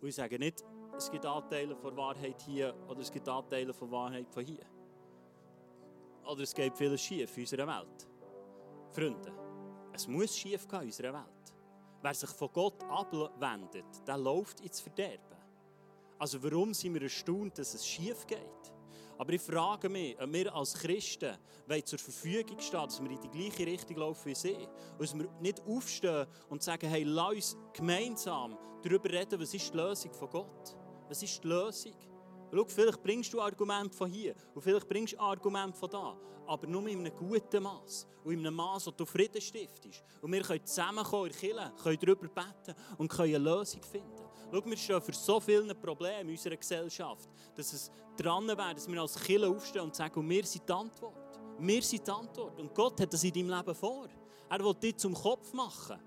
Und 0.00 0.08
ich 0.08 0.14
sage 0.14 0.38
nicht, 0.38 0.64
es 0.98 1.10
gibt 1.10 1.24
Anteile 1.24 1.76
von 1.76 1.96
Wahrheit 1.96 2.42
hier 2.42 2.74
oder 2.88 3.00
es 3.00 3.10
gibt 3.10 3.28
Anteile 3.28 3.72
von 3.72 3.90
Wahrheit 3.90 4.28
von 4.28 4.44
hier. 4.44 4.66
Oder 6.26 6.42
es 6.42 6.52
geht 6.52 6.76
vieles 6.76 7.00
schief 7.00 7.36
in 7.36 7.44
unserer 7.44 7.66
Welt. 7.66 8.08
Freunde, 8.90 9.32
es 9.92 10.08
muss 10.08 10.36
schief 10.36 10.66
gehen 10.66 10.80
in 10.80 10.86
unserer 10.86 11.12
Welt. 11.14 11.54
Wer 12.02 12.14
sich 12.14 12.30
von 12.30 12.50
Gott 12.52 12.82
abwendet, 12.84 13.86
der 14.06 14.18
läuft 14.18 14.60
ins 14.60 14.80
Verderben. 14.80 15.38
Also 16.18 16.42
warum 16.42 16.74
sind 16.74 16.94
wir 16.94 17.02
erstaunt, 17.02 17.56
dass 17.58 17.74
es 17.74 17.86
schief 17.86 18.26
geht? 18.26 18.72
Aber 19.18 19.32
ich 19.32 19.40
frage 19.40 19.88
mich, 19.88 20.20
ob 20.20 20.32
wir 20.32 20.54
als 20.54 20.74
Christen 20.74 21.36
zur 21.84 21.98
Verfügung 21.98 22.58
stehen, 22.60 22.84
dass 22.84 23.02
wir 23.02 23.10
in 23.10 23.20
die 23.20 23.30
gleiche 23.30 23.66
Richtung 23.66 23.96
laufen 23.98 24.26
wie 24.26 24.34
sie. 24.34 24.54
Und 24.54 25.00
dass 25.00 25.16
wir 25.16 25.28
nicht 25.40 25.60
aufstehen 25.64 26.26
und 26.48 26.62
sagen, 26.62 26.88
hey, 26.88 27.04
lass 27.04 27.54
uns 27.54 27.56
gemeinsam 27.72 28.56
darüber 28.82 29.10
reden, 29.10 29.40
was 29.40 29.54
ist 29.54 29.72
die 29.72 29.76
Lösung 29.76 30.12
von 30.12 30.30
Gott? 30.30 30.76
Was 31.08 31.22
ist 31.22 31.42
die 31.42 31.48
Lösung? 31.48 31.94
Schau, 32.52 32.64
vielleicht 32.66 33.02
bringst 33.02 33.32
du 33.32 33.40
Argumente 33.40 33.96
von 33.96 34.10
hier 34.10 34.34
und 34.54 34.62
vielleicht 34.62 34.88
bringst 34.88 35.14
du 35.14 35.20
Argumente 35.20 35.78
von 35.78 35.90
da, 35.90 36.16
aber 36.46 36.66
nur 36.66 36.86
in 36.88 37.00
einem 37.00 37.14
guten 37.14 37.62
Maß 37.62 38.06
und 38.24 38.32
in 38.32 38.40
einem 38.40 38.54
Maß, 38.54 38.86
wo 38.86 38.90
du 38.90 39.04
Frieden 39.04 39.40
stiftest. 39.40 40.02
Und 40.22 40.32
wir 40.32 40.42
können 40.42 40.64
zusammenkommen 40.64 41.26
in 41.26 41.32
Kirche, 41.32 41.72
können 41.82 41.98
darüber 42.00 42.28
beten 42.28 42.74
und 42.96 43.08
können 43.08 43.34
eine 43.34 43.44
Lösung 43.44 43.82
finden. 43.82 44.24
Schau, 44.50 44.64
wir 44.64 44.76
stehen 44.76 45.02
für 45.02 45.12
so 45.12 45.40
viele 45.40 45.74
Probleme 45.74 46.22
in 46.22 46.30
unserer 46.30 46.56
Gesellschaft, 46.56 47.28
dass 47.54 47.72
es 47.72 47.90
dran 48.16 48.48
wäre, 48.48 48.74
dass 48.74 48.90
wir 48.90 49.00
als 49.00 49.14
Kirche 49.22 49.46
aufstehen 49.48 49.82
und 49.82 49.94
sagen, 49.94 50.28
wir 50.28 50.44
sind 50.44 50.66
die 50.66 50.72
Antwort. 50.72 51.40
Wir 51.58 51.82
sind 51.82 52.06
die 52.06 52.10
Antwort. 52.10 52.58
Und 52.58 52.74
Gott 52.74 53.00
hat 53.00 53.12
das 53.12 53.24
in 53.24 53.32
deinem 53.32 53.50
Leben 53.50 53.74
vor. 53.74 54.08
Er 54.48 54.64
will 54.64 54.74
dich 54.74 54.96
zum 54.96 55.12
Kopf 55.12 55.52
machen. 55.52 55.98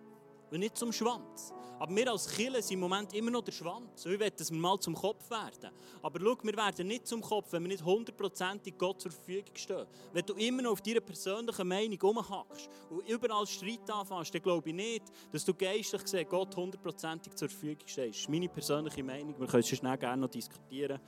Und 0.52 0.60
nicht 0.60 0.78
zum 0.78 0.92
Schwanz. 0.92 1.54
Aber 1.80 1.96
wir 1.96 2.12
als 2.12 2.28
Killer 2.28 2.62
sind 2.62 2.76
im 2.76 2.82
Moment 2.82 3.12
immer 3.16 3.32
noch 3.32 3.42
der 3.42 3.54
Schwanz. 3.54 4.06
ich 4.06 4.20
will, 4.20 4.30
dass 4.30 4.52
wir 4.52 4.60
mal 4.60 4.78
zum 4.80 4.94
Kopf 4.94 5.28
werden. 5.32 5.72
Aber 6.04 6.20
schau, 6.20 6.38
wir 6.44 6.56
werden 6.56 6.88
nicht 6.88 7.08
zum 7.08 7.22
Kopf, 7.22 7.52
wenn 7.52 7.64
wir 7.64 7.70
nicht 7.70 7.84
hundertprozentig 7.84 8.78
Gott 8.78 9.02
zur 9.02 9.12
Verfügung 9.12 9.56
stehen. 9.56 9.88
Wenn 10.14 10.24
du 10.24 10.34
immer 10.36 10.62
noch 10.62 10.74
auf 10.74 10.82
deiner 10.82 11.00
persönlichen 11.00 11.68
Meinung 11.68 12.00
rumhackst 12.00 12.70
und 12.92 13.10
überall 13.10 13.48
Streit 13.48 13.90
anfängst, 13.90 14.36
dann 14.36 14.42
glaube 14.44 14.70
ich 14.70 14.76
nicht, 14.76 15.06
dass 15.32 15.44
du 15.44 15.56
geistlich 15.56 16.04
gesehen 16.04 16.28
Gott 16.30 16.56
hundertprozentig 16.56 17.34
zur 17.34 17.50
Verfügung 17.50 17.88
stehst. 17.88 18.10
Das 18.10 18.22
ist 18.22 18.30
meine 18.30 18.48
persönliche 18.48 19.04
Meinung. 19.04 19.40
Wir 19.40 19.48
können 19.48 19.64
es 19.64 19.70
schnell 19.70 19.98
gerne 19.98 20.22
noch 20.22 20.30
diskutieren. 20.30 21.00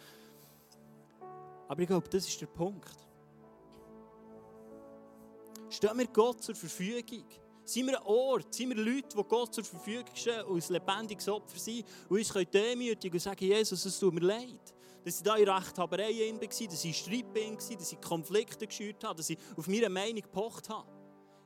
Aber 1.68 1.82
ich 1.82 1.88
glaube, 1.88 2.10
das 2.10 2.28
ist 2.28 2.42
der 2.42 2.48
Punkt. 2.48 2.98
Stehen 5.70 5.98
wir 5.98 6.08
Gott 6.08 6.44
zur 6.44 6.56
Verfügung? 6.56 7.26
Sind 7.66 7.88
wir 7.88 7.98
ein 7.98 8.06
Ort, 8.06 8.54
sind 8.54 8.76
wir 8.76 8.84
Leute, 8.84 9.16
die 9.16 9.24
Gott 9.24 9.54
zur 9.54 9.64
Verfügung 9.64 10.14
stehen 10.14 10.44
und 10.44 10.62
ein 10.62 10.74
lebendiges 10.74 11.30
Opfer 11.30 11.58
sind 11.58 11.86
und 12.10 12.18
uns 12.18 12.34
demütigen 12.52 13.14
und 13.14 13.20
sagen, 13.20 13.46
Jesus, 13.46 13.86
es 13.86 14.00
tut 14.00 14.14
mir 14.14 14.22
leid. 14.22 14.74
Dass 15.06 15.18
ich 15.18 15.24
da 15.24 15.36
in 15.36 15.48
Rechthaberei 15.48 16.12
war, 16.12 16.48
dass 16.48 16.86
ich 16.86 16.98
Streit 16.98 17.34
bin, 17.34 17.56
dass 17.56 17.92
ich 17.92 18.02
Konflikte 18.02 18.68
geschürt 18.68 19.04
habe, 19.04 19.18
dass 19.18 19.30
ich 19.30 19.38
auf 19.56 19.68
meine 19.68 19.90
Meinung 19.90 20.22
gepocht 20.22 20.70
habe. 20.70 20.88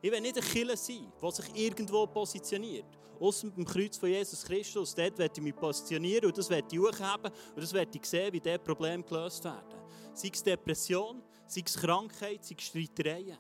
Ich 0.02 0.12
will 0.12 0.22
nicht 0.22 0.38
ein 0.38 0.44
Killer 0.44 0.78
sein, 0.78 1.12
der 1.22 1.32
sich 1.32 1.46
irgendwo 1.56 2.06
positioniert. 2.08 2.86
Außer 3.20 3.50
dem 3.50 3.66
Kreuz 3.66 3.98
von 3.98 4.10
Jesus 4.10 4.44
Christus. 4.44 4.94
Dort 4.94 5.18
werde 5.18 5.34
ich 5.36 5.42
mich 5.42 5.56
positionieren 5.56 6.26
und 6.26 6.38
das 6.38 6.50
werde 6.50 6.68
ich 6.72 6.80
hochheben 6.80 7.32
und 7.56 7.62
das 7.62 7.74
werde 7.74 7.98
ich 7.98 8.06
sehen, 8.06 8.32
wie 8.34 8.40
dieses 8.40 8.60
Problem 8.60 9.04
gelöst 9.04 9.44
werden. 9.44 9.82
Sei 10.14 10.30
es 10.32 10.44
Depression, 10.44 11.24
sei 11.48 11.64
es 11.66 11.76
Krankheit, 11.76 12.46
sei 12.46 12.56
es 12.58 12.64
Streitereien. 12.64 13.38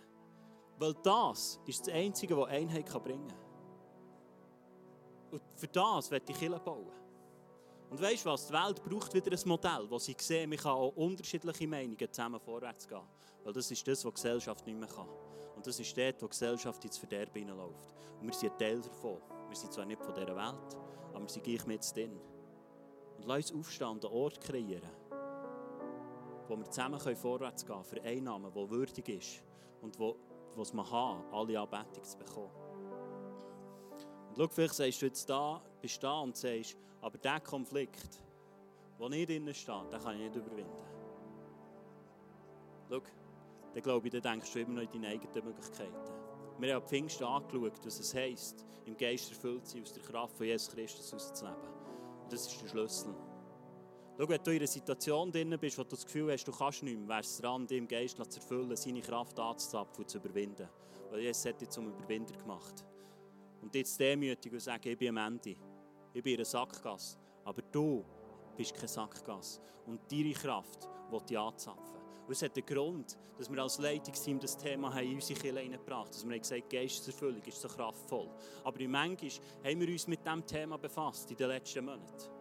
Weil 0.78 0.94
das 1.04 1.60
ist 1.66 1.88
das 1.88 1.94
Einzige, 1.94 2.38
was 2.38 2.50
Einheit 2.50 2.86
bringen 3.04 3.28
kann. 3.28 3.38
Und 5.32 5.42
für 5.56 5.68
das 5.68 6.12
werde 6.12 6.32
ich 6.32 6.38
Kirche 6.38 6.60
bauen. 6.60 6.92
Und 7.90 8.02
weißt 8.02 8.26
du 8.26 8.30
was? 8.30 8.48
Die 8.48 8.54
Welt 8.54 8.84
braucht 8.84 9.14
wieder 9.14 9.32
ein 9.32 9.48
Modell, 9.48 9.90
wo 9.90 9.98
sie 9.98 10.16
sehen, 10.20 10.50
man 10.50 10.60
kann 10.60 10.74
auch 10.74 10.96
unterschiedliche 10.96 11.68
Meinungen 11.68 11.98
zusammen 12.12 12.40
vorwärts 12.40 12.88
gehen. 12.88 13.02
Weil 13.44 13.54
das 13.54 13.72
ist 13.72 13.88
das, 13.88 14.04
was 14.04 14.14
die 14.14 14.16
Gesellschaft 14.16 14.66
nicht 14.66 14.78
mehr 14.78 14.90
kann. 14.90 15.08
Und 15.56 15.66
das 15.66 15.80
ist 15.80 15.98
dort, 15.98 16.22
wo 16.22 16.26
die 16.26 16.32
Gesellschaft 16.32 16.84
ins 16.84 16.98
Verderben 16.98 17.40
hineinläuft. 17.40 17.96
Und 18.20 18.28
wir 18.28 18.34
sind 18.34 18.58
Teil 18.60 18.82
davon. 18.82 19.18
Wir 19.48 19.56
sind 19.56 19.72
zwar 19.72 19.86
nicht 19.86 20.04
von 20.04 20.14
dieser 20.14 20.36
Welt, 20.36 20.78
aber 21.14 21.22
wir 21.22 21.30
sind 21.30 21.44
gleich 21.44 21.66
mit 21.66 21.96
drin. 21.96 22.20
Und 23.18 23.26
lass 23.26 23.52
uns 23.52 23.54
aufstehen 23.54 23.88
und 23.88 24.06
einen 24.06 24.14
Ort 24.14 24.42
kreieren, 24.42 24.92
wo 26.48 26.58
wir 26.58 26.70
zusammen 26.70 27.00
vorwärts 27.00 27.66
gehen 27.66 27.74
können, 27.74 27.86
für 27.86 28.02
Einnahmen, 28.02 28.54
der 28.54 28.70
würdig 28.70 29.10
ist 29.10 29.44
und 29.82 29.98
wo 29.98 30.18
was 30.58 30.74
man 30.74 30.90
haben, 30.90 31.24
alle 31.32 31.60
Anbetung 31.60 32.04
zu 32.04 32.18
bekommen. 32.18 32.52
Und 34.30 34.38
schau, 34.38 34.48
vielleicht 34.48 34.74
sagst 34.74 35.02
du 35.02 35.06
jetzt 35.06 35.30
da, 35.30 35.62
bist 35.82 36.04
da 36.04 36.20
und 36.20 36.36
sagst, 36.36 36.78
aber 37.02 37.18
der 37.18 37.40
Konflikt, 37.40 38.22
der 39.00 39.10
nicht 39.10 39.30
drinnen 39.30 39.54
steht, 39.54 39.92
den 39.92 40.00
kann 40.00 40.16
ich 40.16 40.22
nicht 40.22 40.36
überwinden. 40.36 40.72
Schau, 42.90 43.02
dann 43.74 43.84
glaube 43.84 44.08
ich, 44.08 44.14
dann 44.14 44.22
denkst 44.22 44.52
du 44.54 44.60
immer 44.60 44.82
noch 44.82 44.94
in 44.94 45.02
deine 45.02 45.14
eigenen 45.14 45.46
Möglichkeiten. 45.46 45.96
Wir 46.60 46.76
haben 46.76 46.88
Pfingsten 46.88 47.26
angeschaut, 47.26 47.74
was 47.86 48.00
es 48.00 48.16
heisst, 48.16 48.66
im 48.86 48.98
Geist 48.98 49.30
erfüllt 49.30 49.66
zu 49.68 49.74
sein, 49.74 49.84
aus 49.84 49.94
der 49.94 50.04
Kraft 50.04 50.36
von 50.38 50.46
Jesus 50.46 50.74
Christus 50.74 51.14
auszuleben. 51.14 51.62
Und 52.24 52.34
das 52.34 52.48
ist 52.48 52.62
der 52.64 52.68
Schlüssel. 52.70 53.14
Schau, 54.20 54.28
wenn 54.28 54.44
du 54.44 54.50
in 54.50 54.58
einer 54.58 54.68
Situation 54.68 55.32
drin 55.32 55.56
bist, 55.60 55.78
wo 55.78 55.84
du 55.84 55.90
das 55.90 56.04
Gefühl 56.04 56.32
hast, 56.32 56.44
du 56.44 56.52
kannst 56.52 56.82
nicht 56.82 56.98
mehr, 56.98 57.08
wärst 57.08 57.34
es 57.34 57.38
dran, 57.42 57.68
im 57.68 57.88
Geist 57.88 58.18
zu 58.18 58.40
erfüllen, 58.40 58.76
seine 58.76 59.00
Kraft 59.00 59.38
anzuzapfen 59.40 60.04
und 60.04 60.10
zu 60.10 60.18
überwinden. 60.18 60.68
Weil 61.12 61.20
Jesus 61.20 61.46
hat 61.46 61.62
dich 61.62 61.70
zum 61.70 61.90
Überwinder 61.90 62.36
gemacht. 62.36 62.84
Und 63.62 63.76
jetzt 63.76 64.00
demütig 64.00 64.52
und 64.52 64.60
sagen, 64.60 64.90
ich 64.90 64.98
bin 64.98 65.10
am 65.10 65.18
Ende. 65.18 65.56
Ich 66.14 66.24
bin 66.24 66.34
in 66.34 66.40
einer 66.40 66.46
Sackgasse. 66.46 67.20
Aber 67.46 67.62
du 67.62 68.04
bist 68.56 68.74
keine 68.74 68.88
Sackgasse. 68.88 69.62
Und 69.86 70.12
deine 70.12 70.34
Kraft 70.34 70.90
will 71.12 71.22
dich 71.22 71.38
anzapfen. 71.38 72.00
Und 72.26 72.32
es 72.32 72.42
hat 72.42 72.58
einen 72.58 72.66
Grund, 72.66 73.16
dass 73.38 73.52
wir 73.52 73.62
als 73.62 73.78
Leitungsteam 73.78 74.40
das 74.40 74.58
Thema 74.58 75.00
in 75.00 75.14
unsere 75.14 75.40
Kirche 75.40 75.60
hineingebracht 75.60 75.92
haben. 75.92 76.12
Dass 76.12 76.28
wir 76.28 76.40
gesagt 76.40 76.64
haben, 76.64 76.70
Geisteserfüllung 76.70 77.44
ist 77.44 77.62
so 77.62 77.68
kraftvoll. 77.68 78.30
Aber 78.64 78.88
manchmal 78.88 79.30
haben 79.64 79.80
wir 79.80 79.88
uns 79.90 80.08
mit 80.08 80.26
diesem 80.26 80.44
Thema 80.46 80.78
befasst 80.78 81.30
in 81.30 81.38
den 81.38 81.50
letzten 81.50 81.86
Monaten. 81.86 82.37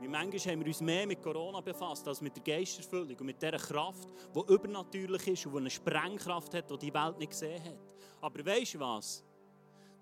Wie 0.00 0.08
manchmal 0.08 0.52
haben 0.52 0.60
wir 0.60 0.66
uns 0.66 0.80
mehr 0.80 1.06
mit 1.06 1.22
Corona 1.22 1.60
befasst 1.60 2.06
als 2.06 2.20
mit 2.20 2.36
der 2.36 2.42
Geisterfüllung 2.42 3.16
und 3.18 3.26
mit 3.26 3.40
dieser 3.40 3.56
Kraft, 3.56 4.08
die 4.34 4.52
übernatürlich 4.52 5.28
ist 5.28 5.46
und 5.46 5.52
die 5.52 5.58
eine 5.58 5.70
Sprengkraft 5.70 6.54
hat, 6.54 6.70
die 6.70 6.78
die 6.78 6.94
Welt 6.94 7.18
nicht 7.18 7.30
gesehen 7.30 7.62
hat. 7.64 7.94
Aber 8.20 8.44
weißt 8.44 8.74
du 8.74 8.80
was? 8.80 9.24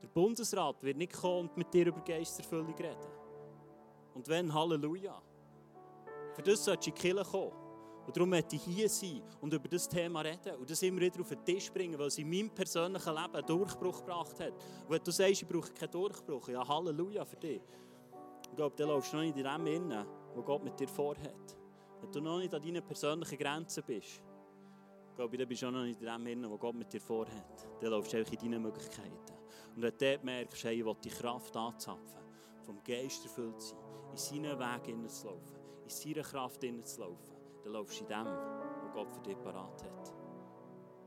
Der 0.02 0.08
Bundesrat 0.08 0.82
wird 0.82 0.96
nicht 0.96 1.12
kommen 1.12 1.48
und 1.48 1.56
mit 1.56 1.72
dir 1.72 1.86
über 1.86 2.00
Geisterfüllung 2.00 2.74
reden. 2.74 3.22
Und 4.14 4.26
wenn, 4.28 4.52
Halleluja. 4.52 5.22
Für 6.34 6.42
das 6.42 6.64
solltest 6.64 6.86
du 6.86 6.90
in 6.90 6.94
die 6.96 7.00
Kirche 7.00 7.30
kommen. 7.30 7.52
Und 8.04 8.16
darum 8.16 8.30
möchte 8.30 8.56
ich 8.56 8.62
hier 8.64 8.88
sein 8.88 9.22
und 9.40 9.52
über 9.52 9.68
das 9.68 9.88
Thema 9.88 10.22
reden 10.22 10.56
und 10.56 10.68
das 10.68 10.82
immer 10.82 11.00
wieder 11.00 11.20
auf 11.20 11.28
den 11.28 11.44
Tisch 11.44 11.70
bringen, 11.70 11.96
weil 11.98 12.08
es 12.08 12.18
in 12.18 12.28
meinem 12.28 12.50
persönlichen 12.50 13.14
Leben 13.14 13.34
einen 13.34 13.46
Durchbruch 13.46 13.98
gebracht 13.98 14.40
hat. 14.40 14.52
Und 14.52 14.90
wenn 14.90 15.02
du 15.04 15.12
sagst, 15.12 15.42
ich 15.42 15.46
brauche 15.46 15.72
keinen 15.72 15.90
Durchbruch, 15.92 16.48
ja 16.48 16.66
Halleluja 16.66 17.24
für 17.24 17.36
dich. 17.36 17.60
Ich 18.52 18.56
glaube, 18.56 18.76
dann 18.76 18.88
läufst 18.88 19.14
du 19.14 19.16
noch 19.16 19.22
nicht 19.22 19.38
in 19.38 19.44
dem 19.44 19.66
innen, 19.66 20.06
wo 20.34 20.42
Gott 20.42 20.62
mit 20.62 20.78
dir 20.78 20.86
vorhat. 20.86 21.56
Wenn 22.02 22.12
du 22.12 22.20
noch 22.20 22.38
nicht 22.38 22.52
an 22.52 22.60
deinen 22.60 22.84
persönlichen 22.84 23.38
Grenzen 23.38 23.82
bist, 23.86 24.22
glaube 25.16 25.34
ich, 25.34 25.40
dann 25.40 25.48
bist 25.48 25.62
du 25.62 25.70
noch 25.70 25.84
nicht 25.84 25.98
in 26.02 26.06
dem 26.06 26.26
innen, 26.26 26.50
wo 26.50 26.58
Gott 26.58 26.74
mit 26.74 26.92
dir 26.92 27.00
vorhat. 27.00 27.66
Dann 27.80 27.90
läufst 27.90 28.12
du 28.12 28.18
einfach 28.18 28.34
in 28.34 28.40
deinen 28.40 28.60
Möglichkeiten. 28.60 29.32
Und 29.74 29.80
wenn 29.80 29.96
du 29.96 30.18
merkst, 30.22 30.64
hey, 30.64 30.80
ich 30.80 30.84
will 30.84 30.94
die 31.02 31.08
Kraft 31.08 31.56
anzapfen, 31.56 32.20
vom 32.66 32.78
Geist 32.84 33.24
erfüllt 33.24 33.58
sein, 33.58 33.78
in 34.10 34.18
seinen 34.18 34.58
Weg 34.58 35.10
zu 35.10 35.28
laufen, 35.28 35.56
in 35.84 35.88
seiner 35.88 36.22
Kraft 36.22 36.60
zu 36.60 37.00
laufen, 37.00 37.34
dann 37.64 37.72
laufst 37.72 38.00
du 38.00 38.04
in 38.04 38.10
dem, 38.10 38.26
was 38.26 38.92
Gott 38.92 39.10
für 39.10 39.20
dich 39.22 39.38
parat 39.38 39.82
hat. 39.82 40.12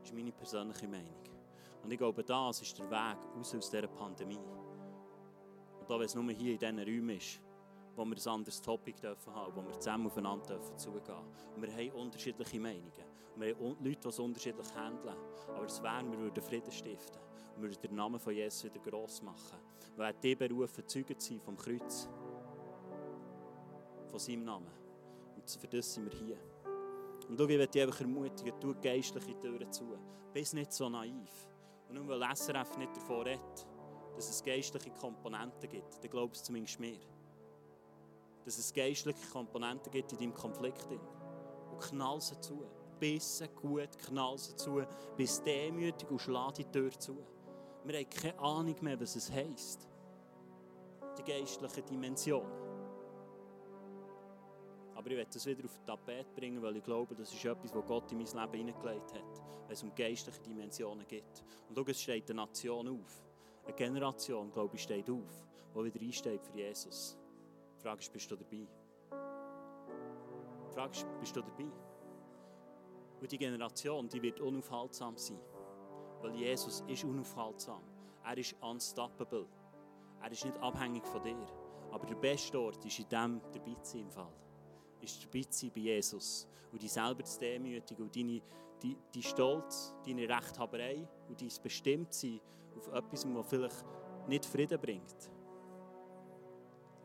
Das 0.00 0.10
ist 0.10 0.14
meine 0.14 0.32
persönliche 0.32 0.88
Meinung. 0.88 1.22
Und 1.84 1.92
ich 1.92 1.98
glaube, 1.98 2.24
das 2.24 2.60
ist 2.60 2.76
der 2.76 2.90
Weg 2.90 3.18
raus 3.36 3.54
aus 3.54 3.70
dieser 3.70 3.86
Pandemie. 3.86 4.40
Und 5.86 5.94
auch 5.94 5.98
wenn 5.98 6.06
es 6.06 6.14
nur 6.14 6.30
hier 6.32 6.52
in 6.52 6.58
diesen 6.58 6.78
Räumen 6.78 7.16
ist, 7.16 7.40
wo 7.94 8.04
wir 8.04 8.16
ein 8.16 8.28
anderes 8.28 8.60
Topic 8.60 9.00
dürfen 9.00 9.34
haben, 9.34 9.54
wo 9.54 9.62
wir 9.62 9.72
zusammen 9.78 10.06
aufeinander 10.06 10.46
dürfen 10.46 10.76
zugehen. 10.76 11.16
Und 11.54 11.62
wir 11.62 11.72
haben 11.72 11.90
unterschiedliche 12.00 12.60
Meinungen. 12.60 12.90
Und 13.34 13.42
wir 13.42 13.54
haben 13.54 13.76
Leute, 13.84 14.00
die 14.00 14.08
es 14.08 14.18
unterschiedlich 14.18 14.74
handeln. 14.74 15.16
Aber 15.48 15.64
es 15.64 15.82
wäre, 15.82 16.04
wir 16.10 16.18
würden 16.18 16.42
Frieden 16.42 16.72
stiften. 16.72 17.20
Und 17.54 17.62
wir 17.62 17.70
würden 17.70 17.80
den 17.82 17.94
Namen 17.94 18.18
von 18.18 18.34
Jesus 18.34 18.64
wieder 18.64 18.80
gross 18.80 19.22
machen. 19.22 19.58
Weil 19.96 20.12
er 20.12 20.12
die 20.12 20.34
berufen, 20.34 20.86
Zeugen 20.86 21.18
zu 21.18 21.28
sein 21.28 21.40
vom 21.40 21.56
Kreuz. 21.56 22.08
Von 24.10 24.18
seinem 24.18 24.44
Namen. 24.44 24.72
Und 25.36 25.48
für 25.48 25.68
das 25.68 25.94
sind 25.94 26.10
wir 26.10 26.18
hier. 26.18 26.38
Und 27.28 27.38
schau, 27.38 27.46
ich 27.46 27.56
möchte 27.56 27.72
dich 27.72 27.82
einfach 27.82 28.00
ermutigen, 28.00 28.60
tu 28.60 28.74
geistliche 28.80 29.38
Türen 29.38 29.72
zu. 29.72 29.96
Bist 30.32 30.54
nicht 30.54 30.72
so 30.72 30.88
naiv. 30.88 31.48
Und 31.88 31.94
nur 31.94 32.08
weil 32.08 32.36
SRF 32.36 32.76
nicht 32.76 32.96
davon 32.96 33.22
redet, 33.22 33.66
dass 34.16 34.30
es 34.30 34.42
geistliche 34.42 34.90
Komponenten 34.90 35.68
gibt, 35.68 36.02
dann 36.02 36.10
glaubst 36.10 36.40
du 36.42 36.46
zumindest 36.46 36.80
mir. 36.80 36.98
Dass 38.44 38.58
es 38.58 38.72
geistliche 38.72 39.28
Komponenten 39.30 39.92
gibt 39.92 40.12
in 40.12 40.18
deinem 40.18 40.34
Konflikt. 40.34 40.86
Und 41.70 41.80
knall 41.80 42.20
sie 42.20 42.40
zu. 42.40 42.64
Bissen 42.98 43.48
gut, 43.54 43.98
knall 44.06 44.38
sie 44.38 44.56
zu. 44.56 44.82
Bist 45.16 45.44
demütig 45.44 46.10
und 46.10 46.20
schlag 46.20 46.54
die 46.54 46.64
Tür 46.64 46.90
zu. 46.98 47.18
Wir 47.84 47.98
haben 47.98 48.10
keine 48.10 48.38
Ahnung 48.38 48.76
mehr, 48.80 48.98
was 48.98 49.16
es 49.16 49.30
heisst. 49.30 49.86
Die 51.18 51.22
geistliche 51.22 51.82
Dimension. 51.82 52.46
Aber 54.94 55.10
ich 55.10 55.16
werde 55.16 55.30
das 55.30 55.44
wieder 55.44 55.64
auf 55.64 55.74
das 55.74 55.84
Tapet 55.84 56.34
bringen, 56.34 56.62
weil 56.62 56.76
ich 56.76 56.82
glaube, 56.82 57.14
das 57.14 57.32
ist 57.32 57.44
etwas, 57.44 57.74
was 57.74 57.84
Gott 57.84 58.10
in 58.12 58.18
mein 58.18 58.26
Leben 58.26 58.66
hineingelegt 58.66 59.12
hat, 59.12 59.42
wenn 59.66 59.74
es 59.74 59.82
um 59.82 59.94
geistliche 59.94 60.40
Dimensionen 60.40 61.06
geht. 61.06 61.44
Und 61.68 61.76
schau, 61.76 61.84
es 61.86 62.00
steht 62.00 62.30
eine 62.30 62.40
Nation 62.40 62.88
auf. 62.88 63.25
Eine 63.66 63.74
Generation, 63.74 64.52
glaube 64.52 64.76
ich, 64.76 64.82
steht 64.82 65.10
auf, 65.10 65.44
die 65.74 65.84
wieder 65.84 66.00
einsteht 66.00 66.40
für 66.44 66.56
Jesus. 66.56 67.18
Die 67.76 67.82
Frage 67.82 68.00
ist, 68.00 68.12
bist 68.12 68.30
du 68.30 68.36
dabei? 68.36 68.68
Die 70.68 70.72
Frage 70.72 70.92
ist, 70.92 71.06
bist 71.18 71.34
du 71.34 71.40
dabei? 71.40 71.66
Und 73.20 73.32
die 73.32 73.38
Generation, 73.38 74.08
die 74.08 74.22
wird 74.22 74.40
unaufhaltsam 74.40 75.16
sein. 75.16 75.40
Weil 76.20 76.34
Jesus 76.36 76.84
ist 76.86 77.02
unaufhaltsam. 77.04 77.82
Er 78.24 78.38
ist 78.38 78.54
unstoppable. 78.60 79.46
Er 80.22 80.30
ist 80.30 80.44
nicht 80.44 80.58
abhängig 80.58 81.04
von 81.04 81.22
dir. 81.22 81.46
Aber 81.90 82.06
der 82.06 82.14
beste 82.14 82.60
Ort 82.60 82.84
ist 82.84 82.98
in 83.00 83.08
dem 83.08 83.40
dabei 83.52 83.74
zu 83.82 83.98
sein 83.98 84.10
Fall. 84.10 84.32
Ist 85.00 85.24
dabei 85.24 85.42
zu 85.42 85.58
sein 85.58 85.72
bei 85.74 85.80
Jesus. 85.80 86.46
Und 86.70 86.82
dich 86.82 86.92
selber 86.92 87.24
zu 87.24 87.40
demütigen 87.40 88.04
und 88.04 88.14
deine, 88.14 88.40
die, 88.82 88.96
die 89.12 89.22
Stolz, 89.22 89.92
deine 90.04 90.28
Rechthaberei 90.28 91.08
und 91.28 91.40
dein 91.40 91.50
Bestimmtsein 91.62 92.40
auf 92.76 92.88
etwas, 92.88 93.26
was 93.34 93.46
vielleicht 93.48 93.84
nicht 94.28 94.44
Frieden 94.44 94.80
bringt. 94.80 95.30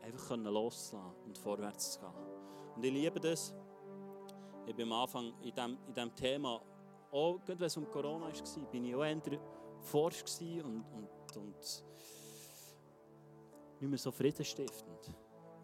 Einfach 0.02 0.28
können 0.28 0.52
loslassen 0.52 1.00
und 1.24 1.38
vorwärts 1.38 1.92
zu 1.92 2.00
gehen. 2.00 2.10
Und 2.76 2.84
ich 2.84 2.92
liebe 2.92 3.20
das. 3.20 3.54
Ich 4.66 4.74
bin 4.74 4.90
am 4.90 5.00
Anfang 5.00 5.32
in 5.42 5.54
diesem 5.54 5.78
in 5.86 5.94
dem 5.94 6.14
Thema, 6.14 6.60
auch 7.10 7.38
wenn 7.46 7.60
es 7.60 7.76
um 7.76 7.88
Corona 7.90 8.26
war, 8.26 8.70
bin 8.70 8.84
ich 8.84 8.94
auch 8.94 9.04
eher 9.04 9.20
forsch 9.80 10.22
und, 10.40 10.84
und, 10.92 11.36
und 11.36 11.84
nicht 13.80 13.90
mehr 13.90 13.98
so 13.98 14.12
friedenstiftend. 14.12 15.14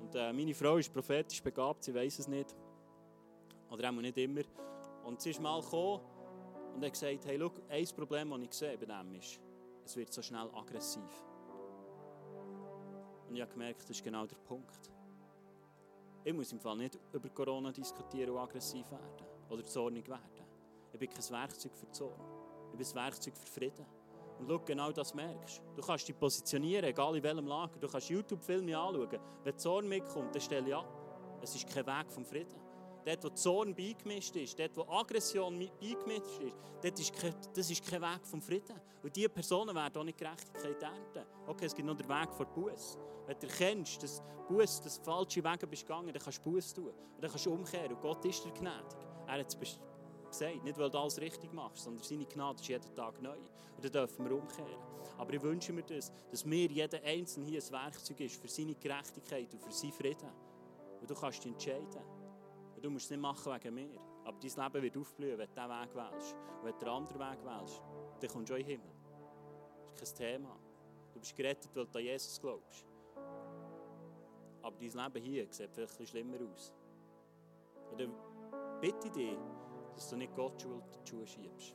Und 0.01 0.15
äh, 0.15 0.33
meine 0.33 0.55
Frau 0.55 0.77
ist 0.77 0.93
prophetisch 0.93 1.43
begabt, 1.43 1.85
sie 1.85 1.95
weiß 1.95 2.19
es 2.19 2.29
nicht. 2.29 2.55
Oder 3.71 3.91
auch 3.91 3.93
nicht 3.93 4.17
immer. 4.17 4.43
Und 5.05 5.21
sie 5.21 5.31
ist 5.31 5.41
mal 5.41 5.61
gekommen 5.61 6.01
und 6.75 6.85
hat 6.85 6.93
gesagt, 6.93 7.25
hey, 7.27 7.39
schau, 7.39 7.51
ein 7.69 7.87
Problem, 7.97 8.31
das 8.31 8.41
ich 8.41 8.53
sehe 8.53 8.79
bei 8.79 8.87
dem 8.87 9.15
ist, 9.15 9.41
es 9.89 9.97
wird 9.97 10.13
so 10.13 10.21
schnell 10.21 10.51
aggressiv. 10.55 11.25
Und 13.27 13.35
ich 13.35 13.41
habe 13.41 13.51
gemerkt, 13.53 13.83
das 13.83 13.91
ist 13.91 14.05
genau 14.05 14.27
der 14.27 14.37
Punkt. 14.37 14.91
Ich 16.25 16.35
muss 16.35 16.53
im 16.53 16.61
Fall 16.61 16.77
nicht 16.77 16.99
über 17.13 17.29
Corona 17.31 17.73
diskutieren 17.73 18.31
und 18.31 18.39
aggressiv 18.39 18.91
werden 18.91 19.27
oder 19.49 19.65
zornig 19.65 20.07
werden. 20.07 20.45
Ich 20.93 20.99
bin 20.99 21.09
kein 21.09 21.31
Werkzeug 21.31 21.75
für 21.75 21.91
Zorn. 21.91 22.21
Ich 22.71 22.79
bin 22.79 22.87
ein 22.87 22.95
Werkzeug 22.95 23.37
für 23.37 23.47
Frieden. 23.47 23.87
Und 24.39 24.49
schau, 24.49 24.59
genau 24.59 24.93
das 24.93 25.15
merkst 25.15 25.63
du. 25.75 25.81
kannst 25.81 26.07
dich 26.07 26.19
positionieren, 26.19 26.85
egal 26.85 27.17
in 27.17 27.23
welchem 27.23 27.47
Lager. 27.47 27.79
Du 27.81 27.89
kannst 27.89 28.11
YouTube-Filme 28.11 28.77
anschauen. 28.77 29.19
Wenn 29.43 29.59
Zorn 29.59 29.89
mitkommt, 29.89 30.35
dann 30.35 30.43
stelle 30.43 30.69
ich 30.69 30.75
ab. 30.75 31.41
Es 31.41 31.55
ist 31.55 31.67
kein 31.67 31.87
Weg 31.87 32.13
vom 32.13 32.27
Frieden. 32.27 32.61
Dort, 33.05 33.25
wo 33.25 33.29
Zorn 33.31 33.75
beigemischt 33.75 34.37
ist, 34.37 34.59
dort, 34.59 34.77
wo 34.77 34.83
Aggression 34.83 35.59
beigemischt 35.59 36.41
ist, 36.41 36.55
dort 36.83 37.01
ist 37.01 37.13
kein, 37.15 37.35
das 37.55 37.71
ist 37.71 37.89
kein 37.89 38.03
Weg 38.03 38.27
vom 38.27 38.43
Frieden. 38.43 38.81
Und 39.03 39.15
diese 39.15 39.29
Personen 39.29 39.75
werden 39.75 39.97
auch 39.97 40.05
nicht 40.05 40.19
Gerechtigkeit 40.19 40.83
ernten. 40.83 41.25
Okay, 41.47 41.67
es 41.67 41.75
gibt 41.75 41.87
noch 41.87 41.97
den 41.97 42.09
Weg 42.09 42.33
vor 42.33 42.47
Buß. 42.47 42.99
Wenn 43.27 43.39
du 43.39 43.47
erkennst, 43.47 44.03
dass 44.03 44.23
Buß, 44.49 44.81
dass 44.83 44.99
falsche 44.99 45.43
Wege 45.43 45.67
bist 45.67 45.87
gegangen, 45.87 46.13
dann 46.13 46.23
kannst 46.23 46.45
du 46.45 46.51
Buß 46.51 46.75
tun. 46.75 46.87
Und 46.89 47.23
dann 47.23 47.31
kannst 47.31 47.47
du 47.47 47.53
umkehren. 47.53 47.93
Und 47.93 48.01
Gott 48.01 48.25
ist 48.25 48.45
dir 48.45 48.53
gnädig. 48.53 48.99
Er 49.27 49.41
hat 49.41 49.49
es 49.49 49.59
gesagt, 49.59 50.65
nicht 50.65 50.79
weil 50.79 50.91
du 50.91 50.99
alles 50.99 51.21
richtig 51.21 51.53
machst, 51.53 51.85
sondern 51.85 52.03
seine 52.03 52.27
Gnade 52.27 52.61
ist 52.61 52.69
jeden 52.69 52.95
Tag 52.95 53.21
neu. 53.23 53.37
Und 53.37 53.85
dann 53.85 53.93
dürfen 53.93 54.25
wir 54.29 54.37
umkehren. 54.37 54.79
Aber 55.17 55.33
ich 55.33 55.43
wünsche 55.43 55.73
mir 55.73 55.83
das, 55.83 56.13
dass 56.31 56.45
mir 56.45 56.67
jeder 56.67 57.03
Einzelne 57.03 57.47
hier 57.47 57.63
ein 57.63 57.73
Werkzeug 57.73 58.21
ist 58.21 58.41
für 58.41 58.49
seine 58.49 58.75
Gerechtigkeit 58.75 59.53
und 59.53 59.63
für 59.63 59.73
seinen 59.73 59.93
Frieden. 59.93 60.31
Und 61.01 61.11
du 61.11 61.15
kannst 61.15 61.45
dich 61.45 61.53
entscheiden. 61.53 62.18
Du 62.81 62.91
musst 62.91 63.07
es 63.07 63.11
nicht 63.11 63.21
machen 63.21 63.53
wegen 63.53 63.75
mir. 63.75 64.01
Aber 64.25 64.39
dein 64.39 64.73
Leben 64.73 64.83
wird 64.83 64.97
aufblühen, 64.97 65.39
wenn 65.39 65.49
du 65.49 65.55
diesen 65.55 65.71
Weg 65.71 65.95
wählst. 65.95 66.35
Und 66.35 66.65
wenn 66.65 66.73
du 66.73 66.79
den 66.79 66.89
anderen 66.89 67.19
Weg 67.19 67.45
wählst, 67.45 67.83
dann 68.21 68.31
kommst 68.31 68.51
du 68.51 68.55
auch 68.55 68.59
in 68.59 68.67
den 68.67 68.81
Himmel. 68.81 68.93
Das 69.93 70.03
ist 70.03 70.19
kein 70.19 70.33
Thema. 70.33 70.59
Du 71.13 71.21
bist 71.21 71.37
gerettet, 71.37 71.71
weil 71.75 71.87
du 71.87 71.99
an 71.99 72.05
Jesus 72.05 72.41
glaubst. 72.41 72.87
Aber 74.63 74.77
dein 74.77 75.13
Leben 75.13 75.25
hier 75.25 75.47
sieht 75.51 75.71
vielleicht 75.71 75.79
ein 75.79 75.99
bisschen 75.99 76.07
schlimmer 76.07 76.39
aus. 76.53 76.73
Und 77.91 78.01
dann 78.01 78.15
bitte 78.81 79.07
ich 79.07 79.13
dich, 79.13 79.39
dass 79.95 80.11
du 80.11 80.17
nicht 80.17 80.35
Gott 80.35 80.61
Schuld 80.61 80.85
die 81.05 81.11
Schuhe 81.11 81.27
schiebst. 81.27 81.75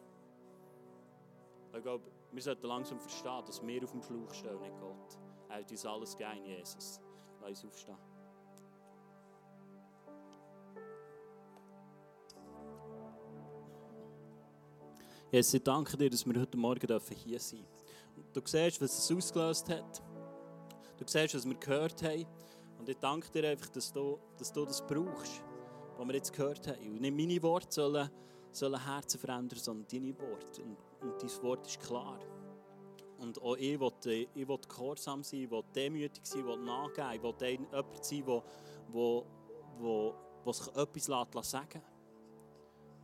Ich 1.76 1.82
glaube, 1.82 2.04
wir 2.32 2.42
sollten 2.42 2.68
langsam 2.68 3.00
verstehen, 3.00 3.44
dass 3.46 3.66
wir 3.66 3.84
auf 3.84 3.92
dem 3.92 4.02
Fluch 4.02 4.34
stehen, 4.34 4.60
nicht 4.62 4.80
Gott. 4.80 5.18
Er 5.50 5.60
hat 5.60 5.72
uns 5.72 5.86
alles 5.86 6.16
gegeben, 6.16 6.46
Jesus. 6.46 7.02
Lass 7.42 7.64
uns 7.64 7.66
aufstehen. 7.66 8.13
Jesus, 15.34 15.56
ich 15.56 15.64
danke 15.64 15.98
dir, 15.98 16.12
dass 16.12 16.28
wir 16.28 16.40
heute 16.40 16.56
Morgen 16.56 16.88
hier 17.26 17.40
sein 17.40 17.58
dürfen. 17.58 17.66
Du 18.34 18.42
siehst, 18.46 18.80
was 18.80 19.00
es 19.00 19.18
ausgelöst 19.18 19.68
hat. 19.68 20.04
Du 20.96 21.06
siehst, 21.08 21.34
was 21.34 21.44
wir 21.44 21.56
gehört 21.56 22.04
haben. 22.04 22.28
Und 22.78 22.88
ich 22.88 22.98
danke 22.98 23.32
dir 23.32 23.50
einfach, 23.50 23.68
dass 23.70 23.92
du, 23.92 24.20
dass 24.38 24.54
du 24.54 24.64
das 24.64 24.86
brauchst 24.86 25.42
was 25.98 26.08
wir 26.08 26.14
jetzt 26.14 26.34
gehört 26.34 26.68
haben. 26.68 26.88
Und 26.88 27.02
nicht 27.02 27.16
meine 27.16 27.42
Worte 27.42 27.66
sollen, 27.72 28.12
sollen 28.52 28.86
Herzen 28.86 29.20
verändern, 29.20 29.58
sondern 29.58 29.88
deine 29.92 30.16
Worte. 30.20 30.62
Und, 30.62 30.78
und 31.02 31.20
dein 31.20 31.42
Wort 31.42 31.66
ist 31.66 31.80
klar. 31.80 32.20
Und 33.18 33.42
auch 33.42 33.56
ich 33.56 33.80
will, 33.80 34.28
ich 34.36 34.48
will 34.48 34.60
gehorsam 34.70 35.24
sein, 35.24 35.40
ich 35.40 35.50
will 35.50 35.64
demütig 35.76 36.28
sein, 36.28 36.42
ich 36.42 36.46
will 36.46 36.58
nachgeben, 36.58 37.12
ich 37.12 37.24
will 37.24 37.34
jemand 37.42 38.06
sein, 38.06 38.26
der, 38.28 38.44
der, 38.94 39.24
der, 39.82 40.14
der 40.46 40.84
etwas 40.84 41.50
sagen 41.50 41.82
lässt. 41.82 41.93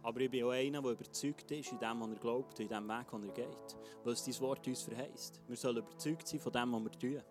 Aber 0.09 0.21
ich 0.21 0.31
bin 0.31 0.43
auch 0.43 0.49
einer, 0.49 0.81
der 0.81 0.91
überzeugt 0.93 1.51
ist 1.51 1.71
in 1.71 1.77
dem, 1.77 2.01
was 2.01 2.09
er 2.09 2.15
glaubt, 2.15 2.59
in 2.59 2.67
dem 2.67 2.87
Weg, 2.87 3.11
den 3.11 3.23
er 3.25 3.33
geht. 3.35 3.77
Weil 4.03 4.13
es 4.13 4.23
dein 4.23 4.39
Wort 4.39 4.67
uns 4.67 4.81
verheißt. 4.81 5.39
Wir 5.47 5.55
sollen 5.55 5.77
überzeugt 5.77 6.27
sein 6.27 6.39
von 6.39 6.51
dem, 6.51 6.71
was 6.73 6.83
wir 6.83 6.91
tun. 6.99 7.21